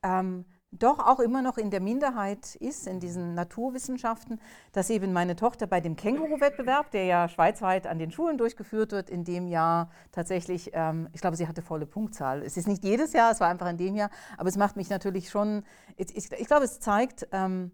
ähm, 0.02 0.46
doch 0.72 1.00
auch 1.00 1.20
immer 1.20 1.42
noch 1.42 1.58
in 1.58 1.70
der 1.70 1.82
Minderheit 1.82 2.56
ist, 2.56 2.88
in 2.88 3.02
diesen 3.02 3.36
Naturwissenschaften, 3.36 4.40
dass 4.72 4.90
eben 4.90 5.12
meine 5.12 5.36
Tochter 5.36 5.68
bei 5.68 5.82
dem 5.82 5.98
Känguru-Wettbewerb, 5.98 6.92
der 6.92 7.04
ja 7.06 7.28
schweizweit 7.28 7.88
an 7.88 8.00
den 8.00 8.12
Schulen 8.12 8.38
durchgeführt 8.38 8.94
wird, 8.94 9.10
in 9.10 9.26
dem 9.26 9.48
Jahr 9.48 9.90
tatsächlich, 10.14 10.72
ähm, 10.74 11.10
ich 11.12 11.20
glaube, 11.20 11.36
sie 11.36 11.48
hatte 11.48 11.62
volle 11.62 11.86
Punktzahl. 11.86 12.42
Es 12.42 12.56
ist 12.56 12.70
nicht 12.70 12.86
jedes 12.86 13.12
Jahr, 13.12 13.32
es 13.32 13.42
war 13.42 13.50
einfach 13.50 13.70
in 13.70 13.78
dem 13.78 13.96
Jahr, 13.96 14.10
aber 14.38 14.48
es 14.48 14.56
macht 14.56 14.78
mich 14.78 14.90
natürlich 14.90 15.30
schon, 15.30 15.64
ich, 15.98 16.16
ich, 16.16 16.32
ich 16.32 16.48
glaube, 16.48 16.64
es 16.64 16.80
zeigt, 16.80 17.28
ähm, 17.34 17.72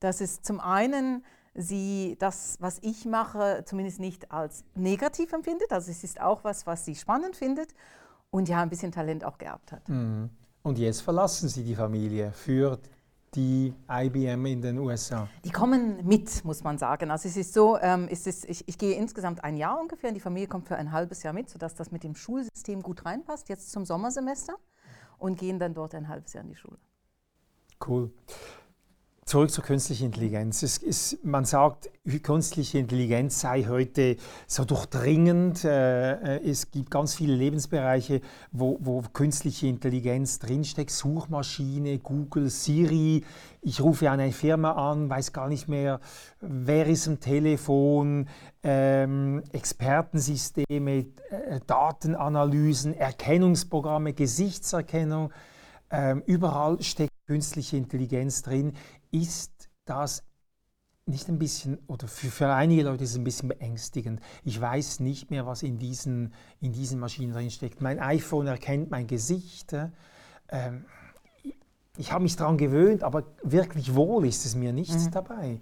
dass 0.00 0.20
es 0.20 0.42
zum 0.42 0.58
einen 0.58 1.24
sie 1.54 2.16
das, 2.18 2.56
was 2.60 2.78
ich 2.82 3.04
mache, 3.04 3.62
zumindest 3.64 4.00
nicht 4.00 4.32
als 4.32 4.64
negativ 4.74 5.32
empfindet, 5.32 5.72
also 5.72 5.90
es 5.90 6.02
ist 6.02 6.20
auch 6.20 6.42
was, 6.42 6.66
was 6.66 6.84
sie 6.84 6.96
spannend 6.96 7.36
findet 7.36 7.74
und 8.30 8.48
ja, 8.48 8.60
ein 8.60 8.70
bisschen 8.70 8.90
Talent 8.90 9.24
auch 9.24 9.38
geerbt 9.38 9.70
hat. 9.70 9.88
Mhm. 9.88 10.30
Und 10.62 10.78
jetzt 10.78 11.00
verlassen 11.00 11.48
Sie 11.48 11.64
die 11.64 11.74
Familie 11.74 12.32
für 12.32 12.78
die 13.34 13.72
IBM 13.88 14.44
in 14.46 14.60
den 14.60 14.78
USA? 14.78 15.28
Die 15.44 15.50
kommen 15.50 16.06
mit, 16.06 16.44
muss 16.44 16.62
man 16.62 16.76
sagen. 16.78 17.10
Also 17.10 17.28
es 17.28 17.36
ist 17.36 17.54
so, 17.54 17.78
ähm, 17.78 18.08
es 18.10 18.26
ist, 18.26 18.44
ich, 18.48 18.68
ich, 18.68 18.76
gehe 18.76 18.94
insgesamt 18.94 19.42
ein 19.42 19.56
Jahr 19.56 19.80
ungefähr 19.80 20.10
und 20.10 20.14
die 20.14 20.20
Familie 20.20 20.48
kommt 20.48 20.68
für 20.68 20.76
ein 20.76 20.92
halbes 20.92 21.22
Jahr 21.22 21.32
mit, 21.32 21.48
sodass 21.48 21.74
das 21.74 21.90
mit 21.92 22.04
dem 22.04 22.14
Schulsystem 22.14 22.82
gut 22.82 23.04
reinpasst, 23.06 23.48
jetzt 23.48 23.70
zum 23.70 23.86
Sommersemester 23.86 24.56
und 25.18 25.38
gehen 25.38 25.58
dann 25.58 25.74
dort 25.74 25.94
ein 25.94 26.08
halbes 26.08 26.32
Jahr 26.32 26.42
in 26.42 26.50
die 26.50 26.56
Schule. 26.56 26.78
Cool. 27.86 28.10
Zurück 29.30 29.52
zur 29.52 29.62
künstlichen 29.62 30.06
Intelligenz. 30.06 30.60
Ist, 30.64 31.24
man 31.24 31.44
sagt, 31.44 31.88
künstliche 32.24 32.78
Intelligenz 32.78 33.38
sei 33.38 33.62
heute 33.68 34.16
so 34.48 34.64
durchdringend. 34.64 35.64
Äh, 35.64 36.38
äh, 36.38 36.50
es 36.50 36.72
gibt 36.72 36.90
ganz 36.90 37.14
viele 37.14 37.36
Lebensbereiche, 37.36 38.22
wo, 38.50 38.76
wo 38.80 39.02
künstliche 39.02 39.68
Intelligenz 39.68 40.40
drinsteckt. 40.40 40.90
Suchmaschine, 40.90 42.00
Google, 42.00 42.50
Siri. 42.50 43.22
Ich 43.62 43.80
rufe 43.80 44.10
eine 44.10 44.32
Firma 44.32 44.72
an, 44.72 45.08
weiß 45.08 45.32
gar 45.32 45.46
nicht 45.46 45.68
mehr, 45.68 46.00
wer 46.40 46.88
ist 46.88 47.06
am 47.06 47.20
Telefon. 47.20 48.26
Ähm, 48.64 49.44
Expertensysteme, 49.52 51.06
äh, 51.30 51.60
Datenanalysen, 51.68 52.94
Erkennungsprogramme, 52.94 54.12
Gesichtserkennung. 54.12 55.32
Ähm, 55.92 56.24
überall 56.26 56.82
steckt 56.82 57.10
künstliche 57.26 57.76
Intelligenz 57.76 58.42
drin 58.42 58.72
ist 59.10 59.68
das 59.84 60.22
nicht 61.06 61.28
ein 61.28 61.38
bisschen, 61.38 61.78
oder 61.86 62.06
für, 62.06 62.28
für 62.28 62.52
einige 62.52 62.84
Leute 62.84 63.04
ist 63.04 63.10
es 63.10 63.16
ein 63.16 63.24
bisschen 63.24 63.48
beängstigend. 63.48 64.20
Ich 64.44 64.60
weiß 64.60 65.00
nicht 65.00 65.30
mehr, 65.30 65.46
was 65.46 65.62
in 65.62 65.78
diesen, 65.78 66.32
in 66.60 66.72
diesen 66.72 67.00
Maschinen 67.00 67.32
drin 67.32 67.50
steckt. 67.50 67.80
Mein 67.80 67.98
iPhone 67.98 68.46
erkennt 68.46 68.90
mein 68.90 69.06
Gesicht. 69.06 69.74
Ähm, 70.48 70.84
ich 71.96 72.12
habe 72.12 72.22
mich 72.22 72.36
daran 72.36 72.56
gewöhnt, 72.56 73.02
aber 73.02 73.24
wirklich 73.42 73.94
wohl 73.94 74.26
ist 74.26 74.46
es 74.46 74.54
mir 74.54 74.72
nichts 74.72 75.06
mhm. 75.06 75.10
dabei. 75.10 75.60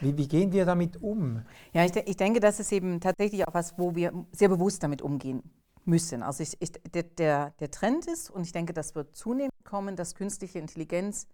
Wie, 0.00 0.16
wie, 0.16 0.28
gehen 0.28 0.52
wir 0.52 0.64
damit 0.64 1.02
um? 1.02 1.42
Ja, 1.72 1.84
ich, 1.84 1.94
ich, 1.94 2.16
denke, 2.16 2.40
das 2.40 2.58
ist 2.58 2.72
eben 2.72 3.00
tatsächlich 3.00 3.46
auch 3.46 3.54
was, 3.54 3.78
wo 3.78 3.94
wir 3.94 4.12
sehr 4.32 4.48
bewusst 4.48 4.82
damit 4.82 5.02
umgehen 5.02 5.42
müssen. 5.84 6.22
Also 6.22 6.42
ich, 6.42 6.56
ich, 6.60 6.72
der, 6.72 7.50
der 7.50 7.70
Trend 7.70 8.06
ist, 8.06 8.30
und 8.30 8.42
ich 8.42 8.52
denke, 8.52 8.72
das 8.72 8.94
wird 8.94 9.14
zunehmend 9.14 9.52
kommen, 9.64 9.96
dass 9.96 10.14
künstliche 10.14 10.58
Intelligenz 10.58 11.26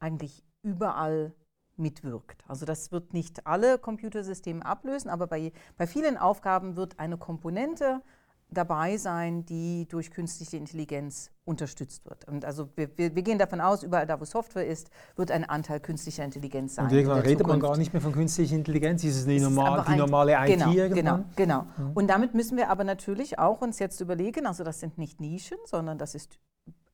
eigentlich 0.00 0.42
überall 0.62 1.32
mitwirkt. 1.76 2.44
Also 2.48 2.66
das 2.66 2.90
wird 2.92 3.12
nicht 3.14 3.46
alle 3.46 3.78
Computersysteme 3.78 4.64
ablösen, 4.64 5.10
aber 5.10 5.26
bei, 5.26 5.52
bei 5.76 5.86
vielen 5.86 6.16
Aufgaben 6.16 6.76
wird 6.76 6.98
eine 6.98 7.16
Komponente 7.16 8.02
dabei 8.50 8.96
sein, 8.96 9.44
die 9.44 9.86
durch 9.88 10.10
künstliche 10.10 10.56
Intelligenz 10.56 11.30
unterstützt 11.44 12.06
wird. 12.06 12.26
Und 12.26 12.44
also 12.44 12.70
wir, 12.76 12.96
wir, 12.96 13.10
gehen 13.10 13.38
davon 13.38 13.60
aus, 13.60 13.82
überall 13.82 14.06
da, 14.06 14.20
wo 14.20 14.24
Software 14.24 14.66
ist, 14.66 14.90
wird 15.16 15.30
ein 15.30 15.44
Anteil 15.44 15.80
künstlicher 15.80 16.24
Intelligenz 16.24 16.74
sein. 16.74 16.86
Und 16.86 16.92
irgendwann 16.92 17.20
redet 17.20 17.46
man 17.46 17.60
gar 17.60 17.76
nicht 17.76 17.92
mehr 17.92 18.00
von 18.00 18.12
künstlicher 18.12 18.56
Intelligenz, 18.56 19.04
ist 19.04 19.16
es 19.16 19.26
die, 19.26 19.40
normal, 19.40 19.84
die 19.88 19.96
normale 19.96 20.32
IT 20.32 20.58
genau, 20.58 20.72
irgendwann? 20.72 21.26
Genau, 21.36 21.64
genau. 21.76 21.88
Mhm. 21.88 21.92
Und 21.92 22.06
damit 22.08 22.34
müssen 22.34 22.56
wir 22.56 22.70
aber 22.70 22.84
natürlich 22.84 23.38
auch 23.38 23.60
uns 23.60 23.78
jetzt 23.78 24.00
überlegen, 24.00 24.46
also 24.46 24.64
das 24.64 24.80
sind 24.80 24.96
nicht 24.96 25.20
Nischen, 25.20 25.58
sondern 25.66 25.98
das 25.98 26.14
ist 26.14 26.38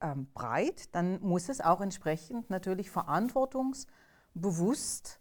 ähm, 0.05 0.29
breit, 0.35 0.95
dann 0.95 1.19
muss 1.23 1.49
es 1.49 1.63
auch 1.63 1.81
entsprechend 1.81 2.51
natürlich 2.51 2.91
verantwortungsbewusst, 2.91 5.21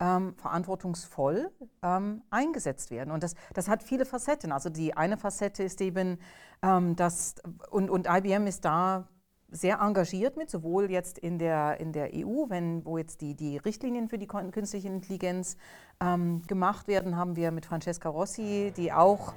ähm, 0.00 0.34
verantwortungsvoll 0.36 1.50
ähm, 1.82 2.22
eingesetzt 2.30 2.90
werden. 2.90 3.10
Und 3.10 3.22
das, 3.22 3.34
das 3.54 3.68
hat 3.68 3.82
viele 3.82 4.04
Facetten. 4.04 4.52
Also 4.52 4.68
die 4.68 4.94
eine 4.96 5.16
Facette 5.16 5.64
ist 5.64 5.80
eben, 5.80 6.18
ähm, 6.62 6.94
dass, 6.94 7.36
und, 7.70 7.88
und 7.90 8.06
IBM 8.08 8.46
ist 8.46 8.64
da 8.64 9.08
sehr 9.50 9.80
engagiert 9.80 10.36
mit, 10.36 10.50
sowohl 10.50 10.90
jetzt 10.90 11.18
in 11.18 11.38
der, 11.38 11.80
in 11.80 11.92
der 11.92 12.10
EU, 12.14 12.44
wenn, 12.48 12.84
wo 12.84 12.98
jetzt 12.98 13.22
die, 13.22 13.34
die 13.34 13.56
Richtlinien 13.56 14.08
für 14.08 14.18
die 14.18 14.26
künstliche 14.26 14.88
Intelligenz 14.88 15.56
ähm, 16.00 16.42
gemacht 16.46 16.86
werden, 16.86 17.16
haben 17.16 17.34
wir 17.34 17.50
mit 17.50 17.64
Francesca 17.64 18.10
Rossi, 18.10 18.74
die 18.76 18.92
auch 18.92 19.32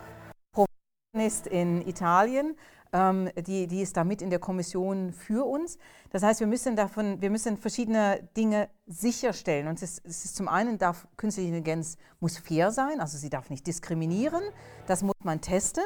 Professorin 0.51 1.27
ist 1.27 1.47
in 1.47 1.87
Italien, 1.87 2.57
die, 2.93 3.67
die 3.67 3.81
ist 3.81 3.95
da 3.95 4.03
mit 4.03 4.21
in 4.21 4.29
der 4.29 4.39
Kommission 4.39 5.13
für 5.13 5.45
uns. 5.45 5.77
Das 6.09 6.23
heißt, 6.23 6.41
wir 6.41 6.47
müssen, 6.47 6.75
davon, 6.75 7.21
wir 7.21 7.29
müssen 7.29 7.57
verschiedene 7.57 8.27
Dinge 8.35 8.67
sicherstellen. 8.85 9.67
Und 9.67 9.81
es 9.81 9.99
ist, 9.99 10.05
es 10.05 10.25
ist 10.25 10.35
zum 10.35 10.49
einen, 10.49 10.77
darf 10.77 11.07
künstliche 11.15 11.47
Intelligenz 11.47 11.97
muss 12.19 12.37
fair 12.37 12.71
sein, 12.71 12.99
also 12.99 13.17
sie 13.17 13.29
darf 13.29 13.49
nicht 13.49 13.65
diskriminieren. 13.65 14.43
Das 14.87 15.03
muss 15.03 15.15
man 15.23 15.39
testen. 15.39 15.85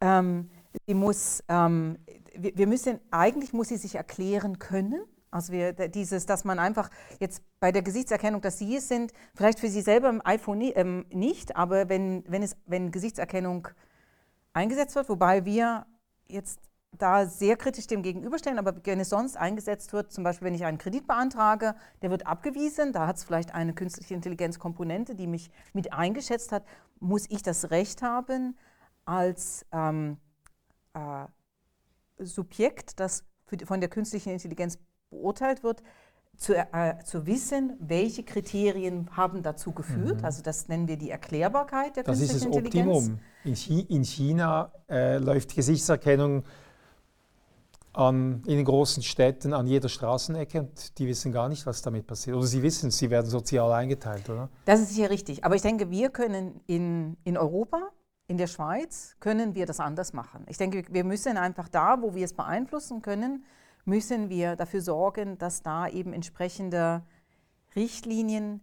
Ähm, 0.00 0.50
sie 0.86 0.94
muss, 0.94 1.44
ähm, 1.48 1.98
wir, 2.34 2.56
wir 2.56 2.66
müssen, 2.66 2.98
eigentlich 3.12 3.52
muss 3.52 3.68
sie 3.68 3.76
sich 3.76 3.94
erklären 3.94 4.58
können. 4.58 5.00
Also 5.30 5.52
wir, 5.52 5.72
dieses, 5.72 6.26
dass 6.26 6.44
man 6.44 6.58
einfach 6.58 6.90
jetzt 7.20 7.42
bei 7.60 7.70
der 7.70 7.82
Gesichtserkennung, 7.82 8.40
dass 8.40 8.58
Sie 8.58 8.76
es 8.76 8.88
sind, 8.88 9.12
vielleicht 9.34 9.58
für 9.58 9.68
Sie 9.68 9.82
selber 9.82 10.08
im 10.08 10.22
iPhone 10.24 10.60
ähm, 10.74 11.04
nicht, 11.10 11.56
aber 11.56 11.88
wenn, 11.88 12.24
wenn, 12.26 12.42
es, 12.42 12.56
wenn 12.64 12.90
Gesichtserkennung 12.90 13.68
eingesetzt 14.54 14.94
wird, 14.94 15.08
wobei 15.08 15.44
wir 15.44 15.84
jetzt 16.28 16.60
da 16.92 17.26
sehr 17.26 17.56
kritisch 17.56 17.86
dem 17.86 18.02
gegenüberstellen, 18.02 18.58
aber 18.58 18.74
wenn 18.84 19.00
es 19.00 19.10
sonst 19.10 19.36
eingesetzt 19.36 19.92
wird, 19.92 20.12
zum 20.12 20.24
Beispiel 20.24 20.46
wenn 20.46 20.54
ich 20.54 20.64
einen 20.64 20.78
Kredit 20.78 21.06
beantrage, 21.06 21.74
der 22.02 22.10
wird 22.10 22.26
abgewiesen, 22.26 22.92
da 22.92 23.06
hat 23.06 23.16
es 23.16 23.24
vielleicht 23.24 23.54
eine 23.54 23.74
künstliche 23.74 24.14
Intelligenzkomponente, 24.14 25.14
die 25.14 25.26
mich 25.26 25.50
mit 25.72 25.92
eingeschätzt 25.92 26.52
hat, 26.52 26.64
muss 26.98 27.26
ich 27.28 27.42
das 27.42 27.70
Recht 27.70 28.02
haben, 28.02 28.56
als 29.04 29.66
ähm, 29.72 30.16
äh, 30.94 31.26
Subjekt, 32.18 32.98
das 32.98 33.24
für, 33.44 33.58
von 33.64 33.80
der 33.80 33.90
künstlichen 33.90 34.30
Intelligenz 34.30 34.78
beurteilt 35.10 35.62
wird, 35.62 35.82
zu, 36.36 36.54
äh, 36.54 36.98
zu, 37.04 37.26
wissen, 37.26 37.74
welche 37.78 38.22
Kriterien 38.22 39.08
haben 39.16 39.42
dazu 39.42 39.72
geführt. 39.72 40.18
Mhm. 40.18 40.24
Also 40.24 40.42
das 40.42 40.68
nennen 40.68 40.86
wir 40.86 40.96
die 40.96 41.10
Erklärbarkeit 41.10 41.96
der 41.96 42.04
das 42.04 42.18
künstlichen 42.18 42.52
Intelligenz. 42.52 42.86
Das 42.86 42.96
ist 42.96 43.04
das 43.04 43.12
Optimum. 43.12 43.20
In, 43.46 43.54
Chi 43.54 43.80
in 43.80 44.04
China 44.04 44.72
äh, 44.88 45.18
läuft 45.18 45.54
Gesichtserkennung 45.54 46.44
an, 47.92 48.42
in 48.46 48.56
den 48.56 48.64
großen 48.64 49.02
Städten 49.02 49.54
an 49.54 49.66
jeder 49.66 49.88
Straßenecke 49.88 50.60
und 50.60 50.98
die 50.98 51.06
wissen 51.06 51.32
gar 51.32 51.48
nicht, 51.48 51.64
was 51.64 51.80
damit 51.80 52.06
passiert. 52.06 52.36
Oder 52.36 52.46
sie 52.46 52.62
wissen 52.62 52.90
sie 52.90 53.08
werden 53.08 53.26
sozial 53.30 53.72
eingeteilt, 53.72 54.28
oder? 54.28 54.50
Das 54.66 54.80
ist 54.80 54.94
sicher 54.94 55.10
richtig. 55.10 55.44
Aber 55.44 55.54
ich 55.54 55.62
denke, 55.62 55.90
wir 55.90 56.10
können 56.10 56.60
in, 56.66 57.16
in 57.24 57.38
Europa, 57.38 57.90
in 58.26 58.36
der 58.36 58.48
Schweiz, 58.48 59.16
können 59.20 59.54
wir 59.54 59.64
das 59.64 59.80
anders 59.80 60.12
machen. 60.12 60.44
Ich 60.48 60.58
denke, 60.58 60.84
wir 60.90 61.04
müssen 61.04 61.36
einfach 61.36 61.68
da, 61.68 62.02
wo 62.02 62.14
wir 62.14 62.24
es 62.24 62.34
beeinflussen 62.34 63.00
können, 63.00 63.44
müssen 63.84 64.28
wir 64.28 64.56
dafür 64.56 64.82
sorgen, 64.82 65.38
dass 65.38 65.62
da 65.62 65.88
eben 65.88 66.12
entsprechende 66.12 67.02
Richtlinien, 67.76 68.60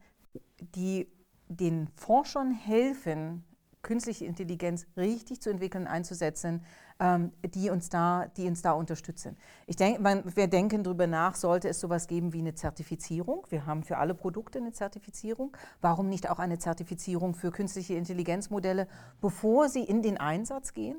die 0.59 1.07
den 1.47 1.87
Forschern 1.95 2.51
helfen, 2.51 3.45
künstliche 3.83 4.25
Intelligenz 4.25 4.87
richtig 4.97 5.41
zu 5.41 5.49
entwickeln, 5.51 5.85
einzusetzen, 5.85 6.65
ähm, 6.99 7.31
die, 7.53 7.69
uns 7.69 7.89
da, 7.89 8.27
die 8.37 8.47
uns 8.47 8.61
da 8.61 8.71
unterstützen. 8.71 9.37
Ich 9.67 9.75
denke, 9.75 10.01
man, 10.01 10.23
wir 10.35 10.47
denken 10.47 10.83
darüber 10.83 11.05
nach, 11.05 11.35
sollte 11.35 11.69
es 11.69 11.79
sowas 11.79 12.07
geben 12.07 12.33
wie 12.33 12.39
eine 12.39 12.55
Zertifizierung. 12.55 13.45
Wir 13.49 13.65
haben 13.65 13.83
für 13.83 13.97
alle 13.97 14.15
Produkte 14.15 14.59
eine 14.59 14.71
Zertifizierung. 14.71 15.55
Warum 15.81 16.09
nicht 16.09 16.29
auch 16.29 16.39
eine 16.39 16.57
Zertifizierung 16.57 17.35
für 17.35 17.51
künstliche 17.51 17.93
Intelligenzmodelle, 17.93 18.87
bevor 19.21 19.69
sie 19.69 19.83
in 19.83 20.01
den 20.01 20.17
Einsatz 20.17 20.73
gehen? 20.73 20.97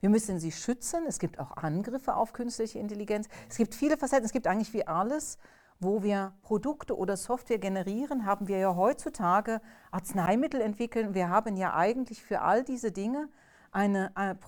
Wir 0.00 0.10
müssen 0.10 0.38
sie 0.38 0.52
schützen. 0.52 1.04
Es 1.08 1.18
gibt 1.18 1.38
auch 1.38 1.56
Angriffe 1.56 2.14
auf 2.14 2.32
künstliche 2.32 2.78
Intelligenz. 2.78 3.28
Es 3.48 3.56
gibt 3.56 3.74
viele 3.74 3.96
Facetten. 3.96 4.26
Es 4.26 4.32
gibt 4.32 4.46
eigentlich 4.46 4.72
wie 4.74 4.86
alles, 4.86 5.38
wo 5.78 6.02
wir 6.02 6.32
Produkte 6.42 6.96
oder 6.96 7.16
Software 7.16 7.58
generieren, 7.58 8.24
haben 8.24 8.48
wir 8.48 8.58
ja 8.58 8.74
heutzutage 8.74 9.60
Arzneimittel 9.90 10.60
entwickeln. 10.60 11.14
Wir 11.14 11.28
haben 11.28 11.56
ja 11.56 11.74
eigentlich 11.74 12.22
für 12.22 12.40
all 12.40 12.64
diese 12.64 12.92
Dinge 12.92 13.28
eine, 13.72 14.16
eine 14.16 14.38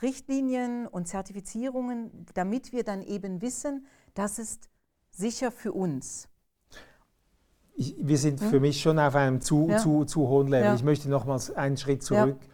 Richtlinien 0.00 0.86
und 0.86 1.08
Zertifizierungen, 1.08 2.26
damit 2.34 2.72
wir 2.72 2.84
dann 2.84 3.02
eben 3.02 3.40
wissen, 3.40 3.86
das 4.14 4.38
ist 4.38 4.68
sicher 5.10 5.50
für 5.50 5.72
uns. 5.72 6.28
Ich, 7.76 7.96
wir 7.98 8.18
sind 8.18 8.40
hm? 8.40 8.50
für 8.50 8.60
mich 8.60 8.80
schon 8.80 8.98
auf 8.98 9.14
einem 9.14 9.40
zu, 9.40 9.68
ja. 9.68 9.78
zu, 9.78 10.04
zu 10.04 10.28
hohen 10.28 10.48
Level. 10.48 10.66
Ja. 10.66 10.74
Ich 10.74 10.84
möchte 10.84 11.08
nochmals 11.08 11.50
einen 11.50 11.76
Schritt 11.76 12.02
zurück. 12.02 12.38
Ja. 12.40 12.48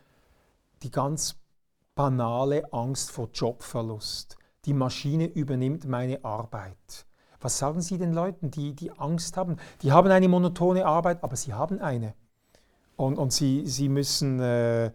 Die 0.83 0.91
ganz 0.91 1.37
banale 1.95 2.73
Angst 2.73 3.11
vor 3.11 3.29
Jobverlust. 3.33 4.39
Die 4.65 4.73
Maschine 4.73 5.27
übernimmt 5.27 5.87
meine 5.87 6.25
Arbeit. 6.25 7.07
Was 7.41 7.59
sagen 7.59 7.81
Sie 7.81 7.99
den 7.99 8.13
Leuten, 8.13 8.51
die, 8.51 8.75
die 8.75 8.91
Angst 8.93 9.37
haben? 9.37 9.57
Die 9.83 9.93
haben 9.93 10.11
eine 10.11 10.29
monotone 10.29 10.85
Arbeit, 10.85 11.25
aber 11.25 11.37
sie 11.37 11.55
haben 11.55 11.81
eine. 11.81 12.15
Und, 12.97 13.17
und 13.17 13.33
sie, 13.33 13.67
sie 13.67 13.89
müssen, 13.89 14.41
äh, 14.41 14.87
äh, 14.87 14.91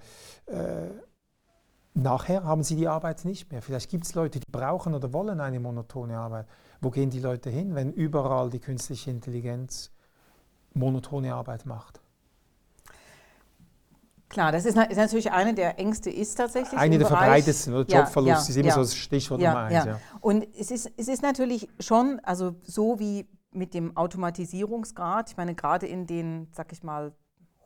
nachher 1.96 2.44
haben 2.44 2.62
sie 2.62 2.76
die 2.76 2.88
Arbeit 2.88 3.26
nicht 3.26 3.52
mehr. 3.52 3.64
Vielleicht 3.64 3.90
gibt 3.90 4.06
es 4.06 4.14
Leute, 4.14 4.40
die 4.40 4.52
brauchen 4.52 4.94
oder 4.94 5.12
wollen 5.12 5.40
eine 5.40 5.60
monotone 5.60 6.18
Arbeit. 6.18 6.46
Wo 6.82 6.92
gehen 6.92 7.10
die 7.10 7.20
Leute 7.20 7.50
hin, 7.50 7.74
wenn 7.74 7.92
überall 7.92 8.52
die 8.52 8.60
künstliche 8.60 9.10
Intelligenz 9.10 9.90
monotone 10.76 11.34
Arbeit 11.34 11.66
macht? 11.66 12.00
Klar, 14.30 14.52
das 14.52 14.66
ist, 14.66 14.78
ist, 14.78 14.98
natürlich 14.98 15.32
eine 15.32 15.54
der 15.54 15.78
Ängste, 15.80 16.10
ist 16.10 16.36
tatsächlich. 16.36 16.80
Eine 16.80 16.98
der 16.98 17.08
verbreitetsten, 17.08 17.74
Jobverlust 17.74 18.16
ja, 18.18 18.34
ja, 18.34 18.40
ist 18.40 18.58
immer 18.58 18.68
ja. 18.68 18.74
so 18.74 18.82
das 18.82 18.96
Stichwort 18.96 19.40
Nummer 19.40 19.60
eins. 19.60 19.86
Ja. 19.86 20.00
Und 20.20 20.48
es 20.58 20.72
ist, 20.72 20.92
es 20.98 21.08
ist 21.08 21.22
natürlich 21.22 21.70
schon, 21.80 22.20
also 22.24 22.56
so 22.64 23.00
wie 23.00 23.28
mit 23.52 23.74
dem 23.74 23.96
Automatisierungsgrad, 23.96 25.30
ich 25.30 25.38
meine, 25.38 25.56
gerade 25.56 25.88
in 25.88 26.08
den, 26.08 26.48
sag 26.52 26.72
ich 26.72 26.84
mal, 26.84 27.14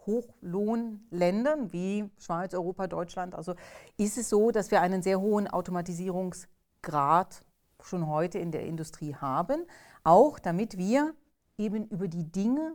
Hochlohnländern 0.05 1.72
wie 1.72 2.10
Schweiz, 2.18 2.53
Europa, 2.53 2.88
Deutschland, 2.88 3.36
also 3.36 3.55
ist 3.97 4.18
es 4.18 4.30
so, 4.30 4.51
dass 4.51 4.72
wir 4.72 4.82
einen 4.82 5.01
sehr 5.01 5.20
hohen 5.20 5.47
Automatisierungsgrad 5.47 7.41
schon 7.82 8.07
heute 8.07 8.39
in 8.39 8.51
der 8.51 8.66
Industrie 8.66 9.16
haben, 9.16 9.66
auch 10.03 10.39
damit 10.39 10.78
wir 10.78 11.14
eben 11.57 11.88
über 11.88 12.07
die 12.07 12.32
Dinge, 12.32 12.74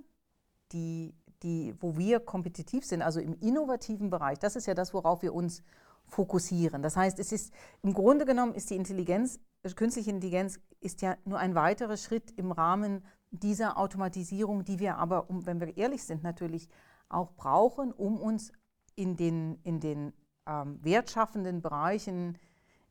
die 0.73 1.15
die, 1.45 1.75
wo 1.81 1.97
wir 1.97 2.21
kompetitiv 2.21 2.85
sind, 2.85 3.03
also 3.03 3.21
im 3.21 3.35
innovativen 3.41 4.11
Bereich, 4.11 4.39
das 4.39 4.57
ist 4.57 4.67
ja 4.67 4.75
das, 4.75 4.95
worauf 4.95 5.23
wir 5.23 5.35
uns 5.35 5.63
fokussieren. 6.07 6.83
Das 6.83 6.97
heißt, 6.97 7.19
es 7.19 7.33
ist 7.33 7.53
im 7.83 7.93
Grunde 7.93 8.25
genommen 8.25 8.55
ist 8.55 8.71
die 8.71 8.77
Intelligenz, 8.77 9.39
künstliche 9.77 10.11
Intelligenz 10.11 10.61
ist 10.81 11.03
ja 11.03 11.17
nur 11.25 11.39
ein 11.39 11.55
weiterer 11.55 11.97
Schritt 11.97 12.33
im 12.37 12.53
Rahmen 12.53 13.05
dieser 13.31 13.79
Automatisierung, 13.79 14.65
die 14.65 14.79
wir 14.79 14.97
aber, 14.97 15.31
um, 15.31 15.47
wenn 15.47 15.61
wir 15.61 15.77
ehrlich 15.77 16.05
sind, 16.05 16.23
natürlich 16.23 16.69
auch 17.09 17.33
brauchen, 17.33 17.93
um 17.93 18.21
uns 18.21 18.53
in 18.97 19.17
den, 19.17 19.59
in 19.63 19.81
den 19.81 20.13
ähm, 20.47 20.79
wertschaffenden 20.83 21.63
Bereichen, 21.63 22.39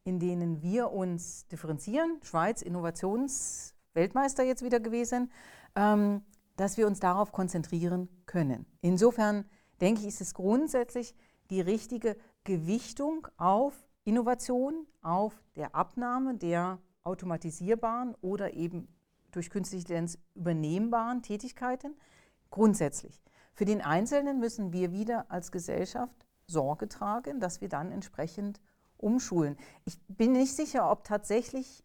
in 0.03 0.19
denen 0.19 0.61
wir 0.61 0.91
uns 0.91 1.47
differenzieren, 1.47 2.19
Schweiz 2.23 2.61
Innovationsweltmeister 2.61 4.43
jetzt 4.43 4.63
wieder 4.63 4.79
gewesen, 4.79 5.31
ähm, 5.75 6.23
dass 6.55 6.77
wir 6.77 6.87
uns 6.87 6.99
darauf 6.99 7.31
konzentrieren 7.31 8.09
können. 8.25 8.65
Insofern 8.81 9.45
denke 9.81 10.01
ich, 10.01 10.07
ist 10.07 10.21
es 10.21 10.33
grundsätzlich 10.33 11.15
die 11.49 11.61
richtige 11.61 12.15
Gewichtung 12.43 13.27
auf 13.37 13.73
Innovation, 14.05 14.85
auf 15.01 15.41
der 15.55 15.75
Abnahme 15.75 16.35
der 16.35 16.79
automatisierbaren 17.03 18.15
oder 18.21 18.53
eben 18.53 18.87
durch 19.31 19.49
künstliche 19.49 19.81
Intelligenz 19.83 20.17
übernehmbaren 20.35 21.21
Tätigkeiten. 21.21 21.95
Grundsätzlich. 22.49 23.21
Für 23.53 23.65
den 23.65 23.81
Einzelnen 23.81 24.39
müssen 24.39 24.73
wir 24.73 24.91
wieder 24.91 25.29
als 25.29 25.51
Gesellschaft 25.51 26.27
Sorge 26.47 26.87
tragen, 26.87 27.39
dass 27.39 27.61
wir 27.61 27.69
dann 27.69 27.91
entsprechend 27.91 28.61
umschulen. 28.97 29.57
Ich 29.85 29.99
bin 30.07 30.33
nicht 30.33 30.55
sicher, 30.55 30.89
ob 30.89 31.03
tatsächlich, 31.03 31.83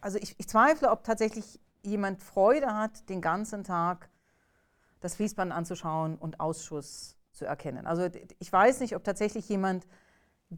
also 0.00 0.18
ich, 0.18 0.34
ich 0.38 0.48
zweifle, 0.48 0.90
ob 0.90 1.04
tatsächlich 1.04 1.60
jemand 1.82 2.22
Freude 2.22 2.74
hat, 2.74 3.08
den 3.08 3.20
ganzen 3.20 3.64
Tag 3.64 4.08
das 5.00 5.16
Fließband 5.16 5.52
anzuschauen 5.52 6.16
und 6.16 6.40
Ausschuss 6.40 7.16
zu 7.32 7.44
erkennen. 7.44 7.86
Also 7.86 8.08
ich 8.38 8.52
weiß 8.52 8.80
nicht, 8.80 8.94
ob 8.94 9.04
tatsächlich 9.04 9.48
jemand 9.48 9.86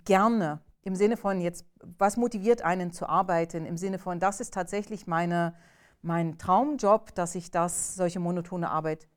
gerne 0.04 0.60
im 0.82 0.94
Sinne 0.94 1.16
von 1.16 1.40
jetzt, 1.40 1.64
was 1.80 2.16
motiviert 2.16 2.62
einen 2.62 2.92
zu 2.92 3.08
arbeiten, 3.08 3.64
im 3.64 3.78
Sinne 3.78 3.98
von, 3.98 4.20
das 4.20 4.40
ist 4.40 4.52
tatsächlich 4.52 5.06
meine, 5.06 5.54
mein 6.02 6.36
Traumjob, 6.36 7.14
dass 7.14 7.34
ich 7.34 7.50
das, 7.50 7.94
solche 7.94 8.20
monotone 8.20 8.70
Arbeit, 8.70 9.08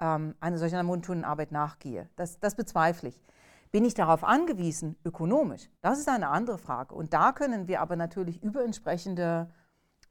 ähm, 0.00 0.34
eine 0.40 0.58
solche 0.58 0.82
monotonen 0.82 1.24
Arbeit 1.24 1.52
nachgehe. 1.52 2.08
Das, 2.16 2.40
das 2.40 2.56
bezweifle 2.56 3.10
ich. 3.10 3.22
Bin 3.70 3.84
ich 3.84 3.94
darauf 3.94 4.24
angewiesen, 4.24 4.96
ökonomisch? 5.04 5.68
Das 5.80 5.98
ist 5.98 6.08
eine 6.08 6.28
andere 6.28 6.58
Frage. 6.58 6.94
Und 6.94 7.12
da 7.12 7.32
können 7.32 7.68
wir 7.68 7.80
aber 7.80 7.94
natürlich 7.94 8.42
über 8.42 8.64
entsprechende 8.64 9.50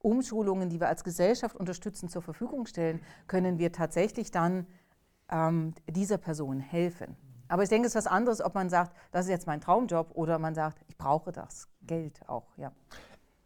Umschulungen, 0.06 0.70
die 0.70 0.80
wir 0.80 0.88
als 0.88 1.04
Gesellschaft 1.04 1.56
unterstützend 1.56 2.12
zur 2.12 2.22
Verfügung 2.22 2.68
stellen, 2.68 3.02
können 3.28 3.58
wir 3.58 3.72
tatsächlich 3.72 4.30
dann 4.30 4.68
ähm, 5.32 5.74
dieser 5.90 6.18
Person 6.18 6.60
helfen. 6.60 7.18
Aber 7.48 7.64
ich 7.64 7.70
denke, 7.70 7.88
es 7.88 7.96
ist 7.96 8.06
was 8.06 8.08
anderes, 8.08 8.40
ob 8.40 8.54
man 8.54 8.70
sagt, 8.70 8.96
das 9.12 9.26
ist 9.26 9.32
jetzt 9.32 9.48
mein 9.48 9.62
Traumjob 9.62 10.12
oder 10.14 10.40
man 10.40 10.54
sagt, 10.54 10.84
ich 10.88 10.98
brauche 10.98 11.32
das 11.32 11.68
Geld 11.82 12.28
auch. 12.28 12.48
Ja. 12.58 12.72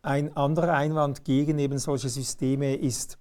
Ein 0.02 0.36
anderer 0.36 0.74
Einwand 0.74 1.24
gegen 1.24 1.60
eben 1.60 1.78
solche 1.78 2.10
Systeme 2.10 2.76
ist, 2.76 3.18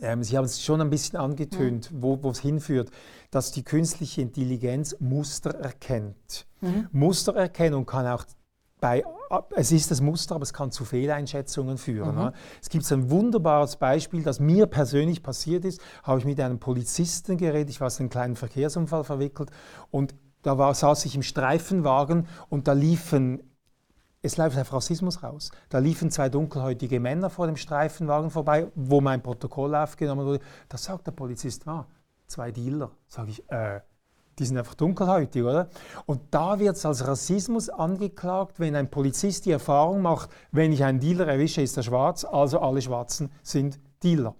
ähm, 0.00 0.22
Sie 0.22 0.36
haben 0.36 0.44
es 0.44 0.62
schon 0.62 0.80
ein 0.80 0.90
bisschen 0.90 1.18
angetönt, 1.18 1.92
mhm. 1.92 2.02
wo 2.02 2.30
es 2.30 2.40
hinführt, 2.40 2.90
dass 3.30 3.52
die 3.52 3.62
künstliche 3.64 4.22
Intelligenz 4.22 4.96
Muster 5.00 5.50
erkennt. 5.54 6.46
Mhm. 6.60 6.88
Mustererkennung 6.92 7.86
kann 7.86 8.06
auch 8.06 8.24
bei, 8.84 9.02
es 9.56 9.72
ist 9.72 9.90
das 9.90 10.02
Muster, 10.02 10.34
aber 10.34 10.42
es 10.42 10.52
kann 10.52 10.70
zu 10.70 10.84
Fehleinschätzungen 10.84 11.78
führen. 11.78 12.16
Mhm. 12.16 12.20
Ne? 12.20 12.32
Es 12.60 12.68
gibt 12.68 12.90
ein 12.92 13.10
wunderbares 13.10 13.76
Beispiel, 13.76 14.22
das 14.22 14.40
mir 14.40 14.66
persönlich 14.66 15.22
passiert 15.22 15.64
ist. 15.64 15.80
Habe 16.02 16.18
ich 16.18 16.26
mit 16.26 16.38
einem 16.38 16.58
Polizisten 16.58 17.38
geredet, 17.38 17.70
ich 17.70 17.80
war 17.80 17.88
in 17.88 17.96
einen 17.98 18.10
kleinen 18.10 18.36
Verkehrsunfall 18.36 19.02
verwickelt 19.02 19.50
und 19.90 20.14
da 20.42 20.58
war, 20.58 20.74
saß 20.74 21.06
ich 21.06 21.14
im 21.14 21.22
Streifenwagen 21.22 22.28
und 22.50 22.68
da 22.68 22.74
liefen 22.74 23.50
es 24.20 24.36
läuft 24.36 24.58
auf 24.58 24.72
Rassismus 24.72 25.22
raus. 25.22 25.50
Da 25.70 25.78
liefen 25.78 26.10
zwei 26.10 26.28
dunkelhäutige 26.28 27.00
Männer 27.00 27.30
vor 27.30 27.46
dem 27.46 27.56
Streifenwagen 27.56 28.30
vorbei, 28.30 28.70
wo 28.74 29.00
mein 29.00 29.22
Protokoll 29.22 29.74
aufgenommen 29.74 30.26
wurde. 30.26 30.40
Da 30.68 30.78
sagt 30.78 31.06
der 31.06 31.12
Polizist, 31.12 31.66
ah, 31.68 31.86
zwei 32.26 32.50
Dealer. 32.50 32.90
Sage 33.06 33.30
ich, 33.30 33.50
äh, 33.50 33.80
die 34.38 34.46
sind 34.46 34.58
einfach 34.58 34.74
dunkelhäutig, 34.74 35.42
oder? 35.42 35.68
Und 36.06 36.20
da 36.30 36.58
wird 36.58 36.76
es 36.76 36.86
als 36.86 37.06
Rassismus 37.06 37.68
angeklagt, 37.68 38.60
wenn 38.60 38.74
ein 38.76 38.90
Polizist 38.90 39.46
die 39.46 39.52
Erfahrung 39.52 40.02
macht, 40.02 40.30
wenn 40.52 40.72
ich 40.72 40.84
einen 40.84 41.00
Dealer 41.00 41.26
erwische, 41.26 41.62
ist 41.62 41.76
er 41.76 41.82
schwarz, 41.82 42.24
also 42.24 42.60
alle 42.60 42.82
Schwarzen 42.82 43.30
sind 43.42 43.78
Dealer. 44.02 44.34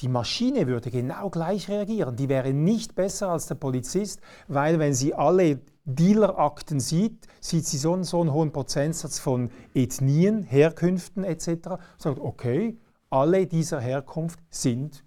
Die 0.00 0.08
Maschine 0.08 0.66
würde 0.66 0.90
genau 0.90 1.30
gleich 1.30 1.68
reagieren. 1.68 2.16
Die 2.16 2.28
wäre 2.28 2.52
nicht 2.52 2.94
besser 2.94 3.28
als 3.28 3.46
der 3.46 3.54
Polizist, 3.54 4.20
weil 4.48 4.78
wenn 4.78 4.92
sie 4.92 5.14
alle 5.14 5.60
Dealerakten 5.84 6.80
sieht, 6.80 7.28
sieht 7.40 7.66
sie 7.66 7.78
so 7.78 7.92
einen, 7.92 8.04
so 8.04 8.20
einen 8.20 8.32
hohen 8.32 8.52
Prozentsatz 8.52 9.18
von 9.18 9.50
Ethnien, 9.74 10.42
Herkünften 10.42 11.22
etc. 11.22 11.76
Sagt, 11.98 12.18
okay, 12.18 12.76
alle 13.10 13.46
dieser 13.46 13.80
Herkunft 13.80 14.40
sind 14.50 15.04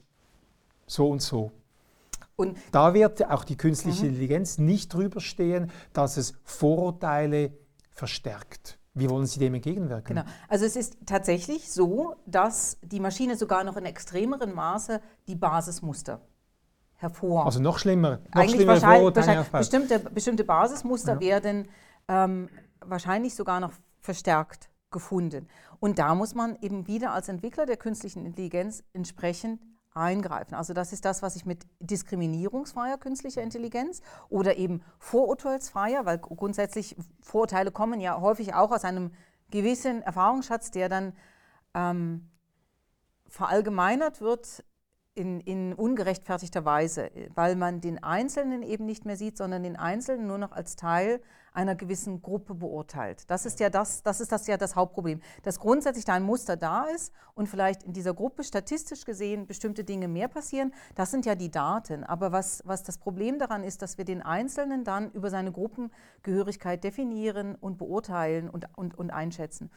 so 0.85 1.09
und 1.09 1.21
so. 1.21 1.51
Und 2.37 2.57
da 2.71 2.93
wird 2.93 3.29
auch 3.29 3.43
die 3.43 3.57
künstliche 3.57 4.03
mhm. 4.03 4.09
Intelligenz 4.09 4.59
nicht 4.59 4.93
drüber 4.93 5.19
stehen, 5.19 5.71
dass 5.91 6.17
es 6.17 6.35
Vorurteile 6.43 7.51
verstärkt. 7.91 8.79
Wie 8.93 9.09
wollen 9.09 9.25
Sie 9.25 9.39
dem 9.39 9.53
entgegenwirken? 9.55 10.15
Genau. 10.15 10.27
Also 10.47 10.65
es 10.65 10.75
ist 10.75 10.97
tatsächlich 11.05 11.71
so, 11.71 12.15
dass 12.25 12.77
die 12.81 12.99
Maschine 12.99 13.35
sogar 13.35 13.63
noch 13.63 13.75
in 13.75 13.85
extremerem 13.85 14.53
Maße 14.53 15.01
die 15.27 15.35
Basismuster 15.35 16.21
hervor. 16.95 17.45
Also 17.45 17.59
noch 17.59 17.79
schlimmer. 17.79 18.19
Noch 18.33 18.41
Eigentlich 18.41 18.55
schlimmer 18.55 18.73
wahrscheinlich, 18.73 19.15
wahrscheinlich 19.15 19.47
bestimmte, 19.49 19.99
bestimmte 19.99 20.43
Basismuster 20.43 21.13
ja. 21.13 21.19
werden 21.19 21.67
ähm, 22.07 22.49
wahrscheinlich 22.79 23.35
sogar 23.35 23.59
noch 23.59 23.73
verstärkt 23.99 24.69
gefunden. 24.89 25.47
Und 25.79 25.99
da 25.99 26.15
muss 26.15 26.33
man 26.33 26.55
eben 26.61 26.87
wieder 26.87 27.11
als 27.11 27.29
Entwickler 27.29 27.65
der 27.65 27.77
künstlichen 27.77 28.25
Intelligenz 28.25 28.83
entsprechend 28.93 29.59
eingreifen. 29.97 30.55
Also 30.55 30.73
das 30.73 30.93
ist 30.93 31.05
das, 31.05 31.21
was 31.21 31.35
ich 31.35 31.45
mit 31.45 31.65
diskriminierungsfreier 31.79 32.97
künstlicher 32.97 33.41
Intelligenz 33.41 34.01
oder 34.29 34.57
eben 34.57 34.81
vorurteilsfreier, 34.99 36.05
weil 36.05 36.17
grundsätzlich 36.17 36.95
Vorurteile 37.21 37.71
kommen 37.71 37.99
ja 37.99 38.19
häufig 38.21 38.53
auch 38.53 38.71
aus 38.71 38.83
einem 38.83 39.11
gewissen 39.51 40.01
Erfahrungsschatz, 40.01 40.71
der 40.71 40.89
dann 40.89 41.13
ähm, 41.73 42.29
verallgemeinert 43.27 44.21
wird 44.21 44.63
in, 45.13 45.39
in, 45.41 45.73
ungerechtfertigter 45.73 46.63
Weise, 46.63 47.09
weil 47.33 47.55
man 47.55 47.81
den 47.81 48.03
Einzelnen 48.03 48.61
eben 48.61 48.85
nicht 48.85 49.05
mehr 49.05 49.17
sieht, 49.17 49.37
sondern 49.37 49.63
den 49.63 49.75
Einzelnen 49.75 50.27
nur 50.27 50.37
noch 50.37 50.51
als 50.51 50.75
Teil 50.75 51.21
einer 51.57 51.75
gewissen 51.75 52.21
Gruppe 52.21 52.53
beurteilt. 52.53 53.29
Das 53.31 53.47
ist 53.47 53.59
ja 53.59 53.71
das, 53.71 54.03
das 54.03 54.21
ist 54.21 54.31
das 54.31 54.45
ja 54.45 54.57
das 54.57 54.75
Hauptproblem, 54.75 55.21
dass 55.41 55.59
grundsätzlich 55.59 56.05
da 56.05 56.13
ein 56.13 56.23
Muster 56.23 56.55
da 56.55 56.83
ist 56.83 57.11
und 57.33 57.49
vielleicht 57.49 57.81
in 57.81 57.93
dieser 57.93 58.13
Gruppe 58.13 58.43
statistisch 58.43 59.05
gesehen 59.05 59.47
bestimmte 59.47 59.83
Dinge 59.83 60.07
mehr 60.07 60.27
passieren. 60.27 60.71
Das 60.93 61.09
sind 61.09 61.25
ja 61.25 61.33
die 61.33 61.49
Daten. 61.49 62.03
Aber 62.03 62.31
was, 62.31 62.61
was 62.65 62.83
das 62.83 62.99
Problem 62.99 63.39
daran 63.39 63.63
ist, 63.63 63.81
dass 63.81 63.97
wir 63.97 64.05
den 64.05 64.21
Einzelnen 64.21 64.83
dann 64.83 65.09
über 65.11 65.31
seine 65.31 65.51
Gruppengehörigkeit 65.51 66.83
definieren 66.83 67.55
und 67.55 67.79
beurteilen 67.79 68.51
und, 68.51 68.67
und, 68.75 68.95
und 68.95 69.09
einschätzen. 69.09 69.71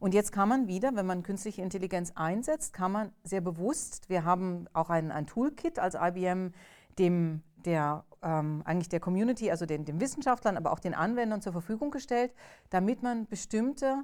Und 0.00 0.14
jetzt 0.14 0.32
kann 0.32 0.48
man 0.48 0.68
wieder, 0.68 0.96
wenn 0.96 1.06
man 1.06 1.22
künstliche 1.22 1.60
Intelligenz 1.60 2.12
einsetzt, 2.14 2.72
kann 2.72 2.92
man 2.92 3.12
sehr 3.24 3.42
bewusst, 3.42 4.08
wir 4.08 4.24
haben 4.24 4.68
auch 4.72 4.88
ein, 4.88 5.12
ein 5.12 5.26
Toolkit 5.26 5.78
als 5.78 5.96
IBM, 6.00 6.52
dem 6.98 7.42
der 7.66 8.04
ähm, 8.26 8.62
eigentlich 8.64 8.88
der 8.88 9.00
Community, 9.00 9.50
also 9.50 9.66
den, 9.66 9.84
den 9.84 10.00
Wissenschaftlern, 10.00 10.56
aber 10.56 10.72
auch 10.72 10.80
den 10.80 10.94
Anwendern 10.94 11.40
zur 11.40 11.52
Verfügung 11.52 11.92
gestellt, 11.92 12.34
damit 12.70 13.02
man 13.02 13.26
bestimmte 13.26 14.02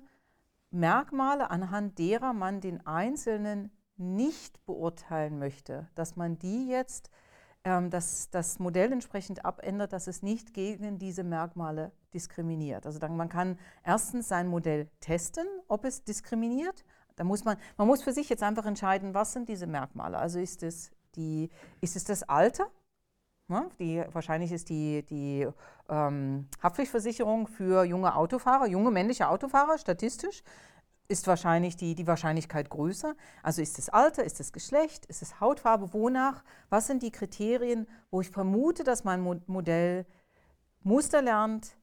Merkmale, 0.70 1.50
anhand 1.50 1.98
derer 1.98 2.32
man 2.32 2.60
den 2.60 2.86
Einzelnen 2.86 3.72
nicht 3.96 4.64
beurteilen 4.64 5.38
möchte, 5.38 5.88
dass 5.96 6.14
man 6.16 6.38
die 6.38 6.68
jetzt, 6.68 7.10
ähm, 7.64 7.90
dass 7.90 8.30
das 8.30 8.60
Modell 8.60 8.92
entsprechend 8.92 9.44
abändert, 9.44 9.92
dass 9.92 10.06
es 10.06 10.22
nicht 10.22 10.54
gegen 10.54 10.98
diese 10.98 11.24
Merkmale 11.24 11.90
diskriminiert. 12.14 12.86
Also 12.86 13.00
dann, 13.00 13.16
man 13.16 13.28
kann 13.28 13.58
erstens 13.84 14.28
sein 14.28 14.46
Modell 14.46 14.88
testen, 15.00 15.46
ob 15.66 15.84
es 15.84 16.04
diskriminiert. 16.04 16.84
Da 17.16 17.24
muss 17.24 17.44
man, 17.44 17.56
man 17.76 17.88
muss 17.88 18.02
für 18.02 18.12
sich 18.12 18.28
jetzt 18.28 18.42
einfach 18.42 18.66
entscheiden, 18.66 19.14
was 19.14 19.32
sind 19.32 19.48
diese 19.48 19.66
Merkmale. 19.66 20.16
Also 20.16 20.38
ist 20.38 20.62
es, 20.62 20.92
die, 21.16 21.50
ist 21.80 21.96
es 21.96 22.04
das 22.04 22.22
Alter? 22.22 22.70
Ja, 23.48 23.68
die, 23.78 24.02
wahrscheinlich 24.12 24.52
ist 24.52 24.68
die, 24.68 25.02
die 25.02 25.46
ähm, 25.88 26.48
Haftpflichtversicherung 26.62 27.48
für 27.48 27.84
junge 27.84 28.14
Autofahrer, 28.14 28.66
junge 28.66 28.90
männliche 28.90 29.28
Autofahrer 29.28 29.78
statistisch, 29.78 30.42
ist 31.08 31.26
wahrscheinlich 31.26 31.76
die, 31.76 31.94
die 31.94 32.06
Wahrscheinlichkeit 32.06 32.70
größer. 32.70 33.14
Also 33.42 33.60
ist 33.60 33.78
es 33.78 33.90
Alter, 33.90 34.24
ist 34.24 34.40
es 34.40 34.52
Geschlecht, 34.52 35.04
ist 35.06 35.20
es 35.22 35.40
Hautfarbe, 35.40 35.92
wonach? 35.92 36.42
Was 36.70 36.86
sind 36.86 37.02
die 37.02 37.10
Kriterien, 37.10 37.86
wo 38.10 38.20
ich 38.20 38.30
vermute, 38.30 38.84
dass 38.84 39.04
mein 39.04 39.20
Modell 39.46 40.06
Muster 40.82 41.20
lernt, 41.20 41.76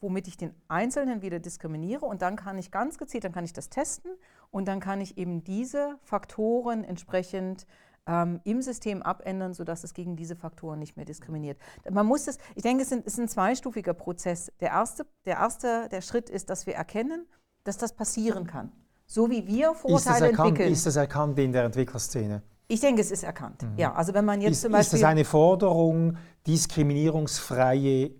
womit 0.00 0.28
ich 0.28 0.36
den 0.36 0.54
Einzelnen 0.68 1.22
wieder 1.22 1.40
diskriminiere 1.40 2.04
und 2.04 2.22
dann 2.22 2.36
kann 2.36 2.58
ich 2.58 2.70
ganz 2.70 2.98
gezielt, 2.98 3.24
dann 3.24 3.32
kann 3.32 3.44
ich 3.44 3.52
das 3.52 3.70
testen 3.70 4.12
und 4.50 4.68
dann 4.68 4.78
kann 4.78 5.00
ich 5.00 5.18
eben 5.18 5.42
diese 5.42 5.98
Faktoren 6.02 6.84
entsprechend 6.84 7.66
ähm, 8.06 8.40
im 8.44 8.62
System 8.62 9.02
abändern, 9.02 9.54
sodass 9.54 9.84
es 9.84 9.94
gegen 9.94 10.16
diese 10.16 10.36
Faktoren 10.36 10.78
nicht 10.78 10.96
mehr 10.96 11.06
diskriminiert. 11.06 11.58
Man 11.90 12.06
muss 12.06 12.26
es, 12.26 12.38
ich 12.54 12.62
denke, 12.62 12.82
es 12.82 12.92
ist 12.92 13.18
ein, 13.18 13.28
zweistufiger 13.28 13.94
Prozess. 13.94 14.52
Der 14.60 14.70
erste, 14.70 15.06
der 15.24 15.36
erste 15.36 15.88
der 15.90 16.00
Schritt 16.00 16.28
ist, 16.28 16.50
dass 16.50 16.66
wir 16.66 16.74
erkennen, 16.74 17.26
dass 17.64 17.78
das 17.78 17.94
passieren 17.94 18.46
kann. 18.46 18.72
So 19.06 19.30
wie 19.30 19.46
wir 19.46 19.74
Vorteile 19.74 20.30
ist 20.30 20.38
entwickeln. 20.38 20.72
Ist 20.72 20.86
das 20.86 20.96
erkannt 20.96 21.38
in 21.38 21.52
der 21.52 21.64
Entwicklerszene? 21.64 22.42
Ich 22.68 22.80
denke, 22.80 23.02
es 23.02 23.10
ist 23.10 23.22
erkannt. 23.22 23.62
Mhm. 23.62 23.78
Ja, 23.78 23.94
also 23.94 24.14
wenn 24.14 24.24
man 24.24 24.40
jetzt 24.40 24.52
ist, 24.52 24.62
zum 24.62 24.72
Beispiel 24.72 24.96
ist 24.96 25.02
das 25.02 25.10
eine 25.10 25.24
Forderung, 25.24 26.16
diskriminierungsfreie 26.46 28.12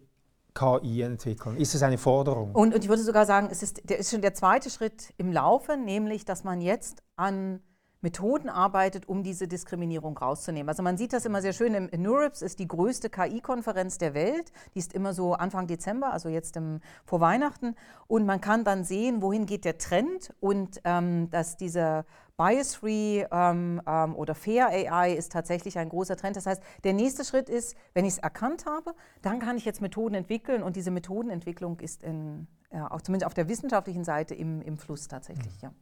KI 0.55 1.03
entwickeln? 1.03 1.57
Ist 1.57 1.75
es 1.75 1.83
eine 1.83 1.99
Forderung? 1.99 2.55
Und, 2.55 2.75
und 2.75 2.85
ich 2.85 2.89
würde 2.89 3.03
sogar 3.03 3.27
sagen, 3.27 3.49
es 3.51 3.63
ist, 3.63 3.89
der 3.89 3.99
ist 3.99 4.11
schon 4.11 4.23
der 4.23 4.35
zweite 4.35 4.71
Schritt 4.71 5.13
im 5.17 5.33
Laufe, 5.33 5.77
nämlich, 5.77 6.25
dass 6.25 6.45
man 6.45 6.61
jetzt 6.61 7.03
an 7.17 7.61
Methoden 8.05 8.49
arbeitet, 8.49 9.09
um 9.09 9.25
diese 9.25 9.49
Diskriminierung 9.49 10.17
rauszunehmen. 10.17 10.69
Also 10.69 10.83
man 10.83 10.97
sieht 10.97 11.13
das 11.13 11.25
immer 11.25 11.43
sehr 11.43 11.55
schön. 11.55 11.75
Im 11.75 11.91
NeurIPS 12.01 12.43
ist 12.43 12.61
die 12.61 12.69
größte 12.69 13.11
KI-Konferenz 13.11 13.99
der 13.99 14.15
Welt. 14.15 14.53
Die 14.75 14.79
ist 14.79 14.93
immer 14.93 15.15
so 15.15 15.33
Anfang 15.33 15.67
Dezember, 15.67 16.13
also 16.13 16.29
jetzt 16.29 16.57
im, 16.57 16.81
vor 17.05 17.21
Weihnachten. 17.21 17.75
Und 18.07 18.27
man 18.27 18.41
kann 18.41 18.63
dann 18.63 18.85
sehen, 18.85 19.23
wohin 19.23 19.47
geht 19.47 19.65
der 19.65 19.79
Trend 19.79 20.33
und 20.39 20.81
ähm, 20.85 21.31
dass 21.31 21.57
dieser 21.57 22.05
Bias-Free 22.37 23.27
ähm, 23.31 23.81
ähm, 23.87 24.15
oder 24.15 24.35
Fair 24.35 24.69
AI 24.69 25.15
ist 25.15 25.33
tatsächlich 25.33 25.79
ein 25.79 25.89
großer 25.89 26.17
Trend. 26.17 26.37
Das 26.37 26.47
heißt, 26.47 26.63
der 26.85 26.93
nächste 26.93 27.25
Schritt 27.25 27.49
ist, 27.49 27.75
wenn 27.95 28.05
ich 28.05 28.15
es 28.15 28.19
erkannt 28.19 28.67
habe, 28.67 28.95
dann 29.23 29.39
kann 29.39 29.57
ich 29.57 29.65
jetzt 29.65 29.81
Methoden 29.81 30.15
entwickeln 30.15 30.63
und 30.63 30.77
diese 30.77 30.91
Methodenentwicklung 30.91 31.81
ist 31.81 32.03
in, 32.03 32.49
ja, 32.71 32.91
auch 32.91 33.01
zumindest 33.01 33.27
auf 33.27 33.35
der 33.35 33.49
wissenschaftlichen 33.49 34.05
Seite 34.05 34.35
im, 34.35 34.61
im 34.61 34.77
Fluss 34.77 35.09
tatsächlich. 35.09 35.63
Ja. 35.63 35.73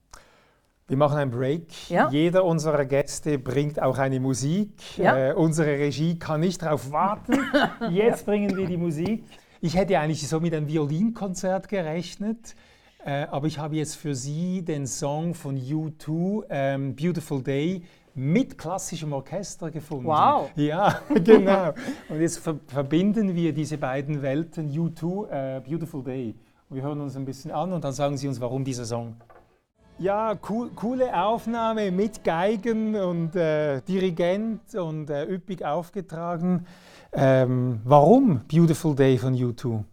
Wir 0.88 0.96
machen 0.96 1.16
einen 1.16 1.30
Break. 1.30 1.90
Ja? 1.90 2.08
Jeder 2.10 2.44
unserer 2.44 2.84
Gäste 2.84 3.38
bringt 3.38 3.80
auch 3.80 3.98
eine 3.98 4.20
Musik. 4.20 4.70
Ja? 4.96 5.30
Äh, 5.30 5.32
unsere 5.34 5.70
Regie 5.70 6.18
kann 6.18 6.40
nicht 6.40 6.62
darauf 6.62 6.90
warten. 6.90 7.38
Jetzt 7.90 8.26
bringen 8.26 8.56
wir 8.56 8.66
die 8.66 8.76
Musik. 8.76 9.24
Ich 9.60 9.76
hätte 9.76 9.98
eigentlich 9.98 10.26
so 10.28 10.40
mit 10.40 10.52
einem 10.54 10.66
Violinkonzert 10.66 11.68
gerechnet. 11.68 12.56
Äh, 13.04 13.26
aber 13.30 13.46
ich 13.46 13.58
habe 13.58 13.76
jetzt 13.76 13.96
für 13.96 14.14
Sie 14.14 14.62
den 14.62 14.86
Song 14.86 15.34
von 15.34 15.56
U2, 15.56 16.44
ähm, 16.50 16.94
Beautiful 16.94 17.42
Day, 17.42 17.82
mit 18.14 18.58
klassischem 18.58 19.12
Orchester 19.12 19.70
gefunden. 19.70 20.06
Wow! 20.06 20.50
Ja, 20.54 21.00
genau. 21.24 21.72
Und 22.08 22.20
jetzt 22.20 22.38
ver 22.38 22.60
verbinden 22.66 23.34
wir 23.34 23.52
diese 23.52 23.78
beiden 23.78 24.22
Welten, 24.22 24.70
U2, 24.70 25.28
äh, 25.30 25.60
Beautiful 25.60 26.04
Day. 26.04 26.34
Und 26.68 26.76
wir 26.76 26.82
hören 26.82 27.00
uns 27.00 27.16
ein 27.16 27.24
bisschen 27.24 27.50
an 27.50 27.72
und 27.72 27.82
dann 27.82 27.92
sagen 27.92 28.16
Sie 28.16 28.28
uns, 28.28 28.40
warum 28.40 28.64
dieser 28.64 28.84
Song. 28.84 29.16
Ja, 30.02 30.36
cool, 30.50 30.70
coole 30.74 31.16
Aufnahme 31.16 31.92
mit 31.92 32.24
Geigen 32.24 32.96
und 32.96 33.36
äh, 33.36 33.80
Dirigent 33.82 34.74
und 34.74 35.08
äh, 35.08 35.32
üppig 35.32 35.64
aufgetragen. 35.64 36.66
Ähm, 37.12 37.80
warum 37.84 38.40
Beautiful 38.48 38.96
Day 38.96 39.16
von 39.16 39.32
U2? 39.32 39.84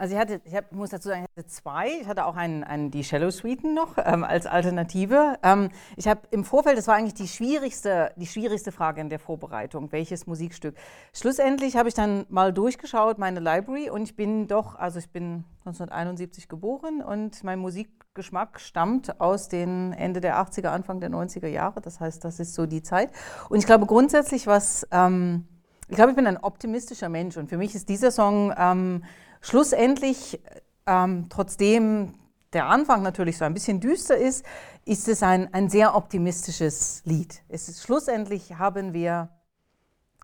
Also 0.00 0.14
ich 0.14 0.20
hatte, 0.20 0.40
ich 0.46 0.54
hab, 0.54 0.72
muss 0.72 0.88
dazu 0.88 1.10
sagen, 1.10 1.26
ich 1.26 1.36
hatte 1.36 1.46
zwei. 1.46 1.90
Ich 2.00 2.08
hatte 2.08 2.24
auch 2.24 2.34
einen, 2.34 2.64
einen 2.64 2.90
die 2.90 3.04
Shallow 3.04 3.30
Suiten 3.30 3.74
noch 3.74 3.98
ähm, 3.98 4.24
als 4.24 4.46
Alternative. 4.46 5.38
Ähm, 5.42 5.68
ich 5.94 6.08
habe 6.08 6.22
im 6.30 6.42
Vorfeld, 6.42 6.78
das 6.78 6.88
war 6.88 6.94
eigentlich 6.94 7.12
die 7.12 7.28
schwierigste, 7.28 8.10
die 8.16 8.26
schwierigste 8.26 8.72
Frage 8.72 9.02
in 9.02 9.10
der 9.10 9.18
Vorbereitung, 9.18 9.92
welches 9.92 10.26
Musikstück. 10.26 10.74
Schlussendlich 11.12 11.76
habe 11.76 11.90
ich 11.90 11.94
dann 11.94 12.24
mal 12.30 12.50
durchgeschaut, 12.50 13.18
meine 13.18 13.40
Library, 13.40 13.90
und 13.90 14.04
ich 14.04 14.16
bin 14.16 14.48
doch, 14.48 14.74
also 14.74 14.98
ich 14.98 15.10
bin 15.10 15.44
1971 15.66 16.48
geboren 16.48 17.02
und 17.02 17.44
mein 17.44 17.58
Musikgeschmack 17.58 18.58
stammt 18.58 19.20
aus 19.20 19.48
den 19.48 19.92
Ende 19.92 20.22
der 20.22 20.38
80er, 20.38 20.68
Anfang 20.68 21.00
der 21.00 21.10
90er 21.10 21.48
Jahre. 21.48 21.82
Das 21.82 22.00
heißt, 22.00 22.24
das 22.24 22.40
ist 22.40 22.54
so 22.54 22.64
die 22.64 22.82
Zeit. 22.82 23.10
Und 23.50 23.58
ich 23.58 23.66
glaube 23.66 23.84
grundsätzlich, 23.84 24.46
was, 24.46 24.88
ähm, 24.92 25.46
ich 25.90 25.96
glaube, 25.96 26.12
ich 26.12 26.16
bin 26.16 26.26
ein 26.26 26.38
optimistischer 26.38 27.10
Mensch 27.10 27.36
und 27.36 27.50
für 27.50 27.58
mich 27.58 27.74
ist 27.74 27.90
dieser 27.90 28.10
Song 28.10 28.54
ähm, 28.56 29.02
Schlussendlich, 29.40 30.40
ähm, 30.86 31.26
trotzdem 31.28 32.14
der 32.52 32.66
Anfang 32.66 33.02
natürlich 33.02 33.38
so 33.38 33.44
ein 33.44 33.54
bisschen 33.54 33.80
düster 33.80 34.16
ist, 34.16 34.44
ist 34.84 35.08
es 35.08 35.22
ein, 35.22 35.52
ein 35.54 35.68
sehr 35.68 35.94
optimistisches 35.94 37.02
Lied. 37.04 37.42
Es 37.48 37.68
ist, 37.68 37.82
schlussendlich 37.82 38.56
haben 38.58 38.92
wir 38.92 39.30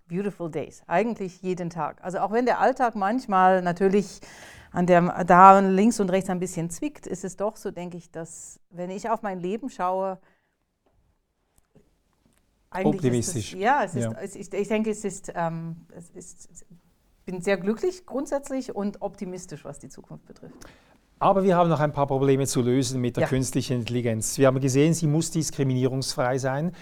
Beautiful 0.08 0.50
Days, 0.50 0.82
eigentlich 0.86 1.42
jeden 1.42 1.70
Tag. 1.70 2.02
Also 2.02 2.18
auch 2.18 2.32
wenn 2.32 2.46
der 2.46 2.60
Alltag 2.60 2.94
manchmal 2.94 3.62
natürlich 3.62 4.20
an 4.70 4.86
der, 4.86 5.24
da 5.24 5.58
links 5.60 6.00
und 6.00 6.10
rechts 6.10 6.30
ein 6.30 6.38
bisschen 6.38 6.70
zwickt, 6.70 7.06
ist 7.06 7.24
es 7.24 7.36
doch 7.36 7.56
so, 7.56 7.70
denke 7.70 7.96
ich, 7.96 8.10
dass 8.10 8.60
wenn 8.70 8.90
ich 8.90 9.08
auf 9.08 9.22
mein 9.22 9.40
Leben 9.40 9.70
schaue, 9.70 10.18
eigentlich 12.70 12.96
optimistisch. 12.96 13.54
Es, 13.54 13.60
ja, 13.60 13.84
es 13.84 13.94
ist, 13.94 14.04
ja. 14.04 14.12
Es, 14.12 14.36
ich, 14.36 14.52
ich, 14.52 14.68
denke, 14.68 14.90
es 14.90 15.04
ist, 15.04 15.32
ähm, 15.34 15.86
es 15.94 16.10
ist 16.10 16.66
bin 17.26 17.40
sehr 17.42 17.56
glücklich 17.56 18.06
grundsätzlich 18.06 18.74
und 18.74 19.02
optimistisch, 19.02 19.64
was 19.64 19.80
die 19.80 19.88
Zukunft 19.88 20.26
betrifft. 20.26 20.54
Aber 21.18 21.42
wir 21.42 21.56
haben 21.56 21.68
noch 21.68 21.80
ein 21.80 21.92
paar 21.92 22.06
Probleme 22.06 22.46
zu 22.46 22.60
lösen 22.62 23.00
mit 23.00 23.16
der 23.16 23.22
ja. 23.22 23.28
künstlichen 23.28 23.78
Intelligenz. 23.78 24.38
Wir 24.38 24.46
haben 24.46 24.60
gesehen, 24.60 24.94
sie 24.94 25.06
muss 25.06 25.30
diskriminierungsfrei 25.30 26.38
sein. 26.38 26.72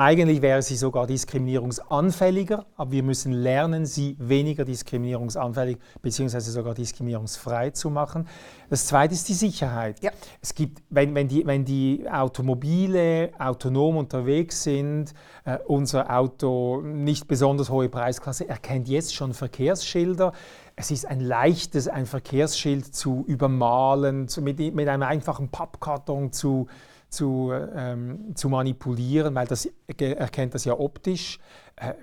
Eigentlich 0.00 0.40
wäre 0.40 0.62
sie 0.62 0.76
sogar 0.76 1.06
diskriminierungsanfälliger, 1.06 2.64
aber 2.78 2.90
wir 2.90 3.02
müssen 3.02 3.32
lernen, 3.32 3.84
sie 3.84 4.16
weniger 4.18 4.64
diskriminierungsanfällig 4.64 5.76
bzw. 6.00 6.40
sogar 6.40 6.72
diskriminierungsfrei 6.72 7.68
zu 7.68 7.90
machen. 7.90 8.26
Das 8.70 8.86
Zweite 8.86 9.12
ist 9.12 9.28
die 9.28 9.34
Sicherheit. 9.34 10.02
Ja. 10.02 10.10
Es 10.40 10.54
gibt, 10.54 10.82
wenn, 10.88 11.14
wenn, 11.14 11.28
die, 11.28 11.46
wenn 11.46 11.66
die 11.66 12.06
Automobile 12.10 13.32
autonom 13.38 13.98
unterwegs 13.98 14.62
sind, 14.62 15.12
äh, 15.44 15.58
unser 15.66 16.10
Auto 16.10 16.80
nicht 16.80 17.28
besonders 17.28 17.68
hohe 17.68 17.90
Preisklasse 17.90 18.48
erkennt 18.48 18.88
jetzt 18.88 19.14
schon 19.14 19.34
Verkehrsschilder. 19.34 20.32
Es 20.76 20.90
ist 20.90 21.04
ein 21.04 21.20
leichtes, 21.20 21.88
ein 21.88 22.06
Verkehrsschild 22.06 22.94
zu 22.94 23.22
übermalen, 23.26 24.28
zu, 24.28 24.40
mit, 24.40 24.60
mit 24.60 24.88
einem 24.88 25.02
einfachen 25.02 25.50
Pappkarton 25.50 26.32
zu 26.32 26.68
zu, 27.10 27.52
ähm, 27.52 28.34
zu 28.34 28.48
manipulieren, 28.48 29.34
weil 29.34 29.46
das 29.46 29.68
erkennt 29.86 30.54
das 30.54 30.64
ja 30.64 30.78
optisch. 30.78 31.38
Äh, 31.76 31.94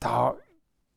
da 0.00 0.36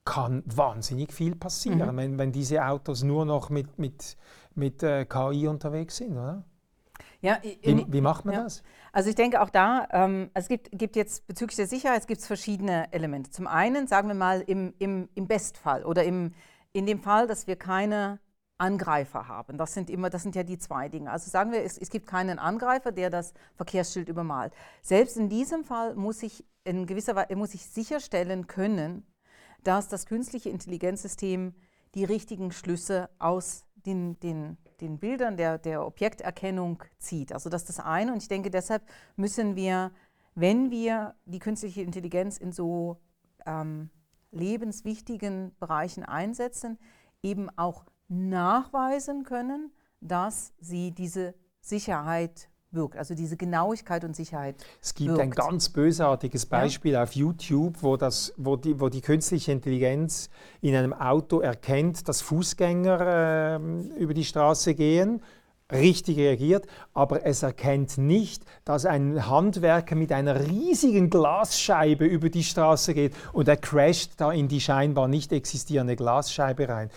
kann 0.05 0.43
wahnsinnig 0.45 1.11
viel 1.11 1.35
passieren, 1.35 1.93
mhm. 1.93 1.97
wenn, 1.97 2.17
wenn 2.17 2.31
diese 2.31 2.65
Autos 2.65 3.03
nur 3.03 3.25
noch 3.25 3.49
mit, 3.49 3.77
mit, 3.77 4.17
mit 4.55 4.81
äh, 4.81 5.05
KI 5.05 5.47
unterwegs 5.47 5.97
sind, 5.97 6.13
oder? 6.13 6.43
Ja, 7.19 7.39
wie, 7.43 7.85
wie 7.89 8.01
macht 8.01 8.25
man 8.25 8.35
ja. 8.35 8.43
das? 8.43 8.63
Also 8.93 9.09
ich 9.09 9.15
denke 9.15 9.41
auch 9.41 9.49
da, 9.49 9.88
ähm, 9.91 10.29
es 10.33 10.47
gibt, 10.47 10.69
gibt 10.71 10.95
jetzt 10.95 11.27
bezüglich 11.27 11.55
der 11.55 11.67
Sicherheit 11.67 12.07
gibt 12.07 12.21
es 12.21 12.27
verschiedene 12.27 12.91
Elemente. 12.93 13.31
Zum 13.31 13.47
einen, 13.47 13.88
sagen 13.88 14.07
wir 14.07 14.15
mal, 14.15 14.41
im, 14.41 14.73
im, 14.77 15.09
im 15.15 15.27
Bestfall 15.27 15.83
oder 15.83 16.03
im, 16.03 16.33
in 16.73 16.85
dem 16.85 16.99
Fall, 16.99 17.27
dass 17.27 17.47
wir 17.47 17.55
keine 17.55 18.19
Angreifer 18.57 19.27
haben. 19.27 19.57
Das 19.57 19.73
sind 19.73 19.89
immer, 19.89 20.09
das 20.09 20.23
sind 20.23 20.35
ja 20.35 20.43
die 20.43 20.57
zwei 20.57 20.89
Dinge. 20.89 21.11
Also 21.11 21.29
sagen 21.29 21.51
wir, 21.51 21.63
es, 21.63 21.77
es, 21.77 21.89
gibt 21.89 22.07
keinen 22.07 22.39
Angreifer, 22.39 22.91
der 22.91 23.09
das 23.09 23.33
Verkehrsschild 23.55 24.09
übermalt. 24.09 24.53
Selbst 24.81 25.17
in 25.17 25.29
diesem 25.29 25.63
Fall 25.63 25.95
muss 25.95 26.23
ich 26.23 26.43
in 26.63 26.85
gewisser 26.85 27.15
Weise 27.15 27.35
muss 27.35 27.53
ich 27.53 27.65
sicherstellen 27.65 28.47
können, 28.47 29.05
dass 29.63 29.87
das 29.87 30.05
künstliche 30.05 30.49
Intelligenzsystem 30.49 31.53
die 31.95 32.03
richtigen 32.03 32.51
Schlüsse 32.51 33.09
aus 33.19 33.65
den, 33.85 34.19
den, 34.19 34.57
den 34.81 34.99
Bildern 34.99 35.37
der, 35.37 35.57
der 35.57 35.85
Objekterkennung 35.85 36.83
zieht. 36.99 37.31
Also 37.31 37.49
das 37.49 37.63
ist 37.63 37.77
das 37.77 37.85
eine. 37.85 38.11
Und 38.11 38.21
ich 38.21 38.27
denke, 38.27 38.51
deshalb 38.51 38.83
müssen 39.15 39.55
wir, 39.55 39.91
wenn 40.35 40.69
wir 40.71 41.15
die 41.25 41.39
künstliche 41.39 41.81
Intelligenz 41.81 42.37
in 42.37 42.51
so 42.51 42.97
ähm, 43.45 43.89
lebenswichtigen 44.31 45.55
Bereichen 45.59 46.03
einsetzen, 46.03 46.77
eben 47.23 47.49
auch 47.57 47.85
nachweisen 48.07 49.23
können, 49.23 49.71
dass 50.01 50.53
sie 50.59 50.91
diese 50.91 51.33
Sicherheit 51.59 52.49
wirkt, 52.71 52.97
also 52.97 53.15
diese 53.15 53.37
Genauigkeit 53.37 54.03
und 54.03 54.15
Sicherheit. 54.15 54.55
Es 54.81 54.93
gibt 54.93 55.09
wirkt. 55.09 55.21
ein 55.21 55.31
ganz 55.31 55.69
bösartiges 55.69 56.45
Beispiel 56.45 56.93
ja. 56.93 57.03
auf 57.03 57.13
YouTube, 57.13 57.81
wo, 57.81 57.97
das, 57.97 58.33
wo, 58.37 58.55
die, 58.55 58.79
wo 58.79 58.89
die 58.89 59.01
künstliche 59.01 59.51
Intelligenz 59.51 60.29
in 60.61 60.75
einem 60.75 60.93
Auto 60.93 61.39
erkennt, 61.39 62.07
dass 62.07 62.21
Fußgänger 62.21 63.59
äh, 63.59 63.97
über 63.97 64.13
die 64.13 64.25
Straße 64.25 64.75
gehen 64.75 65.21
richtig 65.71 66.17
reagiert, 66.17 66.65
aber 66.93 67.25
es 67.25 67.43
erkennt 67.43 67.97
nicht, 67.97 68.43
dass 68.63 68.85
ein 68.85 69.27
Handwerker 69.29 69.95
mit 69.95 70.11
einer 70.11 70.47
riesigen 70.47 71.09
Glasscheibe 71.09 72.05
über 72.05 72.29
die 72.29 72.43
Straße 72.43 72.93
geht 72.93 73.13
und 73.33 73.47
er 73.47 73.57
crasht 73.57 74.13
da 74.17 74.31
in 74.31 74.47
die 74.47 74.61
scheinbar 74.61 75.07
nicht 75.07 75.31
existierende 75.33 75.95
Glasscheibe 75.95 76.69
rein. 76.69 76.89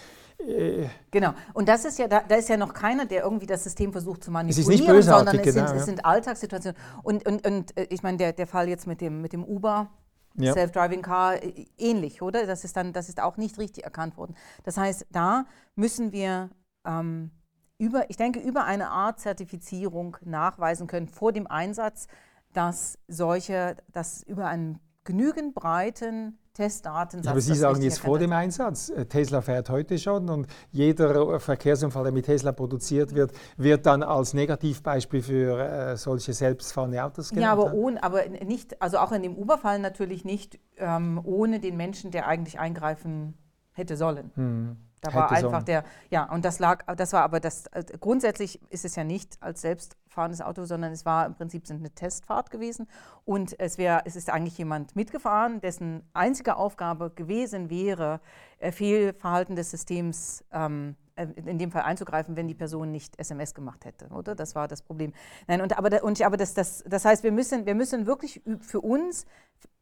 Äh, 0.47 0.88
genau. 1.11 1.32
Und 1.55 1.68
das 1.68 1.84
ist 1.84 1.99
ja, 1.99 2.09
da, 2.09 2.22
da, 2.26 2.36
ist 2.36 2.49
ja 2.49 2.57
noch 2.57 2.72
keiner, 2.72 3.07
der 3.07 3.24
irgendwie 3.24 3.47
das 3.47 3.64
System 3.64 3.93
versucht 3.93 4.24
zu 4.24 4.30
manipulieren, 4.30 4.70
es 4.70 4.74
ist 4.74 4.80
nicht 4.80 4.88
bösartig, 4.88 5.30
sondern 5.30 5.49
es, 5.49 5.55
genau, 5.55 5.66
sind, 5.66 5.74
ja. 5.74 5.80
es 5.80 5.86
sind 5.86 6.05
Alltagssituationen. 6.05 6.80
Und, 7.03 7.26
und, 7.26 7.47
und 7.47 7.76
äh, 7.76 7.86
ich 7.91 8.03
meine, 8.03 8.16
der, 8.18 8.32
der 8.32 8.47
Fall 8.47 8.68
jetzt 8.68 8.86
mit 8.86 9.01
dem, 9.01 9.20
mit 9.20 9.32
dem 9.32 9.45
Uber, 9.45 9.91
ja. 10.36 10.53
Self-Driving 10.53 11.03
Car, 11.03 11.43
äh, 11.43 11.66
ähnlich, 11.78 12.22
oder? 12.22 12.47
Das 12.47 12.64
ist 12.64 12.76
dann, 12.76 12.93
das 12.93 13.09
ist 13.09 13.20
auch 13.20 13.36
nicht 13.36 13.59
richtig 13.59 13.84
erkannt 13.84 14.16
worden. 14.16 14.34
Das 14.64 14.76
heißt, 14.76 15.07
da 15.11 15.47
müssen 15.74 16.12
wir 16.12 16.51
ähm, 16.84 17.30
über, 17.78 18.09
ich 18.11 18.16
denke, 18.16 18.41
über 18.41 18.64
eine 18.64 18.91
Art 18.91 19.20
Zertifizierung 19.20 20.16
nachweisen 20.22 20.86
können 20.86 21.09
vor 21.09 21.32
dem 21.32 21.47
Einsatz, 21.47 22.07
dass 22.53 22.99
solche, 23.09 23.76
dass 23.93 24.22
über 24.22 24.47
einen 24.47 24.80
genügend 25.05 25.55
breiten 25.55 26.38
Testdatensatz. 26.61 27.30
Aber 27.30 27.40
Sie 27.40 27.54
sagen 27.54 27.80
jetzt 27.80 28.00
vor 28.00 28.18
dem 28.18 28.32
Einsatz, 28.32 28.90
äh, 28.90 29.06
Tesla 29.06 29.40
fährt 29.40 29.70
heute 29.70 29.98
schon 29.98 30.28
und 30.28 30.46
jeder 30.72 31.40
Verkehrsunfall, 31.40 32.04
der 32.04 32.12
mit 32.12 32.26
Tesla 32.26 32.52
produziert 32.52 33.14
wird, 33.14 33.32
wird 33.56 33.86
dann 33.86 34.02
als 34.02 34.34
Negativbeispiel 34.34 35.22
für 35.22 35.58
äh, 35.58 35.96
solche 35.96 36.34
selbstfahrende 36.34 37.02
Autos 37.02 37.30
genannt. 37.30 37.44
Ja, 37.44 37.52
aber, 37.52 37.72
ohne, 37.72 38.02
aber 38.02 38.28
nicht, 38.28 38.82
also 38.82 38.98
auch 38.98 39.12
in 39.12 39.22
dem 39.22 39.36
Uber-Fall 39.36 39.78
natürlich 39.78 40.26
nicht 40.26 40.58
ähm, 40.76 41.18
ohne 41.24 41.61
den 41.61 41.78
Menschen, 41.78 42.11
der 42.11 42.26
eigentlich 42.26 42.58
eingreifen 42.58 43.38
hätte 43.72 43.96
sollen. 43.96 44.30
Hm. 44.34 44.76
Da 45.01 45.14
war 45.14 45.32
einfach 45.32 45.62
der, 45.62 45.84
ja, 46.11 46.24
und 46.24 46.44
das 46.44 46.59
lag, 46.59 46.84
das 46.94 47.12
war 47.12 47.22
aber 47.22 47.40
das, 47.40 47.66
äh, 47.68 47.84
grundsätzlich 48.01 48.61
ist 48.70 48.84
es 48.84 48.96
ja 48.96 49.05
nicht 49.05 49.38
als 49.40 49.62
selbstfahrendes 49.62 50.42
Auto, 50.42 50.64
sondern 50.64 50.92
es 50.92 51.07
war 51.07 51.26
im 51.26 51.34
Prinzip 51.34 51.64
eine 51.70 51.90
Testfahrt 51.90 52.51
gewesen 52.51 52.86
und 53.24 53.59
es 53.59 53.78
wäre, 53.78 54.03
es 54.05 54.16
ist 54.16 54.28
eigentlich 54.28 54.59
jemand 54.59 54.96
mitgefahren, 54.96 55.61
dessen 55.61 56.03
einzige 56.12 56.57
Aufgabe 56.57 57.11
gewesen 57.11 57.70
wäre, 57.70 58.20
äh, 58.59 58.72
Fehlverhalten 58.72 59.57
des 59.57 59.70
Systems 59.70 60.44
ähm, 60.53 60.96
äh, 61.16 61.26
in 61.46 61.59
dem 61.59 61.70
Fall 61.70 61.82
einzugreifen, 61.82 62.36
wenn 62.36 62.48
die 62.48 62.55
Person 62.55 62.90
nicht 62.92 63.18
SMS 63.18 63.55
gemacht 63.55 63.84
hätte, 63.84 64.09
oder? 64.09 64.34
Das 64.34 64.55
war 64.55 64.68
das 64.68 64.82
Problem. 64.82 65.12
Nein, 65.46 65.61
und 65.61 65.76
aber, 65.76 66.03
und, 66.05 66.20
aber 66.22 66.36
das, 66.36 66.55
das, 66.55 66.84
das 66.86 67.05
heißt, 67.05 67.22
wir 67.22 67.32
müssen, 67.32 67.66
wir 67.66 67.74
müssen 67.74 68.07
wirklich 68.07 68.42
für 68.61 68.80
uns 68.80 69.26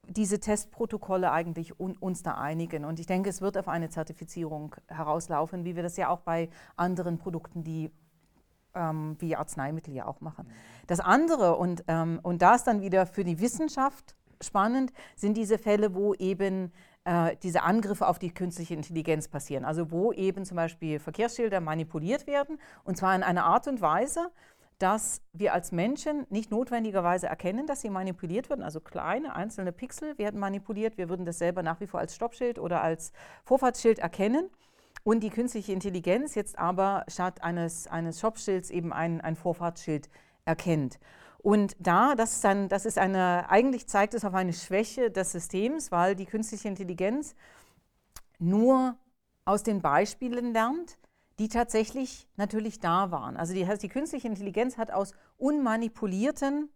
diese 0.08 0.40
Testprotokolle 0.40 1.30
eigentlich 1.30 1.78
un, 1.78 1.96
uns 1.96 2.22
da 2.22 2.34
einigen. 2.34 2.84
Und 2.84 2.98
ich 3.00 3.06
denke, 3.06 3.30
es 3.30 3.40
wird 3.40 3.56
auf 3.58 3.68
eine 3.68 3.90
Zertifizierung 3.90 4.74
herauslaufen, 4.88 5.64
wie 5.64 5.76
wir 5.76 5.82
das 5.82 5.96
ja 5.96 6.08
auch 6.08 6.20
bei 6.20 6.48
anderen 6.76 7.18
Produkten, 7.18 7.64
die 7.64 7.90
ähm, 8.74 9.16
wie 9.18 9.36
Arzneimittel 9.36 9.94
ja 9.94 10.06
auch 10.06 10.20
machen. 10.20 10.48
Das 10.86 11.00
andere, 11.00 11.56
und, 11.56 11.84
ähm, 11.88 12.20
und 12.22 12.42
da 12.42 12.54
ist 12.54 12.64
dann 12.64 12.80
wieder 12.80 13.06
für 13.06 13.24
die 13.24 13.40
Wissenschaft 13.40 14.14
spannend, 14.40 14.92
sind 15.16 15.36
diese 15.36 15.58
Fälle, 15.58 15.94
wo 15.94 16.14
eben 16.14 16.72
äh, 17.04 17.36
diese 17.42 17.62
Angriffe 17.62 18.06
auf 18.06 18.18
die 18.18 18.32
künstliche 18.32 18.74
Intelligenz 18.74 19.28
passieren. 19.28 19.64
Also 19.64 19.90
wo 19.90 20.12
eben 20.12 20.44
zum 20.44 20.56
Beispiel 20.56 20.98
Verkehrsschilder 20.98 21.60
manipuliert 21.60 22.26
werden, 22.26 22.58
und 22.84 22.96
zwar 22.96 23.14
in 23.16 23.22
einer 23.22 23.44
Art 23.44 23.66
und 23.66 23.80
Weise, 23.80 24.30
dass 24.78 25.22
wir 25.32 25.52
als 25.52 25.72
Menschen 25.72 26.26
nicht 26.30 26.50
notwendigerweise 26.50 27.26
erkennen, 27.26 27.66
dass 27.66 27.80
sie 27.80 27.90
manipuliert 27.90 28.48
werden. 28.48 28.62
Also 28.62 28.80
kleine 28.80 29.34
einzelne 29.34 29.72
Pixel 29.72 30.16
werden 30.18 30.38
manipuliert. 30.38 30.96
Wir 30.96 31.08
würden 31.08 31.26
das 31.26 31.38
selber 31.38 31.62
nach 31.62 31.80
wie 31.80 31.88
vor 31.88 31.98
als 32.00 32.14
Stoppschild 32.14 32.58
oder 32.58 32.80
als 32.80 33.12
Vorfahrtsschild 33.44 33.98
erkennen. 33.98 34.48
Und 35.02 35.20
die 35.20 35.30
künstliche 35.30 35.72
Intelligenz 35.72 36.34
jetzt 36.34 36.58
aber 36.58 37.04
statt 37.08 37.42
eines, 37.42 37.86
eines 37.88 38.18
Stoppschilds 38.18 38.70
eben 38.70 38.92
ein, 38.92 39.20
ein 39.20 39.36
Vorfahrtsschild 39.36 40.08
erkennt. 40.44 40.98
Und 41.38 41.76
da, 41.78 42.14
das 42.14 42.34
ist, 42.34 42.44
ein, 42.44 42.68
das 42.68 42.84
ist 42.84 42.98
eine, 42.98 43.48
eigentlich 43.48 43.86
zeigt 43.88 44.14
es 44.14 44.24
auf 44.24 44.34
eine 44.34 44.52
Schwäche 44.52 45.10
des 45.10 45.32
Systems, 45.32 45.90
weil 45.90 46.14
die 46.14 46.26
künstliche 46.26 46.68
Intelligenz 46.68 47.34
nur 48.38 48.96
aus 49.44 49.62
den 49.62 49.80
Beispielen 49.80 50.52
lernt, 50.52 50.97
die 51.38 51.48
tatsächlich 51.48 52.28
natürlich 52.36 52.80
da 52.80 53.10
waren. 53.10 53.36
Also 53.36 53.54
die, 53.54 53.64
die 53.64 53.88
künstliche 53.88 54.28
Intelligenz 54.28 54.76
hat 54.76 54.90
aus 54.90 55.12
unmanipulierten 55.36 56.68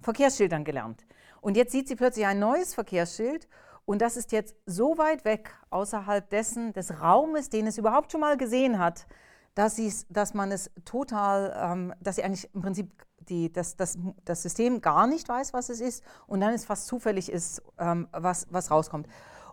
Verkehrsschildern 0.00 0.64
gelernt. 0.64 1.04
Und 1.40 1.56
jetzt 1.56 1.72
sieht 1.72 1.88
sie 1.88 1.96
plötzlich 1.96 2.26
ein 2.26 2.38
neues 2.38 2.74
Verkehrsschild 2.74 3.48
und 3.84 4.00
das 4.00 4.16
ist 4.16 4.32
jetzt 4.32 4.54
so 4.66 4.96
weit 4.98 5.24
weg 5.24 5.54
außerhalb 5.70 6.28
dessen, 6.30 6.72
des 6.72 7.00
Raumes, 7.00 7.50
den 7.50 7.66
es 7.66 7.78
überhaupt 7.78 8.12
schon 8.12 8.20
mal 8.20 8.36
gesehen 8.36 8.78
hat, 8.78 9.06
dass, 9.54 9.80
dass 10.08 10.34
man 10.34 10.52
es 10.52 10.70
total, 10.84 11.54
ähm, 11.60 11.94
dass 12.00 12.16
sie 12.16 12.24
eigentlich 12.24 12.48
im 12.54 12.62
Prinzip 12.62 12.90
die, 13.28 13.52
das, 13.52 13.76
das, 13.76 13.98
das 14.24 14.42
System 14.42 14.80
gar 14.80 15.06
nicht 15.06 15.28
weiß, 15.28 15.52
was 15.52 15.68
es 15.68 15.80
ist 15.80 16.04
und 16.26 16.40
dann 16.40 16.54
es 16.54 16.64
fast 16.64 16.86
zufällig 16.86 17.30
ist, 17.30 17.62
ähm, 17.78 18.08
was, 18.12 18.46
was 18.50 18.70
rauskommt. 18.70 19.08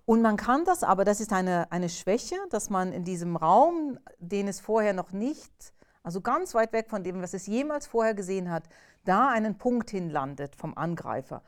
Und 0.10 0.24
man 0.24 0.38
kann 0.38 0.66
das 0.66 0.82
aber, 0.82 1.05
das 1.05 1.20
ist 1.20 1.32
eine, 1.32 1.72
eine 1.72 1.88
Schwäche, 1.88 2.36
dass 2.49 2.72
man 2.72 2.93
in 2.93 3.03
diesem 3.03 3.36
Raum, 3.36 3.99
den 4.18 4.47
es 4.47 4.60
vorher 4.60 4.93
noch 4.93 5.12
nicht, 5.12 5.72
also 6.01 6.20
ganz 6.20 6.55
weit 6.55 6.74
weg 6.74 6.89
von 6.89 7.03
dem, 7.03 7.22
was 7.22 7.36
es 7.36 7.45
jemals 7.45 7.86
vorher 7.86 8.16
gesehen 8.16 8.49
hat, 8.49 8.64
da 9.05 9.30
einen 9.30 9.60
Punkt 9.60 9.91
hinlandet 9.91 10.55
vom 10.55 10.76
Angreifer. 10.76 11.43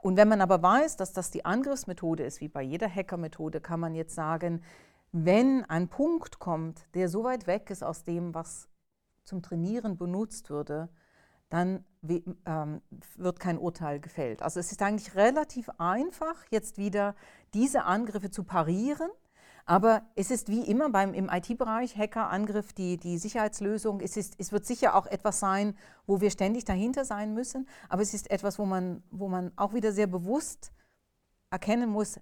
Und 0.00 0.16
wenn 0.16 0.26
man 0.26 0.40
aber 0.40 0.60
weiß, 0.60 0.96
dass 0.96 1.12
das 1.12 1.30
die 1.30 1.44
Angriffsmethode 1.44 2.24
ist, 2.24 2.40
wie 2.40 2.48
bei 2.48 2.62
jeder 2.62 2.92
Hackermethode, 2.92 3.60
kann 3.60 3.78
man 3.78 3.94
jetzt 3.94 4.16
sagen, 4.16 4.64
wenn 5.12 5.64
ein 5.66 5.86
Punkt 5.86 6.40
kommt, 6.40 6.84
der 6.94 7.08
so 7.08 7.22
weit 7.22 7.46
weg 7.46 7.70
ist 7.70 7.84
aus 7.84 8.02
dem, 8.02 8.34
was 8.34 8.68
zum 9.22 9.42
Trainieren 9.42 9.96
benutzt 9.96 10.50
würde, 10.50 10.88
dann 11.52 11.84
ähm, 12.46 12.80
wird 13.16 13.38
kein 13.38 13.58
Urteil 13.58 14.00
gefällt. 14.00 14.40
Also 14.40 14.58
es 14.58 14.72
ist 14.72 14.80
eigentlich 14.80 15.14
relativ 15.14 15.68
einfach, 15.76 16.34
jetzt 16.50 16.78
wieder 16.78 17.14
diese 17.52 17.84
Angriffe 17.84 18.30
zu 18.30 18.42
parieren. 18.42 19.10
Aber 19.66 20.02
es 20.16 20.30
ist 20.30 20.48
wie 20.48 20.62
immer 20.62 20.88
beim, 20.88 21.12
im 21.12 21.28
IT-Bereich, 21.28 21.96
Hackerangriff, 21.96 22.72
die, 22.72 22.96
die 22.96 23.18
Sicherheitslösung, 23.18 24.00
es, 24.00 24.16
ist, 24.16 24.34
es 24.38 24.50
wird 24.50 24.64
sicher 24.64 24.96
auch 24.96 25.06
etwas 25.06 25.40
sein, 25.40 25.76
wo 26.06 26.22
wir 26.22 26.30
ständig 26.30 26.64
dahinter 26.64 27.04
sein 27.04 27.34
müssen. 27.34 27.68
Aber 27.90 28.00
es 28.00 28.14
ist 28.14 28.30
etwas, 28.30 28.58
wo 28.58 28.64
man, 28.64 29.02
wo 29.10 29.28
man 29.28 29.52
auch 29.56 29.74
wieder 29.74 29.92
sehr 29.92 30.06
bewusst 30.06 30.72
erkennen 31.50 31.90
muss, 31.90 32.18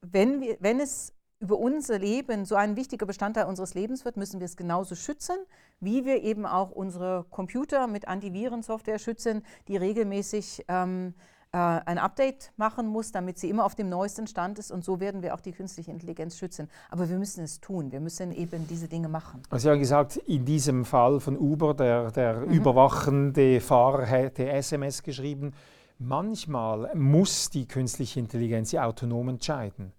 wenn, 0.00 0.40
wir, 0.40 0.56
wenn 0.60 0.80
es 0.80 1.12
über 1.38 1.58
unser 1.58 1.98
Leben 1.98 2.46
so 2.46 2.54
ein 2.54 2.76
wichtiger 2.76 3.06
Bestandteil 3.06 3.46
unseres 3.46 3.74
Lebens 3.74 4.04
wird, 4.04 4.16
müssen 4.16 4.40
wir 4.40 4.46
es 4.46 4.56
genauso 4.56 4.94
schützen, 4.94 5.36
wie 5.80 6.04
wir 6.04 6.22
eben 6.22 6.46
auch 6.46 6.70
unsere 6.70 7.24
Computer 7.30 7.86
mit 7.86 8.06
Antivirensoftware 8.06 8.98
schützen, 8.98 9.42
die 9.68 9.76
regelmäßig 9.76 10.64
ähm, 10.68 11.14
äh, 11.52 11.56
ein 11.56 11.98
Update 11.98 12.52
machen 12.56 12.86
muss, 12.86 13.12
damit 13.12 13.38
sie 13.38 13.50
immer 13.50 13.64
auf 13.64 13.74
dem 13.74 13.88
neuesten 13.88 14.26
Stand 14.26 14.58
ist. 14.58 14.70
Und 14.70 14.84
so 14.84 15.00
werden 15.00 15.22
wir 15.22 15.34
auch 15.34 15.40
die 15.40 15.52
künstliche 15.52 15.90
Intelligenz 15.90 16.38
schützen. 16.38 16.68
Aber 16.90 17.08
wir 17.08 17.18
müssen 17.18 17.42
es 17.42 17.60
tun. 17.60 17.90
Wir 17.90 18.00
müssen 18.00 18.30
eben 18.32 18.68
diese 18.68 18.86
Dinge 18.86 19.08
machen. 19.08 19.42
Also 19.50 19.64
Sie 19.64 19.70
haben 19.70 19.80
gesagt, 19.80 20.16
in 20.16 20.44
diesem 20.44 20.84
Fall 20.84 21.18
von 21.18 21.36
Uber, 21.36 21.74
der, 21.74 22.10
der 22.12 22.34
mhm. 22.40 22.52
überwachende 22.52 23.60
Fahrer 23.60 24.06
hätte 24.06 24.48
SMS 24.48 25.02
geschrieben. 25.02 25.52
Manchmal 25.98 26.94
muss 26.94 27.50
die 27.50 27.66
künstliche 27.66 28.20
Intelligenz 28.20 28.74
autonom 28.74 29.28
entscheiden 29.28 29.92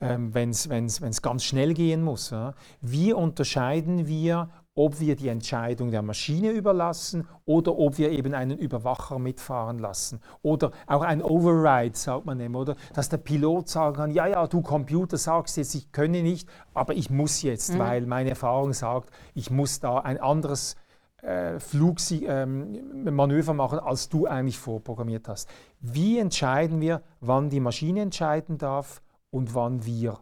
ähm, 0.00 0.34
wenn 0.34 0.50
es 0.50 1.22
ganz 1.22 1.44
schnell 1.44 1.74
gehen 1.74 2.02
muss. 2.02 2.30
Ja. 2.30 2.54
Wie 2.80 3.12
unterscheiden 3.12 4.06
wir, 4.06 4.50
ob 4.76 5.00
wir 5.00 5.16
die 5.16 5.28
Entscheidung 5.28 5.90
der 5.90 6.02
Maschine 6.02 6.50
überlassen 6.50 7.26
oder 7.46 7.76
ob 7.78 7.96
wir 7.96 8.10
eben 8.10 8.34
einen 8.34 8.58
Überwacher 8.58 9.18
mitfahren 9.18 9.78
lassen. 9.78 10.20
Oder 10.42 10.70
auch 10.86 11.00
ein 11.00 11.22
Override, 11.22 11.96
sagt 11.96 12.26
man 12.26 12.38
immer, 12.38 12.60
oder? 12.60 12.76
Dass 12.94 13.08
der 13.08 13.16
Pilot 13.16 13.70
sagen 13.70 13.96
kann, 13.96 14.10
ja, 14.10 14.26
ja, 14.26 14.46
du 14.46 14.60
Computer 14.60 15.16
sagst 15.16 15.56
jetzt, 15.56 15.74
ich 15.74 15.90
könne 15.92 16.22
nicht, 16.22 16.46
aber 16.74 16.94
ich 16.94 17.08
muss 17.08 17.40
jetzt, 17.42 17.74
mhm. 17.74 17.78
weil 17.78 18.06
meine 18.06 18.30
Erfahrung 18.30 18.74
sagt, 18.74 19.10
ich 19.34 19.50
muss 19.50 19.80
da 19.80 19.98
ein 19.98 20.20
anderes 20.20 20.76
äh, 21.22 21.58
Flugmanöver 21.58 23.50
ähm, 23.50 23.56
machen, 23.56 23.78
als 23.78 24.10
du 24.10 24.26
eigentlich 24.26 24.58
vorprogrammiert 24.58 25.26
hast. 25.26 25.48
Wie 25.80 26.18
entscheiden 26.18 26.82
wir, 26.82 27.00
wann 27.20 27.48
die 27.48 27.60
Maschine 27.60 28.02
entscheiden 28.02 28.58
darf 28.58 29.00
und 29.30 29.54
wann 29.54 29.86
wir. 29.86 30.18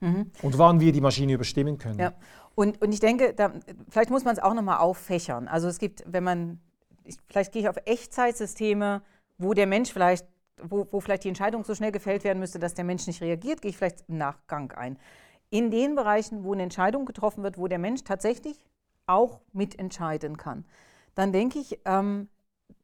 Mhm. 0.00 0.30
Und 0.42 0.58
wann 0.58 0.80
wir 0.80 0.92
die 0.92 1.00
Maschine 1.00 1.32
überstimmen 1.32 1.78
können. 1.78 1.98
Ja. 1.98 2.12
Und, 2.56 2.80
und 2.80 2.92
ich 2.92 3.00
denke, 3.00 3.34
da, 3.34 3.52
vielleicht 3.90 4.10
muss 4.10 4.24
man 4.24 4.34
es 4.34 4.42
auch 4.42 4.54
nochmal 4.54 4.78
auffächern. 4.78 5.46
Also 5.46 5.68
es 5.68 5.78
gibt, 5.78 6.02
wenn 6.06 6.24
man, 6.24 6.58
ich, 7.04 7.16
vielleicht 7.28 7.52
gehe 7.52 7.62
ich 7.62 7.68
auf 7.68 7.76
Echtzeitsysteme, 7.84 9.02
wo 9.36 9.52
der 9.52 9.66
Mensch 9.66 9.92
vielleicht, 9.92 10.26
wo, 10.62 10.88
wo 10.90 11.00
vielleicht 11.00 11.24
die 11.24 11.28
Entscheidung 11.28 11.64
so 11.64 11.74
schnell 11.74 11.92
gefällt 11.92 12.24
werden 12.24 12.38
müsste, 12.38 12.58
dass 12.58 12.72
der 12.72 12.86
Mensch 12.86 13.06
nicht 13.06 13.20
reagiert, 13.20 13.60
gehe 13.60 13.70
ich 13.70 13.76
vielleicht 13.76 14.08
im 14.08 14.16
Nachgang 14.16 14.72
ein. 14.72 14.98
In 15.50 15.70
den 15.70 15.94
Bereichen, 15.94 16.44
wo 16.44 16.54
eine 16.54 16.62
Entscheidung 16.62 17.04
getroffen 17.04 17.44
wird, 17.44 17.58
wo 17.58 17.68
der 17.68 17.78
Mensch 17.78 18.04
tatsächlich 18.04 18.64
auch 19.04 19.40
mitentscheiden 19.52 20.38
kann, 20.38 20.64
dann 21.14 21.32
denke 21.32 21.58
ich, 21.58 21.78
ähm, 21.84 22.30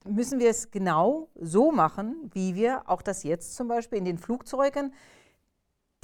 müssen 0.04 0.38
wir 0.38 0.50
es 0.50 0.70
genau 0.70 1.30
so 1.34 1.72
machen, 1.72 2.30
wie 2.34 2.54
wir 2.54 2.82
auch 2.90 3.00
das 3.00 3.22
jetzt 3.22 3.56
zum 3.56 3.68
Beispiel 3.68 3.96
in 3.96 4.04
den 4.04 4.18
Flugzeugen 4.18 4.92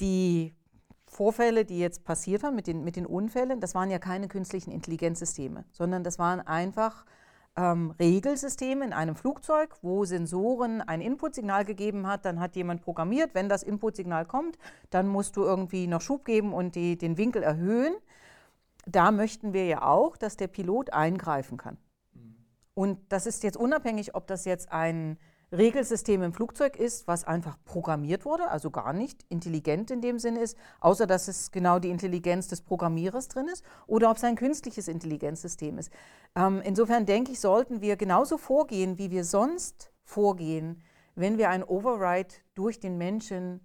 die 0.01 0.55
Vorfälle, 1.19 1.65
die 1.65 1.79
jetzt 1.79 2.05
passiert 2.05 2.43
haben 2.43 2.55
mit 2.55 2.65
den, 2.65 2.85
mit 2.85 2.95
den 2.95 3.05
Unfällen, 3.05 3.59
das 3.59 3.75
waren 3.75 3.91
ja 3.91 3.99
keine 3.99 4.29
künstlichen 4.29 4.71
Intelligenzsysteme, 4.71 5.65
sondern 5.69 6.01
das 6.01 6.17
waren 6.17 6.39
einfach 6.39 7.03
ähm, 7.57 7.93
Regelsysteme 7.99 8.85
in 8.85 8.93
einem 8.93 9.17
Flugzeug, 9.17 9.75
wo 9.81 10.05
Sensoren 10.05 10.81
ein 10.81 11.01
Inputsignal 11.01 11.65
gegeben 11.65 12.07
hat. 12.07 12.23
Dann 12.23 12.39
hat 12.39 12.55
jemand 12.55 12.83
programmiert, 12.83 13.31
wenn 13.33 13.49
das 13.49 13.63
Inputsignal 13.63 14.23
kommt, 14.23 14.57
dann 14.91 15.09
musst 15.09 15.35
du 15.35 15.43
irgendwie 15.43 15.87
noch 15.87 15.99
Schub 15.99 16.23
geben 16.23 16.53
und 16.53 16.75
die, 16.75 16.97
den 16.97 17.17
Winkel 17.17 17.43
erhöhen. 17.43 17.95
Da 18.85 19.11
möchten 19.11 19.51
wir 19.51 19.65
ja 19.65 19.81
auch, 19.81 20.15
dass 20.15 20.37
der 20.37 20.47
Pilot 20.47 20.93
eingreifen 20.93 21.57
kann. 21.57 21.75
Mhm. 22.13 22.35
Und 22.75 22.99
das 23.11 23.25
ist 23.25 23.43
jetzt 23.43 23.57
unabhängig, 23.57 24.15
ob 24.15 24.25
das 24.25 24.45
jetzt 24.45 24.71
ein 24.71 25.17
Regelsystem 25.51 26.21
im 26.21 26.33
Flugzeug 26.33 26.75
ist, 26.75 27.07
was 27.07 27.23
einfach 27.23 27.57
programmiert 27.65 28.23
wurde, 28.23 28.49
also 28.49 28.69
gar 28.69 28.93
nicht 28.93 29.25
intelligent 29.29 29.89
in 29.89 30.01
dem 30.01 30.19
Sinne 30.19 30.41
ist, 30.41 30.57
außer 30.79 31.07
dass 31.07 31.27
es 31.27 31.51
genau 31.51 31.79
die 31.79 31.89
Intelligenz 31.89 32.47
des 32.47 32.61
Programmierers 32.61 33.29
drin 33.29 33.47
ist, 33.47 33.63
oder 33.87 34.11
ob 34.11 34.17
es 34.17 34.23
ein 34.23 34.35
künstliches 34.35 34.87
Intelligenzsystem 34.87 35.79
ist. 35.79 35.91
Ähm, 36.35 36.61
insofern 36.63 37.05
denke 37.07 37.31
ich, 37.31 37.39
sollten 37.39 37.81
wir 37.81 37.97
genauso 37.97 38.37
vorgehen, 38.37 38.99
wie 38.99 39.09
wir 39.09 39.23
sonst 39.23 39.91
vorgehen, 40.03 40.83
wenn 41.15 41.37
wir 41.37 41.49
ein 41.49 41.63
Override 41.63 42.35
durch 42.53 42.79
den 42.79 42.97
Menschen 42.97 43.59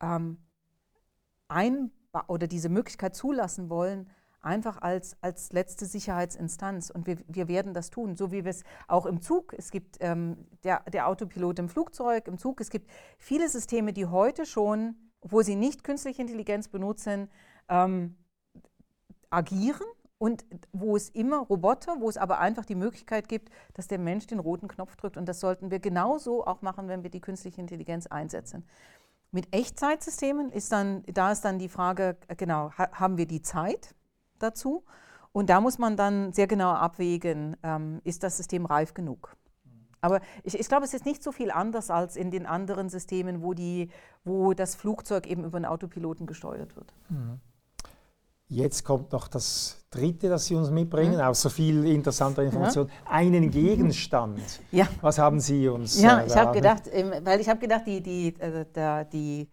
ähm, 0.00 0.38
ein 1.48 1.92
oder 2.26 2.46
diese 2.46 2.68
Möglichkeit 2.68 3.14
zulassen 3.14 3.70
wollen, 3.70 4.10
einfach 4.44 4.80
als, 4.82 5.16
als 5.20 5.52
letzte 5.52 5.86
Sicherheitsinstanz. 5.86 6.90
Und 6.90 7.06
wir, 7.06 7.18
wir 7.26 7.48
werden 7.48 7.74
das 7.74 7.90
tun, 7.90 8.16
so 8.16 8.30
wie 8.32 8.44
wir 8.44 8.50
es 8.50 8.64
auch 8.88 9.06
im 9.06 9.20
Zug, 9.20 9.54
es 9.56 9.70
gibt 9.70 9.96
ähm, 10.00 10.46
der, 10.62 10.80
der 10.90 11.08
Autopilot 11.08 11.58
im 11.58 11.68
Flugzeug, 11.68 12.28
im 12.28 12.38
Zug, 12.38 12.60
es 12.60 12.70
gibt 12.70 12.90
viele 13.18 13.48
Systeme, 13.48 13.92
die 13.92 14.06
heute 14.06 14.46
schon, 14.46 14.96
obwohl 15.20 15.44
sie 15.44 15.56
nicht 15.56 15.84
künstliche 15.84 16.22
Intelligenz 16.22 16.68
benutzen, 16.68 17.28
ähm, 17.68 18.16
agieren 19.30 19.86
und 20.18 20.44
wo 20.72 20.96
es 20.96 21.08
immer 21.10 21.38
Roboter, 21.38 21.96
wo 22.00 22.08
es 22.08 22.16
aber 22.16 22.38
einfach 22.38 22.64
die 22.64 22.74
Möglichkeit 22.74 23.28
gibt, 23.28 23.50
dass 23.74 23.88
der 23.88 23.98
Mensch 23.98 24.26
den 24.26 24.38
roten 24.38 24.68
Knopf 24.68 24.96
drückt. 24.96 25.16
Und 25.16 25.26
das 25.26 25.40
sollten 25.40 25.70
wir 25.70 25.80
genauso 25.80 26.46
auch 26.46 26.62
machen, 26.62 26.88
wenn 26.88 27.02
wir 27.02 27.10
die 27.10 27.20
künstliche 27.20 27.60
Intelligenz 27.60 28.06
einsetzen. 28.06 28.64
Mit 29.32 29.52
Echtzeitsystemen 29.52 30.50
ist 30.52 30.70
dann, 30.70 31.02
da 31.12 31.32
ist 31.32 31.44
dann 31.44 31.58
die 31.58 31.68
Frage, 31.68 32.16
genau, 32.36 32.70
haben 32.72 33.18
wir 33.18 33.26
die 33.26 33.42
Zeit? 33.42 33.94
Dazu. 34.38 34.84
Und 35.32 35.50
da 35.50 35.60
muss 35.60 35.78
man 35.78 35.96
dann 35.96 36.32
sehr 36.32 36.46
genau 36.46 36.70
abwägen, 36.70 37.56
ähm, 37.62 38.00
ist 38.04 38.22
das 38.22 38.36
System 38.36 38.66
reif 38.66 38.94
genug. 38.94 39.36
Aber 40.00 40.20
ich, 40.42 40.58
ich, 40.58 40.68
glaube, 40.68 40.84
es 40.84 40.92
ist 40.92 41.06
nicht 41.06 41.22
so 41.22 41.32
viel 41.32 41.50
anders 41.50 41.90
als 41.90 42.14
in 42.14 42.30
den 42.30 42.44
anderen 42.44 42.90
Systemen, 42.90 43.42
wo, 43.42 43.54
die, 43.54 43.88
wo 44.22 44.52
das 44.52 44.74
Flugzeug 44.74 45.26
eben 45.26 45.44
über 45.44 45.56
einen 45.56 45.64
Autopiloten 45.64 46.26
gesteuert 46.26 46.76
wird. 46.76 46.92
Mhm. 47.08 47.40
Jetzt 48.48 48.84
kommt 48.84 49.12
noch 49.12 49.26
das 49.26 49.84
Dritte, 49.90 50.28
das 50.28 50.44
Sie 50.44 50.54
uns 50.54 50.70
mitbringen, 50.70 51.14
mhm. 51.14 51.20
auch 51.22 51.34
so 51.34 51.48
viel 51.48 51.86
interessanter 51.86 52.42
Information, 52.42 52.88
ja. 52.88 53.10
einen 53.10 53.50
Gegenstand. 53.50 54.40
Ja. 54.70 54.88
Was 55.00 55.18
haben 55.18 55.40
Sie 55.40 55.68
uns? 55.68 56.00
Ja, 56.00 56.20
äh, 56.20 56.26
ich 56.26 56.36
habe 56.36 56.52
gedacht, 56.52 56.82
weil 57.22 57.40
ich 57.40 57.48
habe 57.48 57.60
gedacht, 57.60 57.86
die, 57.86 58.02
die, 58.02 58.28
äh, 58.38 59.06
die 59.10 59.48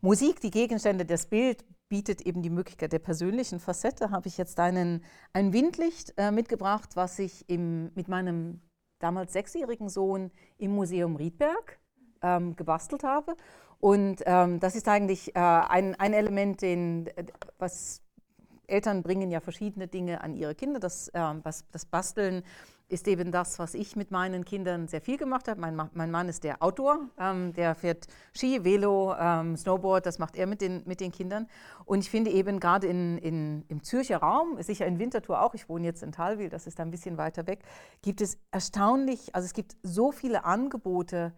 Musik, 0.00 0.40
die 0.40 0.50
Gegenstände, 0.50 1.04
das 1.04 1.26
Bild 1.26 1.64
bietet 1.94 2.22
eben 2.22 2.42
die 2.42 2.50
Möglichkeit 2.50 2.92
der 2.92 2.98
persönlichen 2.98 3.60
Facette, 3.60 4.10
habe 4.10 4.26
ich 4.26 4.36
jetzt 4.36 4.58
einen, 4.58 5.04
ein 5.32 5.52
Windlicht 5.52 6.12
äh, 6.16 6.32
mitgebracht, 6.32 6.96
was 6.96 7.20
ich 7.20 7.48
im, 7.48 7.92
mit 7.94 8.08
meinem 8.08 8.60
damals 8.98 9.32
sechsjährigen 9.32 9.88
Sohn 9.88 10.32
im 10.58 10.74
Museum 10.74 11.14
Riedberg 11.14 11.78
ähm, 12.20 12.56
gebastelt 12.56 13.04
habe. 13.04 13.36
Und 13.78 14.24
ähm, 14.26 14.58
das 14.58 14.74
ist 14.74 14.88
eigentlich 14.88 15.36
äh, 15.36 15.38
ein, 15.38 15.94
ein 15.94 16.14
Element, 16.14 16.62
den, 16.62 17.08
was 17.60 18.02
Eltern 18.66 19.04
bringen 19.04 19.30
ja 19.30 19.38
verschiedene 19.38 19.86
Dinge 19.86 20.20
an 20.20 20.34
ihre 20.34 20.56
Kinder. 20.56 20.80
Das, 20.80 21.06
äh, 21.10 21.20
was, 21.44 21.64
das 21.70 21.86
Basteln 21.86 22.42
ist 22.94 23.08
eben 23.08 23.32
das, 23.32 23.58
was 23.58 23.74
ich 23.74 23.96
mit 23.96 24.10
meinen 24.12 24.44
Kindern 24.44 24.86
sehr 24.86 25.00
viel 25.00 25.18
gemacht 25.18 25.48
habe. 25.48 25.60
Mein, 25.60 25.90
mein 25.92 26.10
Mann 26.10 26.28
ist 26.28 26.44
der 26.44 26.62
Outdoor, 26.62 27.00
ähm, 27.18 27.52
der 27.52 27.74
fährt 27.74 28.06
Ski, 28.32 28.64
Velo, 28.64 29.14
ähm, 29.18 29.56
Snowboard, 29.56 30.06
das 30.06 30.18
macht 30.20 30.36
er 30.36 30.46
mit 30.46 30.60
den, 30.60 30.82
mit 30.86 31.00
den 31.00 31.10
Kindern. 31.10 31.48
Und 31.84 31.98
ich 31.98 32.10
finde 32.10 32.30
eben 32.30 32.60
gerade 32.60 32.86
in, 32.86 33.18
in, 33.18 33.64
im 33.68 33.82
Zürcher 33.82 34.18
Raum, 34.18 34.62
sicher 34.62 34.86
in 34.86 34.98
Winterthur 34.98 35.42
auch, 35.42 35.54
ich 35.54 35.68
wohne 35.68 35.84
jetzt 35.84 36.02
in 36.04 36.12
Talwil, 36.12 36.48
das 36.48 36.66
ist 36.68 36.78
ein 36.78 36.92
bisschen 36.92 37.18
weiter 37.18 37.46
weg, 37.48 37.64
gibt 38.00 38.20
es 38.20 38.38
erstaunlich, 38.52 39.34
also 39.34 39.44
es 39.44 39.52
gibt 39.52 39.76
so 39.82 40.12
viele 40.12 40.44
Angebote, 40.44 41.34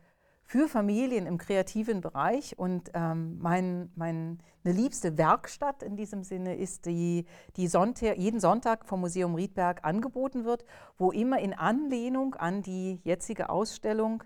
für 0.46 0.68
Familien 0.68 1.26
im 1.26 1.38
kreativen 1.38 2.00
Bereich. 2.00 2.58
Und 2.58 2.90
ähm, 2.94 3.38
mein, 3.40 3.90
meine 3.96 4.38
liebste 4.62 5.18
Werkstatt 5.18 5.82
in 5.82 5.96
diesem 5.96 6.22
Sinne 6.22 6.56
ist 6.56 6.86
die, 6.86 7.26
die 7.56 7.66
Sonntag, 7.66 8.16
jeden 8.16 8.40
Sonntag 8.40 8.86
vom 8.86 9.00
Museum 9.00 9.34
Riedberg 9.34 9.84
angeboten 9.84 10.44
wird, 10.44 10.64
wo 10.96 11.10
immer 11.10 11.40
in 11.40 11.52
Anlehnung 11.52 12.36
an 12.36 12.62
die 12.62 13.00
jetzige 13.02 13.50
Ausstellung 13.50 14.22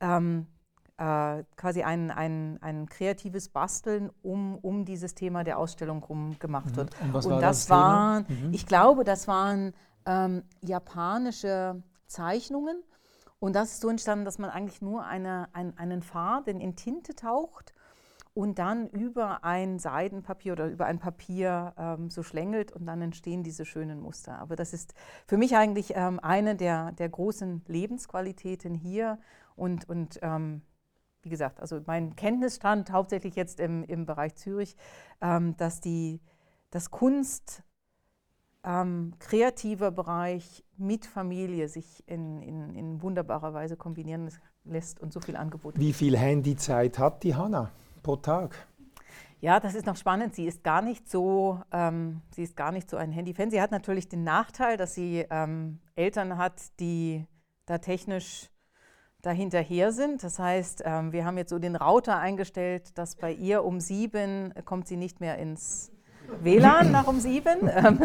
ähm, 0.00 0.46
äh, 0.96 1.44
quasi 1.56 1.82
ein, 1.82 2.10
ein, 2.10 2.58
ein 2.62 2.88
kreatives 2.88 3.48
Basteln 3.48 4.10
um, 4.22 4.56
um 4.56 4.84
dieses 4.84 5.14
Thema 5.14 5.44
der 5.44 5.58
Ausstellung 5.58 6.00
herum 6.00 6.38
gemacht 6.38 6.70
mhm. 6.72 6.76
wird. 6.76 7.00
Und, 7.02 7.12
was 7.12 7.26
Und 7.26 7.32
war 7.32 7.40
das, 7.40 7.60
das 7.60 7.70
waren, 7.70 8.26
mhm. 8.28 8.54
ich 8.54 8.66
glaube, 8.66 9.04
das 9.04 9.28
waren 9.28 9.74
ähm, 10.06 10.42
japanische 10.62 11.82
Zeichnungen 12.06 12.82
und 13.44 13.52
das 13.52 13.72
ist 13.72 13.82
so 13.82 13.90
entstanden, 13.90 14.24
dass 14.24 14.38
man 14.38 14.48
eigentlich 14.48 14.80
nur 14.80 15.04
eine, 15.04 15.50
ein, 15.52 15.76
einen 15.76 16.00
Faden 16.00 16.62
in 16.62 16.76
Tinte 16.76 17.14
taucht 17.14 17.74
und 18.32 18.58
dann 18.58 18.88
über 18.88 19.44
ein 19.44 19.78
Seidenpapier 19.78 20.54
oder 20.54 20.66
über 20.68 20.86
ein 20.86 20.98
Papier 20.98 21.74
ähm, 21.76 22.08
so 22.08 22.22
schlängelt 22.22 22.72
und 22.72 22.86
dann 22.86 23.02
entstehen 23.02 23.42
diese 23.42 23.66
schönen 23.66 24.00
Muster. 24.00 24.38
Aber 24.38 24.56
das 24.56 24.72
ist 24.72 24.94
für 25.26 25.36
mich 25.36 25.56
eigentlich 25.56 25.92
ähm, 25.94 26.20
eine 26.20 26.56
der, 26.56 26.92
der 26.92 27.10
großen 27.10 27.62
Lebensqualitäten 27.68 28.74
hier 28.74 29.18
und, 29.56 29.90
und 29.90 30.18
ähm, 30.22 30.62
wie 31.20 31.28
gesagt, 31.28 31.60
also 31.60 31.82
mein 31.84 32.16
Kenntnisstand 32.16 32.92
hauptsächlich 32.92 33.36
jetzt 33.36 33.60
im, 33.60 33.84
im 33.84 34.06
Bereich 34.06 34.36
Zürich, 34.36 34.74
ähm, 35.20 35.54
dass 35.58 35.82
die 35.82 36.22
dass 36.70 36.90
Kunst 36.90 37.62
ähm, 38.64 39.12
kreativer 39.18 39.90
Bereich 39.90 40.64
mit 40.76 41.06
Familie 41.06 41.68
sich 41.68 42.02
in, 42.06 42.40
in, 42.42 42.74
in, 42.74 43.02
wunderbarer 43.02 43.52
Weise 43.54 43.76
kombinieren 43.76 44.28
lässt 44.64 45.00
und 45.00 45.12
so 45.12 45.20
viel 45.20 45.36
Angebot. 45.36 45.78
Wie 45.78 45.92
viel 45.92 46.16
Handyzeit 46.16 46.98
hat 46.98 47.22
die 47.22 47.34
Hanna 47.34 47.70
pro 48.02 48.16
Tag? 48.16 48.66
Ja, 49.40 49.60
das 49.60 49.74
ist 49.74 49.86
noch 49.86 49.96
spannend. 49.96 50.34
Sie 50.34 50.46
ist 50.46 50.64
gar 50.64 50.80
nicht 50.80 51.10
so, 51.10 51.60
ähm, 51.70 52.22
sie 52.34 52.42
ist 52.42 52.56
gar 52.56 52.72
nicht 52.72 52.88
so 52.88 52.96
ein 52.96 53.12
Handy-Fan. 53.12 53.50
Sie 53.50 53.60
hat 53.60 53.70
natürlich 53.70 54.08
den 54.08 54.24
Nachteil, 54.24 54.78
dass 54.78 54.94
sie 54.94 55.26
ähm, 55.28 55.80
Eltern 55.96 56.38
hat, 56.38 56.62
die 56.80 57.26
da 57.66 57.78
technisch 57.78 58.50
dahinterher 59.20 59.92
sind. 59.92 60.22
Das 60.22 60.38
heißt, 60.38 60.82
ähm, 60.86 61.12
wir 61.12 61.26
haben 61.26 61.36
jetzt 61.36 61.50
so 61.50 61.58
den 61.58 61.76
Router 61.76 62.18
eingestellt, 62.18 62.96
dass 62.96 63.16
bei 63.16 63.32
ihr 63.32 63.64
um 63.64 63.80
sieben 63.80 64.54
kommt 64.64 64.88
sie 64.88 64.96
nicht 64.96 65.20
mehr 65.20 65.38
ins 65.38 65.93
WLAN 66.42 66.90
nach 66.90 67.06
um 67.06 67.20
sieben, 67.20 67.70
ähm, 67.76 67.98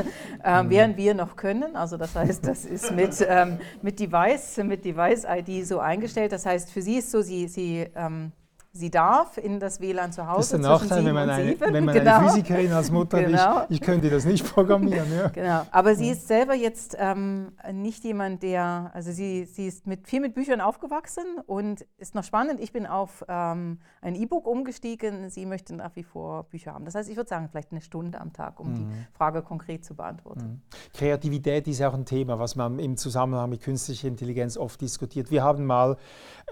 äh, 0.44 0.64
während 0.68 0.98
wir 0.98 1.14
noch 1.14 1.36
können. 1.36 1.76
Also 1.76 1.98
das 1.98 2.16
heißt, 2.16 2.46
das 2.46 2.66
ist 2.66 2.92
mit, 2.92 3.26
ähm, 3.28 3.60
mit 3.82 4.00
Device, 4.00 4.58
mit 4.64 4.86
Device-ID 4.86 5.66
so 5.66 5.80
eingestellt. 5.80 6.32
Das 6.32 6.46
heißt, 6.46 6.72
für 6.72 6.82
sie 6.82 6.98
ist 6.98 7.12
so, 7.12 7.22
sie, 7.22 7.48
sie 7.48 7.88
ähm, 7.96 8.32
Sie 8.72 8.92
darf 8.92 9.38
in 9.40 9.60
das 9.60 9.82
WLAN 9.82 10.12
zu 10.12 10.28
Hause. 10.28 10.38
Das 10.38 10.46
ist 10.46 10.52
der 10.52 10.60
Nachteil, 10.60 11.06
wenn 11.06 11.16
man, 11.16 11.28
eine, 11.28 11.60
wenn 11.60 11.86
man 11.86 11.96
genau. 11.96 12.18
eine, 12.18 12.30
Physikerin 12.30 12.72
als 12.72 12.92
Mutter 12.92 13.24
genau. 13.24 13.64
ich, 13.68 13.78
ich 13.78 13.82
könnte 13.82 14.12
das 14.12 14.26
nicht 14.26 14.46
programmieren. 14.46 15.08
Ja. 15.12 15.30
Genau. 15.30 15.66
Aber 15.72 15.96
sie 15.96 16.10
ist 16.10 16.28
selber 16.28 16.54
jetzt 16.54 16.96
ähm, 17.00 17.54
nicht 17.72 18.04
jemand, 18.04 18.44
der, 18.44 18.92
also 18.94 19.12
sie, 19.12 19.46
sie 19.46 19.66
ist 19.66 19.88
mit, 19.88 20.08
viel 20.08 20.20
mit 20.20 20.36
Büchern 20.36 20.62
aufgewachsen 20.62 21.24
und 21.48 21.84
ist 21.98 22.14
noch 22.14 22.24
spannend. 22.24 22.60
Ich 22.60 22.72
bin 22.72 22.86
auf 22.86 23.26
ähm, 23.28 23.80
ein 24.02 24.14
E-Book 24.14 24.46
umgestiegen. 24.46 25.32
Sie 25.32 25.48
möchte 25.48 25.76
nach 25.76 25.96
wie 25.96 26.04
vor 26.04 26.44
Bücher 26.44 26.76
haben. 26.76 26.86
Das 26.86 26.94
heißt, 26.94 27.10
ich 27.10 27.18
würde 27.18 27.30
sagen, 27.30 27.50
vielleicht 27.50 27.72
eine 27.72 27.82
Stunde 27.82 28.22
am 28.22 28.34
Tag, 28.34 28.60
um 28.60 28.70
mhm. 28.70 28.76
die 28.76 28.86
Frage 29.18 29.42
konkret 29.42 29.84
zu 29.84 29.96
beantworten. 29.96 30.42
Mhm. 30.42 30.62
Kreativität 30.94 31.68
ist 31.68 31.82
auch 31.82 31.96
ein 31.96 32.06
Thema, 32.06 32.38
was 32.38 32.56
man 32.56 32.78
im 32.78 32.98
Zusammenhang 32.98 33.50
mit 33.50 33.62
künstlicher 33.62 34.08
Intelligenz 34.08 34.58
oft 34.58 34.80
diskutiert. 34.80 35.32
Wir 35.32 35.44
haben 35.44 35.66
mal 35.66 35.98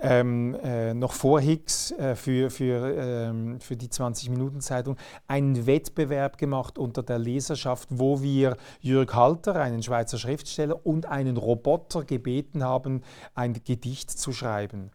ähm, 0.02 0.56
äh, 0.64 0.96
noch 0.96 1.14
vor 1.14 1.40
Higgs 1.40 1.92
äh, 1.92 2.07
für, 2.16 2.50
für, 2.50 2.96
ähm, 2.98 3.60
für 3.60 3.76
die 3.76 3.88
20-Minuten-Zeitung 3.88 4.98
einen 5.28 5.66
Wettbewerb 5.66 6.38
gemacht 6.38 6.78
unter 6.78 7.04
der 7.04 7.20
Leserschaft, 7.20 7.90
wo 7.92 8.22
wir 8.22 8.58
Jürg 8.80 9.14
Halter, 9.14 9.56
einen 9.56 9.84
Schweizer 9.84 10.18
Schriftsteller, 10.18 10.86
und 10.86 11.06
einen 11.06 11.38
Roboter 11.38 12.04
gebeten 12.04 12.64
haben, 12.64 13.04
ein 13.36 13.54
Gedicht 13.64 14.12
zu 14.12 14.32
schreiben. 14.32 14.92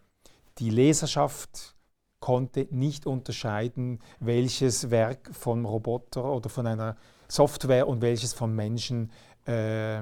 Die 0.58 0.70
Leserschaft 0.70 1.74
konnte 2.20 2.68
nicht 2.70 3.06
unterscheiden, 3.06 3.98
welches 4.20 4.90
Werk 4.90 5.30
vom 5.32 5.66
Roboter 5.66 6.24
oder 6.24 6.48
von 6.48 6.66
einer 6.66 6.96
Software 7.28 7.88
und 7.88 8.00
welches 8.00 8.32
vom 8.32 8.54
Menschen 8.54 9.10
äh, 9.46 10.00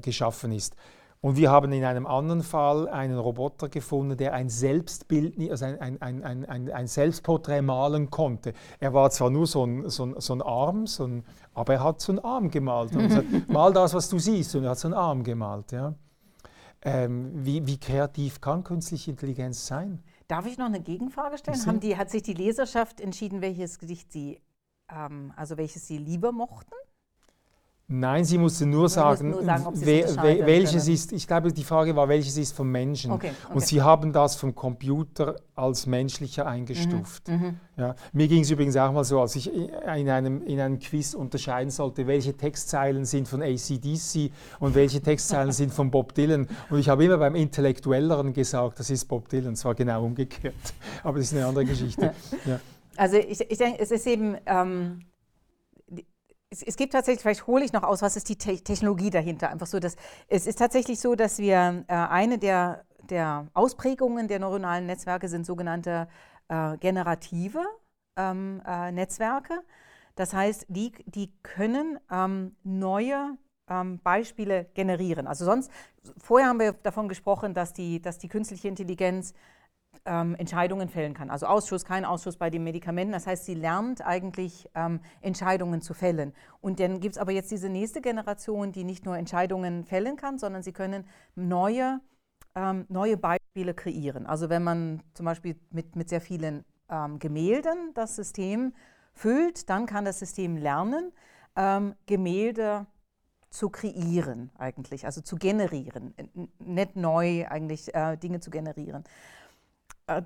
geschaffen 0.00 0.52
ist. 0.52 0.74
Und 1.24 1.38
wir 1.38 1.50
haben 1.50 1.72
in 1.72 1.82
einem 1.84 2.06
anderen 2.06 2.42
Fall 2.42 2.86
einen 2.86 3.18
Roboter 3.18 3.70
gefunden, 3.70 4.14
der 4.14 4.34
ein 4.34 4.50
Selbstbild, 4.50 5.50
also 5.50 5.64
ein, 5.64 6.02
ein, 6.02 6.22
ein, 6.22 6.70
ein, 6.70 6.86
Selbstporträt 6.86 7.62
malen 7.62 8.10
konnte. 8.10 8.52
Er 8.78 8.92
war 8.92 9.08
zwar 9.08 9.30
nur 9.30 9.46
so 9.46 9.64
ein, 9.64 9.88
so 9.88 10.04
ein, 10.04 10.20
so 10.20 10.34
ein 10.34 10.42
Arm, 10.42 10.86
so 10.86 11.06
ein, 11.06 11.24
aber 11.54 11.72
er 11.72 11.82
hat 11.82 12.02
so 12.02 12.12
einen 12.12 12.18
Arm 12.18 12.50
gemalt. 12.50 12.94
Und 12.94 13.08
gesagt, 13.08 13.26
mal 13.48 13.72
das, 13.72 13.94
was 13.94 14.10
du 14.10 14.18
siehst. 14.18 14.54
Und 14.54 14.64
er 14.64 14.72
hat 14.72 14.78
so 14.78 14.88
einen 14.88 14.94
Arm 14.98 15.24
gemalt. 15.24 15.72
Ja. 15.72 15.94
Ähm, 16.82 17.30
wie, 17.34 17.66
wie 17.66 17.80
kreativ 17.80 18.42
kann 18.42 18.62
künstliche 18.62 19.12
Intelligenz 19.12 19.66
sein? 19.66 20.02
Darf 20.28 20.44
ich 20.44 20.58
noch 20.58 20.66
eine 20.66 20.82
Gegenfrage 20.82 21.38
stellen? 21.38 21.64
Haben 21.64 21.80
die, 21.80 21.96
hat 21.96 22.10
sich 22.10 22.22
die 22.22 22.34
Leserschaft 22.34 23.00
entschieden, 23.00 23.40
welches 23.40 23.78
Gedicht 23.78 24.12
sie, 24.12 24.42
ähm, 24.94 25.32
also 25.36 25.56
welches 25.56 25.86
sie 25.86 25.96
lieber 25.96 26.32
mochten? 26.32 26.74
Nein, 27.86 28.24
sie 28.24 28.38
musste 28.38 28.64
nur 28.64 28.88
sagen, 28.88 29.30
nur 29.30 29.44
sagen 29.44 29.66
we, 29.74 30.04
we, 30.22 30.46
welches 30.46 30.88
ist, 30.88 31.12
ich 31.12 31.26
glaube, 31.26 31.52
die 31.52 31.64
Frage 31.64 31.94
war, 31.94 32.08
welches 32.08 32.38
ist 32.38 32.56
vom 32.56 32.70
Menschen. 32.70 33.10
Okay, 33.12 33.32
okay. 33.44 33.54
Und 33.54 33.60
sie 33.60 33.82
haben 33.82 34.10
das 34.10 34.36
vom 34.36 34.54
Computer 34.54 35.36
als 35.54 35.86
menschlicher 35.86 36.46
eingestuft. 36.46 37.28
Mhm, 37.28 37.34
mhm. 37.34 37.60
ja. 37.76 37.94
Mir 38.14 38.26
ging 38.26 38.40
es 38.40 38.50
übrigens 38.50 38.74
auch 38.78 38.90
mal 38.90 39.04
so, 39.04 39.20
als 39.20 39.36
ich 39.36 39.52
in 39.52 40.08
einem, 40.08 40.42
in 40.46 40.60
einem 40.60 40.78
Quiz 40.78 41.12
unterscheiden 41.12 41.70
sollte, 41.70 42.06
welche 42.06 42.34
Textzeilen 42.34 43.04
sind 43.04 43.28
von 43.28 43.42
ACDC 43.42 44.32
und 44.60 44.74
welche 44.74 45.02
Textzeilen 45.02 45.52
sind 45.52 45.70
von 45.70 45.90
Bob 45.90 46.14
Dylan. 46.14 46.48
Und 46.70 46.78
ich 46.78 46.88
habe 46.88 47.04
immer 47.04 47.18
beim 47.18 47.34
Intellektuelleren 47.34 48.32
gesagt, 48.32 48.80
das 48.80 48.88
ist 48.88 49.04
Bob 49.04 49.28
Dylan, 49.28 49.56
zwar 49.56 49.74
genau 49.74 50.04
umgekehrt, 50.04 50.54
aber 51.02 51.18
das 51.18 51.26
ist 51.26 51.36
eine 51.36 51.46
andere 51.46 51.66
Geschichte. 51.66 52.14
Ja. 52.46 52.60
Also 52.96 53.16
ich, 53.16 53.40
ich 53.40 53.58
denke, 53.58 53.80
es 53.80 53.90
ist 53.90 54.06
eben... 54.06 54.36
Ähm 54.46 55.00
es, 56.54 56.62
es, 56.62 56.76
gibt 56.76 56.92
tatsächlich, 56.92 57.22
vielleicht 57.22 57.46
hole 57.46 57.64
ich 57.64 57.72
noch 57.72 57.82
aus, 57.82 58.00
was 58.00 58.16
ist 58.16 58.28
die 58.28 58.36
Te 58.36 58.58
Technologie 58.58 59.10
dahinter? 59.10 59.50
Einfach 59.50 59.66
so, 59.66 59.80
dass 59.80 59.96
es 60.28 60.46
ist 60.46 60.58
tatsächlich 60.58 61.00
so, 61.00 61.14
dass 61.14 61.38
wir 61.38 61.84
äh, 61.88 61.94
eine 61.94 62.38
der, 62.38 62.84
der 63.10 63.48
Ausprägungen 63.54 64.28
der 64.28 64.38
neuronalen 64.38 64.86
Netzwerke 64.86 65.28
sind 65.28 65.44
sogenannte 65.46 66.08
äh, 66.48 66.76
generative 66.78 67.64
ähm, 68.16 68.62
äh, 68.66 68.92
Netzwerke. 68.92 69.60
Das 70.14 70.32
heißt, 70.32 70.66
die, 70.68 70.92
die 71.06 71.32
können 71.42 71.98
ähm, 72.10 72.54
neue 72.62 73.36
ähm, 73.68 73.98
Beispiele 73.98 74.66
generieren. 74.74 75.26
Also 75.26 75.44
sonst, 75.44 75.72
vorher 76.18 76.48
haben 76.48 76.60
wir 76.60 76.72
davon 76.72 77.08
gesprochen, 77.08 77.52
dass 77.52 77.72
die, 77.72 78.00
dass 78.00 78.18
die 78.18 78.28
künstliche 78.28 78.68
Intelligenz 78.68 79.34
ähm, 80.06 80.34
Entscheidungen 80.36 80.88
fällen 80.88 81.14
kann. 81.14 81.30
Also 81.30 81.46
Ausschuss, 81.46 81.84
kein 81.84 82.04
Ausschuss 82.04 82.36
bei 82.36 82.50
den 82.50 82.64
Medikamenten. 82.64 83.12
Das 83.12 83.26
heißt, 83.26 83.44
sie 83.44 83.54
lernt 83.54 84.04
eigentlich 84.04 84.68
ähm, 84.74 85.00
Entscheidungen 85.20 85.80
zu 85.80 85.94
fällen. 85.94 86.32
Und 86.60 86.80
dann 86.80 87.00
gibt 87.00 87.16
es 87.16 87.18
aber 87.18 87.32
jetzt 87.32 87.50
diese 87.50 87.68
nächste 87.68 88.00
Generation, 88.00 88.72
die 88.72 88.84
nicht 88.84 89.04
nur 89.04 89.16
Entscheidungen 89.16 89.84
fällen 89.84 90.16
kann, 90.16 90.38
sondern 90.38 90.62
sie 90.62 90.72
können 90.72 91.06
neue, 91.34 92.00
ähm, 92.54 92.86
neue 92.88 93.16
Beispiele 93.16 93.74
kreieren. 93.74 94.26
Also 94.26 94.48
wenn 94.50 94.62
man 94.62 95.02
zum 95.14 95.26
Beispiel 95.26 95.56
mit, 95.70 95.96
mit 95.96 96.08
sehr 96.08 96.20
vielen 96.20 96.64
ähm, 96.90 97.18
Gemälden 97.18 97.92
das 97.94 98.16
System 98.16 98.74
füllt, 99.12 99.70
dann 99.70 99.86
kann 99.86 100.04
das 100.04 100.18
System 100.18 100.56
lernen, 100.56 101.12
ähm, 101.56 101.94
Gemälde 102.06 102.86
zu 103.50 103.70
kreieren 103.70 104.50
eigentlich, 104.58 105.06
also 105.06 105.20
zu 105.20 105.36
generieren, 105.36 106.12
nicht 106.58 106.96
neu 106.96 107.46
eigentlich 107.48 107.94
äh, 107.94 108.16
Dinge 108.16 108.40
zu 108.40 108.50
generieren. 108.50 109.04
Äh, 110.06 110.22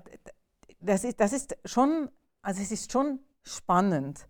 das 0.81 1.03
ist, 1.03 1.19
das 1.19 1.33
ist 1.33 1.57
schon, 1.65 2.09
also 2.41 2.61
es 2.61 2.71
ist 2.71 2.91
schon 2.91 3.19
spannend. 3.43 4.27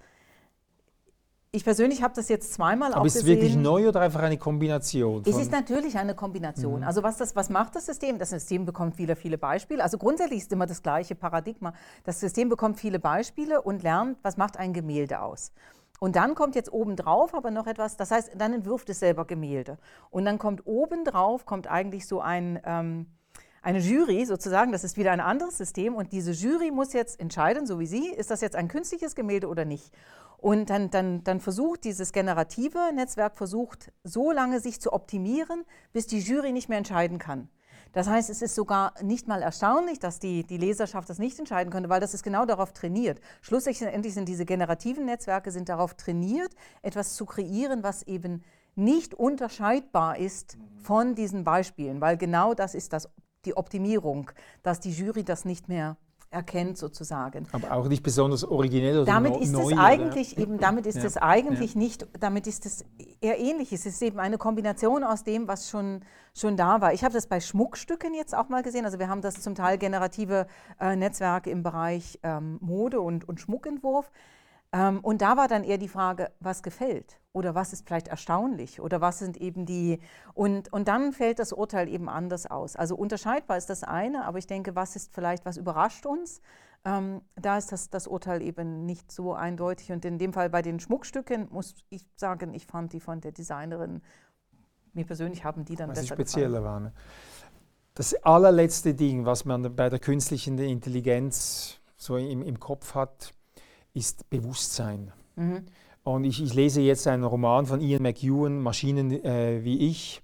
Ich 1.52 1.64
persönlich 1.64 2.04
habe 2.04 2.14
das 2.16 2.30
jetzt 2.30 2.54
zweimal 2.54 2.94
Aber 2.94 3.02
auch 3.02 3.06
ist 3.06 3.16
es 3.16 3.26
wirklich 3.26 3.56
neu 3.56 3.88
oder 3.90 4.02
einfach 4.02 4.22
eine 4.22 4.38
Kombination? 4.38 5.24
Es 5.26 5.36
ist 5.36 5.52
natürlich 5.52 5.98
eine 5.98 6.14
Kombination. 6.14 6.82
Mhm. 6.82 6.88
Also 6.88 7.02
was, 7.02 7.18
das, 7.18 7.36
was 7.36 7.50
macht 7.50 7.76
das 7.76 7.88
System? 7.88 8.20
Das 8.20 8.30
System 8.30 8.66
bekommt 8.66 9.00
wieder 9.00 9.16
viele 9.16 9.40
Beispiele. 9.40 9.82
Also 9.82 9.98
grundsätzlich 9.98 10.40
ist 10.40 10.54
immer 10.54 10.68
das 10.68 10.84
gleiche 10.84 11.16
Paradigma. 11.16 11.74
Das 12.04 12.20
System 12.20 12.50
bekommt 12.50 12.80
viele 12.80 13.00
Beispiele 13.00 13.64
und 13.64 13.82
lernt, 13.82 14.20
was 14.22 14.38
macht 14.38 14.58
ein 14.58 14.74
Gemälde 14.74 15.22
aus. 15.22 15.52
und 16.00 16.16
dann 16.16 16.34
kommt 16.36 16.56
jetzt 16.56 16.72
obendrauf 16.72 17.34
aber 17.34 17.52
noch 17.52 17.68
etwas, 17.68 17.98
das 17.98 18.12
heißt, 18.12 18.32
dann 18.38 18.54
entwirft 18.54 18.90
es 18.90 19.00
selber 19.00 19.26
Gemälde. 19.26 19.78
Und 20.12 20.26
dann 20.26 20.38
kommt 20.38 20.66
obendrauf, 20.66 21.46
kommt 21.46 21.68
eigentlich 21.68 22.08
so 22.08 22.22
ein, 22.22 22.60
ähm, 22.64 23.08
eine 23.62 23.80
Jury 23.80 24.26
sozusagen, 24.26 24.72
das 24.72 24.84
ist 24.84 24.98
wieder 24.98 25.12
ein 25.12 25.20
anderes 25.20 25.58
System. 25.58 25.96
Und 25.96 26.12
diese 26.12 26.32
Jury 26.32 26.72
muss 26.72 26.94
jetzt 26.94 27.20
entscheiden, 27.20 27.66
so 27.66 27.80
wie 27.80 27.88
Sie, 27.88 28.10
ist 28.10 28.32
das 28.32 28.42
jetzt 28.42 28.56
ein 28.56 28.68
künstliches 28.68 29.16
Gemälde 29.16 29.48
oder 29.48 29.66
nicht. 29.66 29.94
Und 30.38 30.70
dann, 30.70 30.90
dann, 30.90 31.24
dann 31.24 31.42
versucht 31.42 31.84
dieses 31.84 32.14
generative 32.14 32.92
Netzwerk, 32.94 33.38
versucht 33.38 33.92
so 34.04 34.32
lange 34.32 34.62
sich 34.62 34.80
zu 34.80 34.94
optimieren, 34.94 35.66
bis 35.92 36.08
die 36.08 36.20
Jury 36.20 36.54
nicht 36.54 36.70
mehr 36.70 36.78
entscheiden 36.78 37.20
kann. 37.20 37.50
Das 37.92 38.08
heißt, 38.08 38.30
es 38.30 38.42
ist 38.42 38.56
sogar 38.56 38.94
nicht 39.02 39.28
mal 39.28 39.42
erstaunlich, 39.42 40.00
dass 40.00 40.20
die, 40.20 40.44
die 40.46 40.58
Leserschaft 40.58 41.10
das 41.10 41.18
nicht 41.18 41.40
entscheiden 41.40 41.72
könnte, 41.72 41.90
weil 41.90 42.00
das 42.00 42.14
ist 42.14 42.24
genau 42.24 42.46
darauf 42.46 42.72
trainiert. 42.72 43.20
Schlussendlich 43.42 44.14
sind 44.14 44.30
diese 44.30 44.46
generativen 44.46 45.06
Netzwerke 45.06 45.52
sind 45.52 45.70
darauf 45.70 45.96
trainiert, 45.96 46.54
etwas 46.84 47.16
zu 47.16 47.26
kreieren, 47.26 47.82
was 47.82 48.04
eben 48.04 48.44
nicht 48.76 49.16
unterscheidbar 49.16 50.18
ist 50.18 50.58
von 50.84 51.16
diesen 51.16 51.44
Beispielen, 51.44 52.00
weil 52.00 52.16
genau 52.16 52.54
das 52.54 52.76
ist 52.76 52.94
das, 52.94 53.10
die 53.46 53.56
Optimierung, 53.56 54.32
dass 54.64 54.80
die 54.80 54.92
Jury 54.92 55.24
das 55.24 55.46
nicht 55.46 55.70
mehr 55.70 55.98
erkennt 56.32 56.78
sozusagen. 56.78 57.48
Aber 57.52 57.72
auch 57.72 57.88
nicht 57.88 58.04
besonders 58.04 58.44
originell 58.44 58.98
oder 58.98 59.06
damit 59.06 59.34
no, 59.34 59.40
ist 59.40 59.52
neu, 59.52 59.72
es 59.72 59.78
eigentlich 59.78 60.34
oder? 60.34 60.44
eben, 60.44 60.58
damit 60.60 60.86
ist 60.86 60.98
ja. 60.98 61.06
es 61.06 61.18
eigentlich 61.18 61.74
ja. 61.74 61.80
nicht, 61.80 62.08
damit 62.20 62.46
ist 62.46 62.66
es 62.66 62.86
eher 63.22 63.40
ähnlich. 63.40 63.74
Es 63.74 63.86
ist 63.86 64.02
eben 64.02 64.20
eine 64.20 64.38
Kombination 64.38 65.04
aus 65.04 65.24
dem, 65.24 65.48
was 65.48 65.70
schon, 65.70 66.02
schon 66.36 66.56
da 66.56 66.82
war. 66.82 66.94
Ich 66.94 67.04
habe 67.04 67.14
das 67.14 67.28
bei 67.28 67.40
Schmuckstücken 67.40 68.14
jetzt 68.14 68.36
auch 68.36 68.50
mal 68.50 68.62
gesehen. 68.62 68.86
Also 68.86 69.00
wir 69.00 69.10
haben 69.10 69.22
das 69.22 69.42
zum 69.42 69.56
Teil 69.56 69.78
generative 69.78 70.46
äh, 70.80 70.96
Netzwerke 70.96 71.50
im 71.50 71.64
Bereich 71.64 72.20
ähm, 72.22 72.60
Mode 72.62 73.02
und, 73.02 73.28
und 73.28 73.40
Schmuckentwurf. 73.40 74.12
Ähm, 74.72 75.00
und 75.00 75.22
da 75.22 75.36
war 75.36 75.48
dann 75.48 75.64
eher 75.64 75.78
die 75.78 75.88
Frage, 75.88 76.32
was 76.40 76.62
gefällt 76.62 77.20
oder 77.34 77.56
was 77.56 77.74
ist 77.74 77.88
vielleicht 77.88 78.08
erstaunlich 78.08 78.80
oder 78.80 79.02
was 79.02 79.20
sind 79.20 79.38
eben 79.38 79.66
die. 79.66 80.00
Und, 80.34 80.72
und 80.72 80.88
dann 80.88 81.12
fällt 81.12 81.40
das 81.40 81.54
Urteil 81.54 81.88
eben 81.90 82.08
anders 82.08 82.46
aus. 82.46 82.76
Also 82.76 82.96
unterscheidbar 82.96 83.58
ist 83.58 83.70
das 83.70 83.84
eine, 83.84 84.26
aber 84.26 84.38
ich 84.38 84.48
denke, 84.48 84.76
was 84.76 84.96
ist 84.96 85.14
vielleicht, 85.14 85.46
was 85.46 85.58
überrascht 85.58 86.06
uns? 86.06 86.42
Ähm, 86.86 87.22
da 87.36 87.58
ist 87.58 87.72
das, 87.72 87.90
das 87.90 88.08
Urteil 88.08 88.42
eben 88.42 88.86
nicht 88.86 89.12
so 89.12 89.34
eindeutig. 89.34 89.92
Und 89.92 90.06
in 90.06 90.20
dem 90.20 90.34
Fall 90.34 90.50
bei 90.50 90.62
den 90.62 90.80
Schmuckstücken 90.80 91.48
muss 91.52 91.76
ich 91.90 92.06
sagen, 92.16 92.54
ich 92.54 92.68
fand 92.68 92.94
die 92.94 93.00
von 93.00 93.22
der 93.22 93.32
Designerin, 93.32 94.02
mir 94.94 95.06
persönlich 95.06 95.44
haben 95.44 95.66
die 95.66 95.76
dann 95.76 95.90
was 95.90 96.02
besser 96.02 96.16
spezieller 96.16 96.64
waren. 96.64 96.84
Ne? 96.84 96.94
Das 97.96 98.14
allerletzte 98.24 98.94
Ding, 98.94 99.26
was 99.26 99.46
man 99.46 99.76
bei 99.76 99.90
der 99.90 100.00
künstlichen 100.00 100.58
Intelligenz 100.58 101.80
so 101.98 102.18
im, 102.18 102.44
im 102.44 102.60
Kopf 102.60 102.96
hat, 102.96 103.34
ist 103.94 104.30
Bewusstsein. 104.30 105.12
Mhm. 105.36 105.66
Und 106.04 106.24
ich, 106.24 106.42
ich, 106.42 106.54
lese 106.54 106.82
jetzt 106.82 107.08
einen 107.08 107.24
Roman 107.24 107.66
von 107.66 107.82
Ian 107.82 108.02
McEwan, 108.02 108.62
Maschinen 108.62 109.12
äh, 109.12 109.64
wie 109.64 109.90
ich. 109.90 110.22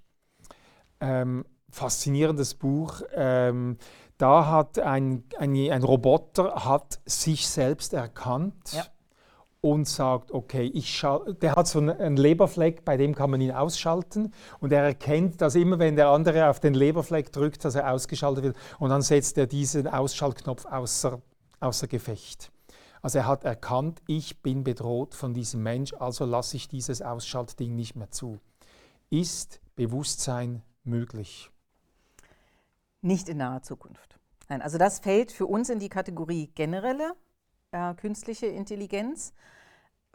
Ähm, 1.00 1.44
faszinierendes 1.70 2.54
Buch. 2.54 3.02
Ähm, 3.14 3.76
da 4.18 4.46
hat 4.46 4.78
ein, 4.78 5.24
ein, 5.38 5.54
ein, 5.70 5.82
Roboter 5.82 6.64
hat 6.64 7.00
sich 7.04 7.46
selbst 7.46 7.92
erkannt 7.92 8.72
ja. 8.72 8.86
und 9.60 9.86
sagt, 9.86 10.32
okay, 10.32 10.70
ich 10.72 11.04
der 11.42 11.54
hat 11.54 11.68
so 11.68 11.80
einen 11.80 12.16
Leberfleck, 12.16 12.84
bei 12.84 12.96
dem 12.96 13.14
kann 13.14 13.30
man 13.30 13.42
ihn 13.42 13.52
ausschalten 13.52 14.32
und 14.60 14.72
er 14.72 14.84
erkennt, 14.84 15.42
dass 15.42 15.54
immer 15.54 15.78
wenn 15.78 15.96
der 15.96 16.08
andere 16.08 16.48
auf 16.48 16.60
den 16.60 16.72
Leberfleck 16.72 17.30
drückt, 17.30 17.62
dass 17.66 17.74
er 17.74 17.92
ausgeschaltet 17.92 18.42
wird 18.42 18.56
und 18.78 18.88
dann 18.88 19.02
setzt 19.02 19.36
er 19.36 19.46
diesen 19.46 19.86
Ausschaltknopf 19.86 20.64
außer, 20.64 21.20
außer 21.60 21.86
Gefecht. 21.86 22.50
Also 23.02 23.18
er 23.18 23.26
hat 23.26 23.44
erkannt, 23.44 24.02
ich 24.06 24.42
bin 24.42 24.64
bedroht 24.64 25.14
von 25.14 25.34
diesem 25.34 25.62
Mensch, 25.62 25.92
also 25.94 26.24
lasse 26.24 26.56
ich 26.56 26.68
dieses 26.68 27.02
Ausschaltding 27.02 27.74
nicht 27.74 27.96
mehr 27.96 28.10
zu. 28.10 28.40
Ist 29.10 29.60
Bewusstsein 29.76 30.62
möglich? 30.84 31.50
Nicht 33.02 33.28
in 33.28 33.38
naher 33.38 33.62
Zukunft. 33.62 34.18
Nein, 34.48 34.62
also 34.62 34.78
das 34.78 35.00
fällt 35.00 35.32
für 35.32 35.46
uns 35.46 35.68
in 35.68 35.78
die 35.78 35.88
Kategorie 35.88 36.48
generelle 36.54 37.14
äh, 37.72 37.94
künstliche 37.94 38.46
Intelligenz. 38.46 39.32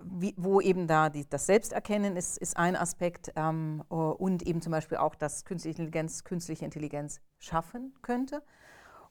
Wie, 0.03 0.33
wo 0.35 0.61
eben 0.61 0.87
da 0.87 1.09
die, 1.09 1.29
das 1.29 1.45
Selbsterkennen 1.45 2.17
ist, 2.17 2.37
ist 2.37 2.57
ein 2.57 2.75
Aspekt 2.75 3.31
ähm, 3.35 3.83
und 3.89 4.41
eben 4.41 4.61
zum 4.61 4.71
Beispiel 4.71 4.97
auch, 4.97 5.13
dass 5.13 5.45
künstliche 5.45 5.77
Intelligenz 5.77 6.23
künstliche 6.23 6.65
Intelligenz 6.65 7.21
schaffen 7.37 7.93
könnte. 8.01 8.41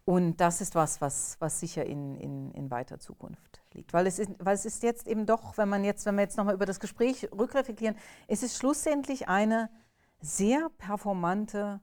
Und 0.05 0.41
das 0.41 0.61
ist 0.61 0.75
was, 0.75 1.01
was, 1.01 1.37
was 1.41 1.61
sicher 1.61 1.85
in, 1.85 2.17
in, 2.17 2.51
in 2.53 2.71
weiter 2.71 2.99
Zukunft 2.99 3.63
liegt. 3.75 3.93
Weil 3.93 4.07
es, 4.07 4.19
ist, 4.19 4.31
weil 4.39 4.55
es 4.55 4.65
ist 4.65 4.83
jetzt 4.83 5.07
eben 5.07 5.27
doch, 5.27 5.57
wenn 5.59 5.69
man 5.69 5.85
jetzt, 5.85 6.07
wenn 6.07 6.17
wir 6.17 6.23
jetzt 6.23 6.37
nochmal 6.37 6.55
über 6.55 6.67
das 6.67 6.81
Gespräch 6.81 7.29
rückreflektieren, 7.33 7.97
es 8.27 8.43
ist 8.43 8.57
schlussendlich 8.57 9.29
eine 9.29 9.71
sehr 10.21 10.69
performante 10.79 11.81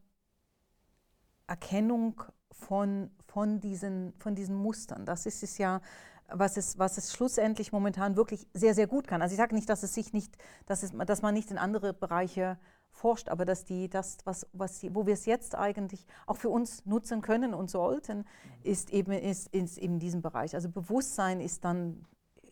Erkennung 1.47 2.21
von, 2.51 3.11
von, 3.27 3.59
diesen, 3.59 4.13
von 4.17 4.35
diesen 4.35 4.55
Mustern. 4.55 5.05
Das 5.05 5.25
ist 5.25 5.43
es 5.43 5.57
ja, 5.57 5.81
was 6.29 6.57
es, 6.57 6.77
was 6.77 6.97
es 6.97 7.13
schlussendlich 7.13 7.71
momentan 7.71 8.15
wirklich 8.15 8.47
sehr, 8.53 8.73
sehr 8.73 8.87
gut 8.87 9.07
kann. 9.07 9.21
Also 9.21 9.33
ich 9.33 9.37
sage 9.37 9.55
nicht, 9.55 9.69
dass 9.69 9.83
es 9.83 9.93
sich 9.93 10.13
nicht, 10.13 10.37
dass, 10.65 10.83
es, 10.83 10.91
dass 10.91 11.21
man 11.21 11.33
nicht 11.33 11.51
in 11.51 11.57
andere 11.57 11.93
Bereiche 11.93 12.57
forscht, 12.97 13.29
aber 13.29 13.45
dass 13.45 13.63
die, 13.63 13.89
das, 13.89 14.17
was, 14.25 14.47
was 14.53 14.79
die, 14.79 14.93
wo 14.93 15.05
wir 15.05 15.13
es 15.13 15.25
jetzt 15.25 15.55
eigentlich 15.55 16.05
auch 16.25 16.37
für 16.37 16.49
uns 16.49 16.85
nutzen 16.85 17.21
können 17.21 17.53
und 17.53 17.69
sollten, 17.69 18.25
ist 18.63 18.91
eben, 18.91 19.11
ist, 19.11 19.47
ist 19.53 19.77
eben 19.77 19.99
diesem 19.99 20.21
Bereich. 20.21 20.55
Also 20.55 20.69
Bewusstsein 20.69 21.39
ist 21.39 21.63
dann 21.63 22.05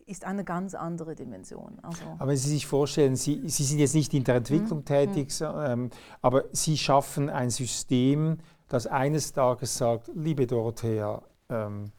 ist 0.06 0.24
eine 0.24 0.44
ganz 0.44 0.74
andere 0.76 1.16
Dimension. 1.16 1.80
Also 1.82 2.04
aber 2.18 2.28
wenn 2.28 2.36
Sie 2.36 2.48
sich 2.48 2.66
vorstellen, 2.66 3.16
Sie, 3.16 3.42
Sie 3.48 3.64
sind 3.64 3.80
jetzt 3.80 3.94
nicht 3.94 4.14
in 4.14 4.22
der 4.22 4.36
Entwicklung 4.36 4.78
mhm. 4.78 4.84
tätig, 4.84 5.34
ähm, 5.40 5.90
aber 6.22 6.44
Sie 6.52 6.78
schaffen 6.78 7.28
ein 7.28 7.50
System, 7.50 8.38
das 8.68 8.86
eines 8.86 9.32
Tages 9.32 9.76
sagt, 9.76 10.10
liebe 10.14 10.46
Dorothea, 10.46 11.22
ähm, 11.48 11.90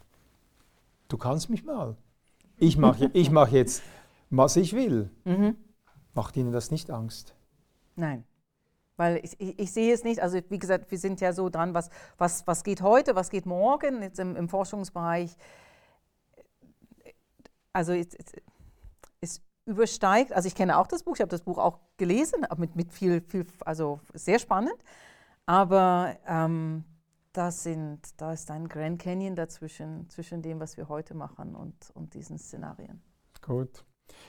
du 1.10 1.18
kannst 1.18 1.50
mich 1.50 1.66
mal. 1.66 1.98
Ich 2.56 2.78
mache 2.78 3.10
ich 3.14 3.30
mach 3.30 3.50
jetzt, 3.50 3.84
was 4.30 4.56
ich 4.56 4.74
will. 4.74 5.12
Mhm. 5.26 5.58
Macht 6.14 6.38
Ihnen 6.38 6.54
das 6.54 6.72
nicht 6.72 6.90
Angst? 6.90 7.36
Nein. 7.98 8.24
Weil 8.98 9.18
ich, 9.24 9.40
ich, 9.40 9.60
ich, 9.60 9.72
sehe 9.72 9.94
es 9.94 10.04
nicht, 10.04 10.22
also 10.22 10.40
wie 10.50 10.60
gesagt, 10.60 10.90
wir 10.90 10.98
sind 10.98 11.22
ja 11.22 11.32
so 11.32 11.50
dran, 11.50 11.76
was, 11.76 11.90
was, 12.18 12.46
was 12.48 12.64
geht 12.64 12.82
heute, 12.82 13.16
was 13.16 13.30
geht 13.30 13.46
morgen, 13.46 14.02
jetzt 14.02 14.20
im, 14.20 14.36
im 14.36 14.50
Forschungsbereich. 14.50 15.38
Also 17.72 17.94
es, 17.94 18.08
es, 19.22 19.42
übersteigt, 19.66 20.32
also 20.32 20.48
ich 20.48 20.56
kenne 20.56 20.78
auch 20.78 20.88
das 20.88 21.04
Buch, 21.04 21.16
ich 21.16 21.22
habe 21.22 21.30
das 21.30 21.42
Buch 21.42 21.58
auch 21.58 21.80
gelesen, 21.98 22.46
mit, 22.56 22.76
mit 22.78 22.94
viel, 22.94 23.22
viel, 23.22 23.46
also 23.66 24.00
sehr 24.14 24.40
spannend, 24.40 24.78
aber 25.46 26.16
ähm, 26.26 26.86
das 27.34 27.64
sind, 27.64 28.00
da 28.16 28.32
ist 28.32 28.50
ein 28.50 28.70
Grand 28.70 29.00
Canyon 29.00 29.36
dazwischen, 29.36 30.10
zwischen 30.10 30.42
dem, 30.42 30.62
was 30.62 30.78
wir 30.78 30.88
heute 30.88 31.14
machen 31.16 31.54
und, 31.54 31.76
und 31.94 32.14
diesen 32.14 32.38
Szenarien. 32.40 33.02
Gut. 33.42 33.84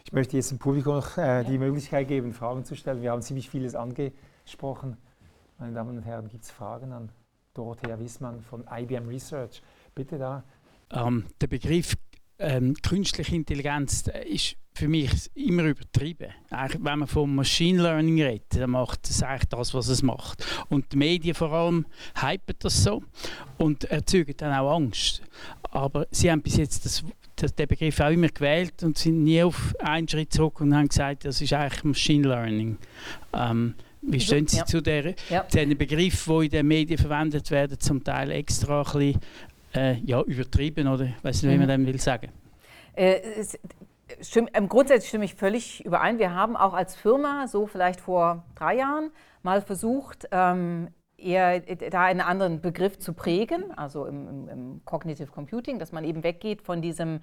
Ich 0.04 0.12
möchte 0.12 0.36
jetzt 0.36 0.50
dem 0.50 0.58
Publikum 0.58 0.96
noch 0.96 1.16
äh, 1.16 1.44
die 1.44 1.52
ja. 1.52 1.58
Möglichkeit 1.60 2.08
geben, 2.08 2.32
Fragen 2.32 2.64
zu 2.64 2.74
stellen. 2.74 3.00
Wir 3.00 3.12
haben 3.12 3.22
ziemlich 3.22 3.48
vieles 3.48 3.76
angesprochen 3.76 4.18
gesprochen. 4.48 4.96
Meine 5.58 5.74
Damen 5.74 5.96
und 5.96 6.04
Herren, 6.04 6.28
gibt 6.28 6.44
es 6.44 6.50
Fragen 6.50 6.92
an 6.92 7.10
Dorothea 7.52 7.98
Wissmann 7.98 8.40
von 8.40 8.64
IBM 8.70 9.06
Research? 9.06 9.62
Bitte 9.94 10.16
da. 10.18 10.42
Ähm, 10.90 11.26
der 11.40 11.48
Begriff 11.48 11.94
ähm, 12.38 12.74
künstliche 12.82 13.34
Intelligenz 13.34 14.04
ist 14.26 14.56
für 14.72 14.88
mich 14.88 15.10
immer 15.34 15.64
übertrieben. 15.64 16.32
Eigentlich, 16.50 16.84
wenn 16.84 17.00
man 17.00 17.08
vom 17.08 17.34
Machine 17.34 17.82
Learning 17.82 18.22
redet, 18.22 18.56
dann 18.56 18.70
macht 18.70 19.10
es 19.10 19.22
eigentlich 19.22 19.48
das, 19.48 19.74
was 19.74 19.88
es 19.88 20.02
macht. 20.02 20.44
Und 20.68 20.92
die 20.92 20.96
Medien 20.96 21.34
vor 21.34 21.52
allem 21.52 21.84
hypen 22.14 22.54
das 22.60 22.84
so 22.84 23.02
und 23.58 23.84
erzeugen 23.84 24.34
dann 24.36 24.54
auch 24.54 24.76
Angst. 24.76 25.20
Aber 25.62 26.06
sie 26.10 26.30
haben 26.30 26.40
bis 26.40 26.56
jetzt 26.56 26.86
das, 26.86 27.04
das, 27.36 27.54
den 27.54 27.66
Begriff 27.66 28.00
auch 28.00 28.10
immer 28.10 28.28
gewählt 28.28 28.82
und 28.84 28.96
sind 28.96 29.24
nie 29.24 29.42
auf 29.42 29.74
einen 29.80 30.08
Schritt 30.08 30.32
zurück 30.32 30.60
und 30.60 30.74
haben 30.74 30.88
gesagt, 30.88 31.24
das 31.24 31.42
ist 31.42 31.52
eigentlich 31.52 31.84
Machine 31.84 32.28
Learning. 32.28 32.78
Ähm, 33.34 33.74
wie 34.02 34.20
stehen 34.20 34.46
Sie 34.46 34.58
ja. 34.58 34.66
zu, 34.66 34.80
der, 34.80 35.14
ja. 35.28 35.46
zu 35.48 35.58
den 35.58 35.76
Begriffen, 35.76 36.40
die 36.40 36.46
in 36.46 36.50
den 36.50 36.66
Medien 36.66 36.98
verwendet 36.98 37.50
werden, 37.50 37.78
zum 37.78 38.02
Teil 38.02 38.30
extra 38.30 38.80
ein 38.80 38.84
bisschen 38.84 39.20
äh, 39.74 39.94
ja, 40.04 40.22
übertrieben 40.22 40.88
oder 40.88 41.08
weiß 41.22 41.42
nicht, 41.42 41.52
wie 41.52 41.58
man 41.58 41.66
mhm. 41.66 41.84
dem 41.84 41.86
will 41.86 42.00
sagen? 42.00 42.30
Äh, 42.94 43.20
es, 43.38 43.58
stimm, 44.20 44.48
ähm, 44.54 44.68
grundsätzlich 44.68 45.08
stimme 45.08 45.24
ich 45.24 45.34
völlig 45.34 45.84
überein. 45.84 46.18
Wir 46.18 46.34
haben 46.34 46.56
auch 46.56 46.74
als 46.74 46.96
Firma 46.96 47.46
so 47.48 47.66
vielleicht 47.66 48.00
vor 48.00 48.44
drei 48.54 48.76
Jahren 48.76 49.10
mal 49.42 49.62
versucht, 49.62 50.28
ähm, 50.32 50.88
eher 51.16 51.68
äh, 51.68 51.90
da 51.90 52.04
einen 52.04 52.20
anderen 52.20 52.60
Begriff 52.60 52.98
zu 52.98 53.12
prägen, 53.12 53.72
also 53.76 54.06
im, 54.06 54.28
im, 54.28 54.48
im 54.48 54.80
Cognitive 54.84 55.30
Computing, 55.30 55.78
dass 55.78 55.92
man 55.92 56.04
eben 56.04 56.22
weggeht 56.22 56.62
von 56.62 56.82
diesem 56.82 57.20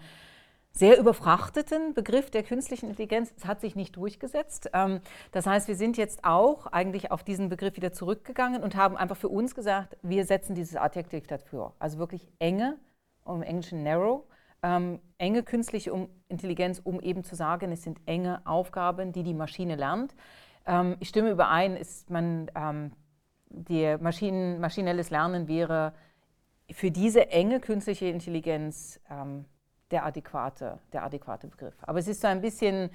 sehr 0.76 1.00
überfrachteten 1.00 1.94
Begriff 1.94 2.30
der 2.30 2.44
künstlichen 2.44 2.90
Intelligenz. 2.90 3.34
Es 3.38 3.46
hat 3.46 3.62
sich 3.62 3.76
nicht 3.76 3.96
durchgesetzt. 3.96 4.70
Ähm, 4.74 5.00
das 5.32 5.48
heißt, 5.48 5.70
wir 5.70 5.76
sind 5.76 5.96
jetzt 5.96 6.26
auch 6.26 6.68
eigentlich 6.68 7.12
auf 7.12 7.24
diesen 7.24 7.48
Begriff 7.48 7.78
wieder 7.78 7.94
zurückgegangen 7.94 8.62
und 8.62 8.76
haben 8.76 8.98
einfach 8.98 9.16
für 9.16 9.30
uns 9.30 9.56
gesagt, 9.56 9.98
wir 10.02 10.26
setzen 10.26 10.54
dieses 10.54 10.76
Adjektiv 10.76 11.28
dafür. 11.28 11.74
Also 11.80 11.98
wirklich 11.98 12.28
enge, 12.40 12.78
im 13.26 13.42
Englischen 13.42 13.84
narrow, 13.84 14.26
ähm, 14.64 15.00
enge 15.18 15.44
künstliche 15.44 15.92
Intelligenz, 16.28 16.82
um 16.84 17.00
eben 17.00 17.24
zu 17.24 17.36
sagen, 17.36 17.72
es 17.72 17.84
sind 17.84 18.00
enge 18.06 18.46
Aufgaben, 18.46 19.14
die 19.14 19.24
die 19.24 19.34
Maschine 19.34 19.78
lernt. 19.78 20.14
Ähm, 20.66 20.98
ich 21.00 21.08
stimme 21.08 21.32
überein, 21.32 21.78
ist 21.78 22.10
man, 22.10 22.52
ähm, 22.54 22.92
die 23.50 23.96
Maschinen, 23.98 24.60
maschinelles 24.60 25.10
Lernen 25.10 25.48
wäre 25.48 25.94
für 26.70 26.92
diese 26.92 27.30
enge 27.30 27.62
künstliche 27.62 28.08
Intelligenz 28.08 29.00
ähm, 29.10 29.46
der, 29.92 30.06
adäquate, 30.06 30.80
der 30.94 31.04
adäquate 31.04 31.48
Begriff. 31.48 31.76
Aber 31.84 32.00
es 32.00 32.08
ist 32.08 32.22
so 32.22 32.28
ein 32.28 32.42
bisschen 32.42 32.90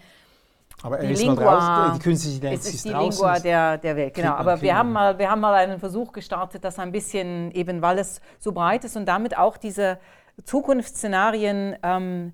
aber 0.83 0.99
die 0.99 1.09
Lingua, 1.15 1.93
die 1.95 1.99
künstliche 1.99 2.37
Intelligenz 2.37 2.61
es 2.63 2.69
ist 2.69 2.75
ist 2.77 2.85
die 2.87 2.91
draußen. 2.91 3.11
Lingua 3.25 3.39
der, 3.41 3.79
der 3.79 3.97
Welt. 3.97 4.15
Genau, 4.15 4.31
man- 4.31 4.39
aber 4.39 4.63
wir 4.63 4.77
haben, 4.77 4.93
mal, 4.93 5.19
wir 5.19 5.31
haben 5.31 5.41
mal 5.41 5.55
einen 5.55 5.79
Versuch 5.79 6.13
gestartet, 6.13 6.65
das 6.65 6.79
ein 6.79 6.93
bisschen, 6.93 7.51
eben 7.53 7.83
weil 7.83 7.99
es 7.99 8.21
so 8.39 8.53
breit 8.53 8.85
ist 8.85 8.97
und 8.97 9.07
damit 9.07 9.37
auch 9.37 9.57
diese 9.57 9.99
Zukunftsszenarien 10.45 11.77
ähm, 11.83 12.33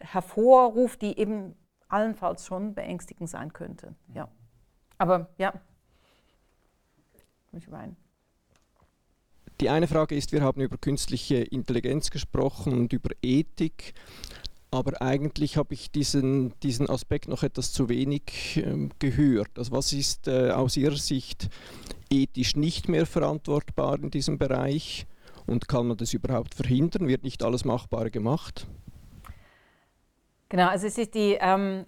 hervorruft, 0.00 1.00
die 1.02 1.18
eben 1.18 1.54
allenfalls 1.88 2.44
schon 2.44 2.74
beängstigend 2.74 3.30
sein 3.30 3.52
könnten. 3.52 3.96
Ja. 4.12 4.28
Aber 4.98 5.28
ja. 5.38 5.52
Mich 7.52 7.66
überein. 7.66 7.96
Die 9.60 9.70
eine 9.70 9.88
Frage 9.88 10.14
ist, 10.14 10.30
wir 10.30 10.42
haben 10.42 10.60
über 10.60 10.78
künstliche 10.78 11.36
Intelligenz 11.36 12.10
gesprochen 12.10 12.72
und 12.72 12.92
über 12.92 13.10
Ethik, 13.22 13.92
aber 14.70 15.02
eigentlich 15.02 15.56
habe 15.56 15.74
ich 15.74 15.90
diesen, 15.90 16.52
diesen 16.60 16.88
Aspekt 16.88 17.26
noch 17.26 17.42
etwas 17.42 17.72
zu 17.72 17.88
wenig 17.88 18.62
ähm, 18.64 18.90
gehört. 19.00 19.58
Also 19.58 19.72
was 19.72 19.92
ist 19.92 20.28
äh, 20.28 20.50
aus 20.50 20.76
Ihrer 20.76 20.96
Sicht 20.96 21.48
ethisch 22.08 22.54
nicht 22.54 22.88
mehr 22.88 23.04
verantwortbar 23.04 23.98
in 24.00 24.10
diesem 24.10 24.38
Bereich 24.38 25.06
und 25.46 25.66
kann 25.66 25.88
man 25.88 25.96
das 25.96 26.14
überhaupt 26.14 26.54
verhindern? 26.54 27.08
Wird 27.08 27.24
nicht 27.24 27.42
alles 27.42 27.64
Machbare 27.64 28.12
gemacht? 28.12 28.66
Genau, 30.50 30.68
also 30.68 30.86
es 30.86 30.96
ist 30.98 31.14
die, 31.14 31.36
ähm, 31.40 31.84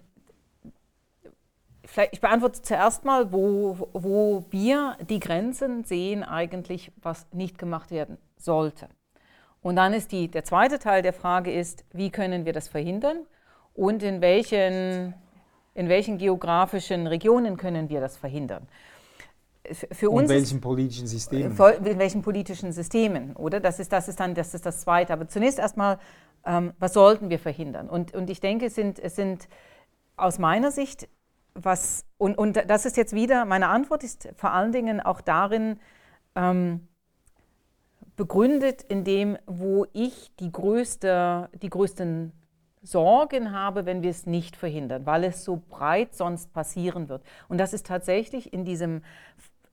vielleicht, 1.91 2.13
ich 2.13 2.21
beantworte 2.21 2.61
zuerst 2.61 3.05
mal, 3.05 3.31
wo, 3.31 3.89
wo 3.93 4.45
wir 4.49 4.97
die 5.09 5.19
Grenzen 5.19 5.83
sehen 5.83 6.23
eigentlich, 6.23 6.91
was 7.01 7.27
nicht 7.31 7.57
gemacht 7.57 7.91
werden 7.91 8.17
sollte. 8.37 8.87
Und 9.61 9.75
dann 9.75 9.93
ist 9.93 10.11
die, 10.11 10.27
der 10.29 10.43
zweite 10.43 10.79
Teil 10.79 11.01
der 11.01 11.13
Frage 11.13 11.51
ist, 11.53 11.85
wie 11.93 12.09
können 12.09 12.45
wir 12.45 12.53
das 12.53 12.67
verhindern 12.67 13.25
und 13.75 14.01
in 14.03 14.19
welchen, 14.21 15.13
in 15.75 15.87
welchen 15.89 16.17
geografischen 16.17 17.05
Regionen 17.07 17.57
können 17.57 17.89
wir 17.89 18.01
das 18.01 18.17
verhindern. 18.17 18.67
Für 19.91 20.09
Und 20.09 20.23
uns 20.23 20.31
ist- 20.31 20.37
welchen 20.37 20.61
politischen 20.61 21.05
Systemen? 21.07 21.51
In 21.85 21.99
welchen 21.99 22.21
politischen 22.23 22.71
Systemen, 22.71 23.35
oder? 23.35 23.59
Das 23.59 23.79
ist, 23.79 23.91
das 23.93 24.07
ist 24.07 24.19
dann 24.19 24.33
das, 24.33 24.55
ist 24.55 24.65
das 24.65 24.81
Zweite. 24.81 25.13
Aber 25.13 25.27
zunächst 25.27 25.59
erstmal, 25.59 25.99
ähm, 26.45 26.73
was 26.79 26.93
sollten 26.93 27.29
wir 27.29 27.37
verhindern? 27.37 27.87
Und, 27.87 28.15
und 28.15 28.31
ich 28.31 28.39
denke, 28.39 28.65
es 28.65 28.75
sind, 28.75 28.97
es 28.97 29.15
sind 29.15 29.47
aus 30.17 30.39
meiner 30.39 30.71
Sicht, 30.71 31.07
was, 31.53 32.05
und, 32.17 32.37
und 32.37 32.63
das 32.67 32.85
ist 32.85 32.97
jetzt 32.97 33.13
wieder, 33.13 33.45
meine 33.45 33.67
Antwort 33.67 34.03
ist 34.03 34.29
vor 34.37 34.51
allen 34.51 34.71
Dingen 34.71 34.99
auch 34.99 35.21
darin 35.21 35.79
ähm, 36.35 36.87
begründet, 38.15 38.83
in 38.83 39.03
dem, 39.03 39.37
wo 39.45 39.85
ich 39.93 40.35
die, 40.37 40.51
größte, 40.51 41.49
die 41.61 41.69
größten 41.69 42.31
Sorgen 42.83 43.51
habe, 43.51 43.85
wenn 43.85 44.01
wir 44.01 44.09
es 44.09 44.25
nicht 44.25 44.55
verhindern, 44.55 45.05
weil 45.05 45.23
es 45.23 45.43
so 45.43 45.61
breit 45.69 46.15
sonst 46.15 46.51
passieren 46.51 47.09
wird. 47.09 47.23
Und 47.47 47.59
das 47.59 47.73
ist 47.73 47.85
tatsächlich 47.85 48.53
in 48.53 48.65
diesem 48.65 49.03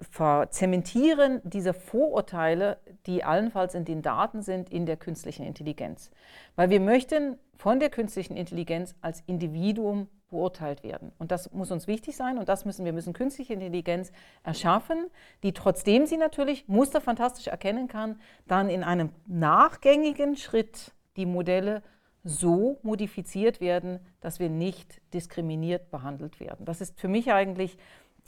Verzementieren 0.01 1.41
dieser 1.43 1.75
Vorurteile, 1.75 2.79
die 3.07 3.25
allenfalls 3.25 3.75
in 3.75 3.85
den 3.85 4.01
Daten 4.01 4.43
sind, 4.43 4.71
in 4.71 4.87
der 4.87 4.97
künstlichen 4.97 5.45
Intelligenz. 5.45 6.11
Weil 6.55 6.71
wir 6.71 6.81
möchten 6.81 7.37
von 7.57 7.81
der 7.81 7.91
künstlichen 7.91 8.37
Intelligenz 8.37 8.95
als 9.01 9.23
Individuum 9.27 10.09
beurteilt 10.31 10.83
werden. 10.85 11.13
Und 11.19 11.33
das 11.33 11.53
muss 11.53 11.71
uns 11.71 11.87
wichtig 11.87 12.17
sein 12.17 12.39
und 12.39 12.49
das 12.49 12.65
müssen 12.65 12.85
wir 12.85 12.93
müssen 12.93 13.13
künstliche 13.13 13.55
Intelligenz 13.55 14.13
erschaffen, 14.45 15.07
die 15.43 15.53
trotzdem 15.53 16.07
sie 16.07 16.17
natürlich 16.17 16.69
musterfantastisch 16.69 17.49
erkennen 17.49 17.89
kann, 17.89 18.21
dann 18.47 18.69
in 18.69 18.85
einem 18.85 19.11
nachgängigen 19.27 20.37
Schritt 20.37 20.93
die 21.17 21.27
Modelle 21.27 21.83
so 22.25 22.79
modifiziert 22.83 23.61
werden, 23.61 24.01
dass 24.21 24.39
wir 24.39 24.51
nicht 24.51 25.01
diskriminiert 25.15 25.91
behandelt 25.91 26.41
werden. 26.41 26.67
Das 26.67 26.81
ist 26.81 27.01
für 27.01 27.09
mich 27.09 27.33
eigentlich 27.33 27.79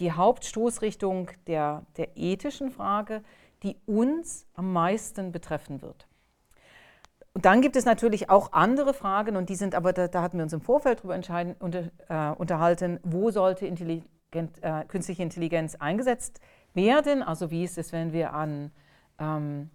die 0.00 0.12
Hauptstoßrichtung 0.12 1.30
der, 1.46 1.84
der 1.96 2.16
ethischen 2.16 2.70
Frage, 2.70 3.22
die 3.62 3.76
uns 3.86 4.46
am 4.54 4.72
meisten 4.72 5.32
betreffen 5.32 5.82
wird. 5.82 6.06
Und 7.32 7.44
dann 7.44 7.60
gibt 7.60 7.76
es 7.76 7.84
natürlich 7.84 8.28
auch 8.28 8.52
andere 8.52 8.92
Fragen, 8.92 9.36
und 9.36 9.50
die 9.50 9.54
sind 9.54 9.74
aber, 9.74 9.92
da, 9.92 10.08
da 10.08 10.22
hatten 10.22 10.38
wir 10.38 10.42
uns 10.42 10.52
im 10.52 10.60
Vorfeld 10.60 11.00
darüber 11.00 11.14
unter, 11.60 11.90
äh, 12.08 12.34
unterhalten, 12.36 12.98
wo 13.04 13.30
sollte 13.30 13.66
intelligent, 13.66 14.62
äh, 14.62 14.84
künstliche 14.88 15.22
Intelligenz 15.22 15.76
eingesetzt 15.76 16.40
werden. 16.74 17.22
Also 17.22 17.50
wie 17.50 17.62
ist 17.62 17.78
es, 17.78 17.92
wenn 17.92 18.12
wir 18.12 18.32
an 18.32 18.72
ähm, 19.20 19.70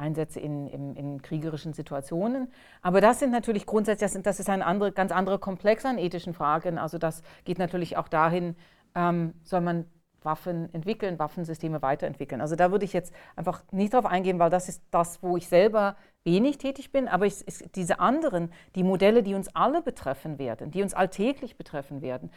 Einsätze 0.00 0.40
in, 0.40 0.66
in, 0.66 0.96
in 0.96 1.22
kriegerischen 1.22 1.72
Situationen. 1.72 2.50
Aber 2.82 3.00
das 3.00 3.20
sind 3.20 3.30
natürlich 3.30 3.66
grundsätzlich, 3.66 4.06
das, 4.06 4.12
sind, 4.12 4.26
das 4.26 4.40
ist 4.40 4.48
ein 4.48 4.62
andere, 4.62 4.92
ganz 4.92 5.12
anderer 5.12 5.38
Komplex 5.38 5.84
an 5.84 5.98
ethischen 5.98 6.32
Fragen. 6.32 6.78
Also 6.78 6.98
das 6.98 7.22
geht 7.44 7.58
natürlich 7.58 7.96
auch 7.96 8.08
dahin, 8.08 8.56
ähm, 8.94 9.34
soll 9.42 9.60
man 9.60 9.86
Waffen 10.22 10.72
entwickeln, 10.74 11.18
Waffensysteme 11.18 11.82
weiterentwickeln. 11.82 12.40
Also 12.40 12.56
da 12.56 12.70
würde 12.70 12.84
ich 12.84 12.92
jetzt 12.92 13.12
einfach 13.36 13.62
nicht 13.72 13.94
drauf 13.94 14.06
eingehen, 14.06 14.38
weil 14.38 14.50
das 14.50 14.68
ist 14.68 14.82
das, 14.90 15.22
wo 15.22 15.36
ich 15.36 15.48
selber 15.48 15.96
wenig 16.24 16.58
tätig 16.58 16.92
bin. 16.92 17.08
Aber 17.08 17.26
ich, 17.26 17.46
ich, 17.46 17.70
diese 17.72 18.00
anderen, 18.00 18.52
die 18.74 18.82
Modelle, 18.82 19.22
die 19.22 19.34
uns 19.34 19.54
alle 19.54 19.82
betreffen 19.82 20.38
werden, 20.38 20.70
die 20.70 20.82
uns 20.82 20.94
alltäglich 20.94 21.56
betreffen 21.56 22.02
werden 22.02 22.30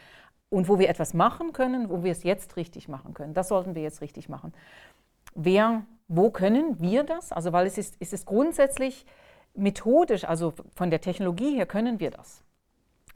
und 0.50 0.70
wo 0.70 0.80
wir 0.80 0.90
etwas 0.90 1.14
machen 1.14 1.52
können, 1.52 1.90
wo 1.90 2.04
wir 2.04 2.12
es 2.12 2.24
jetzt 2.24 2.56
richtig 2.56 2.88
machen 2.88 3.14
können, 3.14 3.34
das 3.34 3.50
sollten 3.50 3.76
wir 3.76 3.82
jetzt 3.82 4.02
richtig 4.02 4.30
machen. 4.30 4.54
Wer, 5.36 5.84
wo 6.08 6.30
können 6.30 6.80
wir 6.80 7.04
das? 7.04 7.32
Also 7.32 7.52
weil 7.52 7.66
es 7.66 7.78
ist, 7.78 7.98
es 8.00 8.14
ist 8.14 8.26
grundsätzlich 8.26 9.06
methodisch, 9.56 10.24
also 10.26 10.54
von 10.76 10.90
der 10.90 11.02
Technologie 11.02 11.56
her 11.56 11.66
können 11.66 12.00
wir 12.00 12.12
das. 12.12 12.44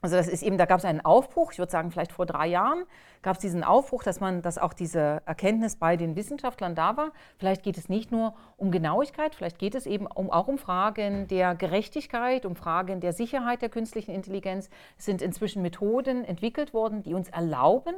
Also 0.00 0.14
das 0.14 0.28
ist 0.28 0.42
eben, 0.42 0.58
da 0.58 0.66
gab 0.66 0.78
es 0.78 0.84
einen 0.84 1.04
Aufbruch, 1.04 1.50
ich 1.52 1.58
würde 1.58 1.72
sagen, 1.72 1.90
vielleicht 1.90 2.12
vor 2.12 2.24
drei 2.24 2.46
Jahren 2.46 2.84
gab 3.20 3.34
es 3.34 3.40
diesen 3.40 3.64
Aufbruch, 3.64 4.04
dass 4.04 4.20
man, 4.20 4.42
dass 4.42 4.56
auch 4.56 4.72
diese 4.72 5.22
Erkenntnis 5.26 5.74
bei 5.74 5.96
den 5.96 6.14
Wissenschaftlern 6.14 6.76
da 6.76 6.96
war. 6.96 7.10
Vielleicht 7.36 7.64
geht 7.64 7.76
es 7.76 7.88
nicht 7.88 8.12
nur 8.12 8.34
um 8.56 8.70
Genauigkeit, 8.70 9.34
vielleicht 9.34 9.58
geht 9.58 9.74
es 9.74 9.86
eben 9.86 10.06
um, 10.06 10.30
auch 10.30 10.46
um 10.46 10.56
Fragen 10.56 11.26
der 11.26 11.56
Gerechtigkeit, 11.56 12.46
um 12.46 12.54
Fragen 12.54 13.00
der 13.00 13.12
Sicherheit 13.12 13.60
der 13.60 13.70
künstlichen 13.70 14.12
Intelligenz. 14.12 14.70
Es 14.96 15.04
sind 15.04 15.20
inzwischen 15.20 15.62
Methoden 15.62 16.24
entwickelt 16.24 16.72
worden, 16.72 17.02
die 17.02 17.14
uns 17.14 17.28
erlauben, 17.28 17.96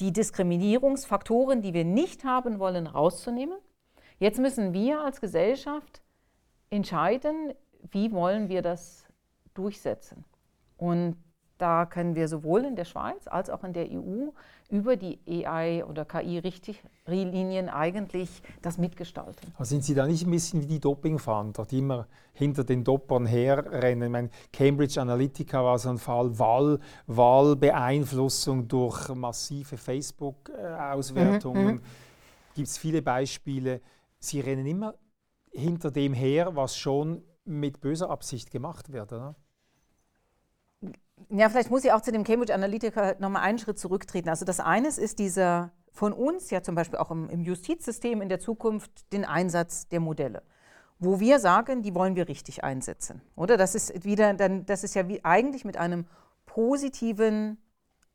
die 0.00 0.12
Diskriminierungsfaktoren, 0.12 1.62
die 1.62 1.74
wir 1.74 1.84
nicht 1.84 2.24
haben 2.24 2.58
wollen, 2.58 2.88
rauszunehmen. 2.88 3.58
Jetzt 4.18 4.40
müssen 4.40 4.72
wir 4.72 5.00
als 5.00 5.20
Gesellschaft 5.20 6.02
entscheiden, 6.70 7.54
wie 7.92 8.10
wollen 8.10 8.48
wir 8.48 8.62
das 8.62 9.06
durchsetzen. 9.54 10.24
Und 10.84 11.16
da 11.56 11.86
können 11.86 12.14
wir 12.14 12.28
sowohl 12.28 12.66
in 12.66 12.76
der 12.76 12.84
Schweiz 12.84 13.26
als 13.26 13.48
auch 13.48 13.64
in 13.64 13.72
der 13.72 13.90
EU 13.90 14.28
über 14.68 14.96
die 14.96 15.18
AI- 15.26 15.82
oder 15.86 16.04
KI-Richtlinien 16.04 17.70
eigentlich 17.70 18.42
das 18.60 18.76
mitgestalten. 18.76 19.50
Also 19.56 19.70
sind 19.70 19.84
Sie 19.84 19.94
da 19.94 20.06
nicht 20.06 20.26
ein 20.26 20.30
bisschen 20.30 20.60
wie 20.60 20.66
die 20.66 20.80
Dopingfahnder, 20.80 21.64
die 21.64 21.78
immer 21.78 22.06
hinter 22.34 22.64
den 22.64 22.84
Doppern 22.84 23.24
herrennen? 23.24 24.02
Ich 24.02 24.10
meine, 24.10 24.28
Cambridge 24.52 25.00
Analytica 25.00 25.64
war 25.64 25.78
so 25.78 25.88
ein 25.88 25.96
Fall, 25.96 26.38
Wahl, 26.38 26.78
Wahlbeeinflussung 27.06 28.68
durch 28.68 29.08
massive 29.14 29.78
Facebook-Auswertungen. 29.78 31.80
Gibt 32.54 32.68
es 32.68 32.76
viele 32.76 33.00
Beispiele. 33.00 33.80
Sie 34.18 34.40
rennen 34.40 34.66
immer 34.66 34.96
hinter 35.50 35.90
dem 35.90 36.12
her, 36.12 36.54
was 36.56 36.76
schon 36.76 37.22
mit 37.46 37.80
böser 37.80 38.10
Absicht 38.10 38.50
gemacht 38.50 38.92
wird, 38.92 39.14
oder? 39.14 39.34
Ja, 41.36 41.48
vielleicht 41.48 41.70
muss 41.70 41.84
ich 41.84 41.92
auch 41.92 42.00
zu 42.00 42.12
dem 42.12 42.22
Cambridge 42.22 42.54
Analytica 42.54 43.16
nochmal 43.18 43.42
einen 43.42 43.58
Schritt 43.58 43.78
zurücktreten. 43.78 44.28
Also 44.28 44.44
das 44.44 44.60
eine 44.60 44.88
ist 44.88 45.18
dieser 45.18 45.72
von 45.90 46.12
uns, 46.12 46.50
ja 46.50 46.62
zum 46.62 46.74
Beispiel 46.74 46.98
auch 46.98 47.10
im, 47.10 47.28
im 47.28 47.40
Justizsystem 47.40 48.22
in 48.22 48.28
der 48.28 48.38
Zukunft, 48.38 49.12
den 49.12 49.24
Einsatz 49.24 49.88
der 49.88 50.00
Modelle. 50.00 50.42
Wo 51.00 51.18
wir 51.18 51.40
sagen, 51.40 51.82
die 51.82 51.94
wollen 51.94 52.14
wir 52.14 52.28
richtig 52.28 52.62
einsetzen. 52.62 53.20
Oder? 53.34 53.56
Das 53.56 53.74
ist 53.74 54.04
wieder, 54.04 54.32
dann, 54.34 54.64
das 54.66 54.84
ist 54.84 54.94
ja 54.94 55.08
wie 55.08 55.24
eigentlich 55.24 55.64
mit 55.64 55.76
einem 55.76 56.06
positiven, 56.46 57.58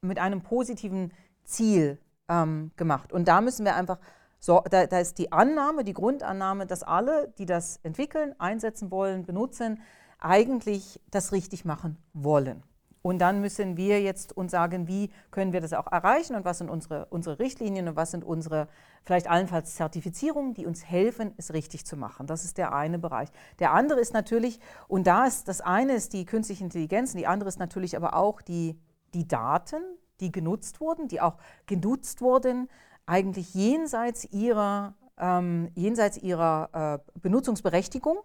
mit 0.01 0.17
einem 0.17 0.41
positiven 0.41 1.11
Ziel 1.43 1.99
ähm, 2.29 2.71
gemacht. 2.77 3.11
Und 3.11 3.27
da 3.27 3.41
müssen 3.41 3.65
wir 3.65 3.75
einfach, 3.75 3.99
so, 4.39 4.61
da, 4.69 4.87
da 4.87 4.99
ist 4.99 5.17
die 5.17 5.31
Annahme, 5.33 5.83
die 5.83 5.93
Grundannahme, 5.93 6.65
dass 6.65 6.83
alle, 6.83 7.33
die 7.37 7.45
das 7.45 7.81
entwickeln, 7.83 8.33
einsetzen 8.39 8.91
wollen, 8.91 9.25
benutzen, 9.25 9.81
eigentlich 10.19 11.01
das 11.11 11.33
richtig 11.33 11.65
machen 11.65 11.97
wollen. 12.13 12.63
Und 13.01 13.19
dann 13.19 13.39
müssen 13.39 13.77
wir 13.77 14.01
jetzt 14.01 14.35
uns 14.35 14.51
sagen, 14.51 14.87
wie 14.87 15.09
können 15.31 15.53
wir 15.53 15.61
das 15.61 15.73
auch 15.73 15.87
erreichen 15.87 16.35
und 16.35 16.43
was 16.43 16.57
sind 16.57 16.69
unsere, 16.69 17.05
unsere 17.05 17.39
Richtlinien 17.39 17.87
und 17.87 17.95
was 17.95 18.11
sind 18.11 18.23
unsere 18.23 18.67
vielleicht 19.03 19.29
allenfalls 19.29 19.75
Zertifizierungen, 19.75 20.53
die 20.53 20.65
uns 20.65 20.85
helfen, 20.85 21.33
es 21.37 21.53
richtig 21.53 21.85
zu 21.85 21.95
machen. 21.95 22.27
Das 22.27 22.43
ist 22.43 22.57
der 22.57 22.73
eine 22.73 22.99
Bereich. 22.99 23.29
Der 23.59 23.73
andere 23.73 23.99
ist 23.99 24.13
natürlich, 24.13 24.59
und 24.87 25.07
da 25.07 25.25
ist 25.25 25.47
das 25.47 25.61
eine 25.61 25.93
ist 25.93 26.13
die 26.13 26.25
künstliche 26.25 26.63
Intelligenz, 26.63 27.13
die 27.13 27.27
andere 27.27 27.47
ist 27.47 27.59
natürlich 27.59 27.95
aber 27.95 28.15
auch 28.15 28.41
die, 28.41 28.77
die 29.13 29.27
Daten, 29.27 29.81
die 30.19 30.31
genutzt 30.31 30.81
wurden, 30.81 31.07
die 31.07 31.21
auch 31.21 31.37
genutzt 31.65 32.21
wurden, 32.21 32.67
eigentlich 33.05 33.53
jenseits 33.53 34.25
ihrer, 34.25 34.93
ähm, 35.17 35.71
jenseits 35.73 36.17
ihrer 36.17 37.01
äh, 37.15 37.19
Benutzungsberechtigung, 37.19 38.19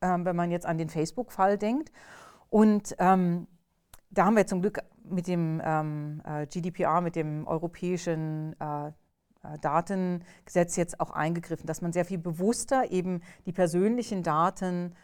äh, 0.00 0.08
wenn 0.18 0.36
man 0.36 0.50
jetzt 0.50 0.66
an 0.66 0.78
den 0.78 0.88
Facebook-Fall 0.88 1.58
denkt. 1.58 1.92
Und 2.50 2.94
ähm, 2.98 3.46
da 4.10 4.26
haben 4.26 4.36
wir 4.36 4.46
zum 4.46 4.60
Glück 4.60 4.80
mit 5.04 5.26
dem 5.26 5.60
ähm, 5.64 6.22
äh, 6.24 6.46
GDPR, 6.46 7.00
mit 7.00 7.16
dem 7.16 7.46
europäischen 7.46 8.56
äh, 8.60 8.88
äh, 8.88 9.58
Datengesetz 9.60 10.76
jetzt 10.76 11.00
auch 11.00 11.10
eingegriffen, 11.10 11.66
dass 11.66 11.82
man 11.82 11.92
sehr 11.92 12.04
viel 12.04 12.18
bewusster 12.18 12.90
eben 12.90 13.22
die 13.46 13.52
persönlichen 13.52 14.22
Daten 14.22 14.94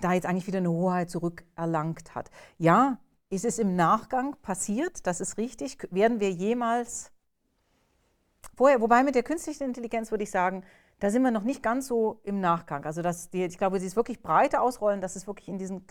da 0.00 0.12
jetzt 0.12 0.26
eigentlich 0.26 0.46
wieder 0.46 0.58
eine 0.58 0.70
Hoheit 0.70 1.10
zurückerlangt 1.10 2.14
hat. 2.14 2.30
Ja, 2.58 2.98
ist 3.30 3.44
es 3.44 3.58
im 3.58 3.76
Nachgang 3.76 4.36
passiert, 4.42 5.06
das 5.06 5.20
ist 5.20 5.38
richtig. 5.38 5.78
Werden 5.90 6.20
wir 6.20 6.30
jemals 6.30 7.12
vorher, 8.56 8.80
wobei 8.80 9.02
mit 9.02 9.14
der 9.14 9.22
künstlichen 9.22 9.64
Intelligenz 9.64 10.10
würde 10.10 10.24
ich 10.24 10.30
sagen, 10.30 10.64
da 11.00 11.10
sind 11.10 11.22
wir 11.22 11.30
noch 11.30 11.42
nicht 11.42 11.62
ganz 11.62 11.86
so 11.86 12.20
im 12.22 12.40
Nachgang. 12.40 12.84
Also 12.84 13.02
dass 13.02 13.30
die, 13.30 13.44
ich 13.44 13.58
glaube, 13.58 13.80
sie 13.80 13.86
ist 13.86 13.96
wirklich 13.96 14.22
breiter 14.22 14.62
ausrollen, 14.62 15.00
dass 15.00 15.16
es 15.16 15.26
wirklich 15.26 15.48
in, 15.48 15.58
diesen 15.58 15.84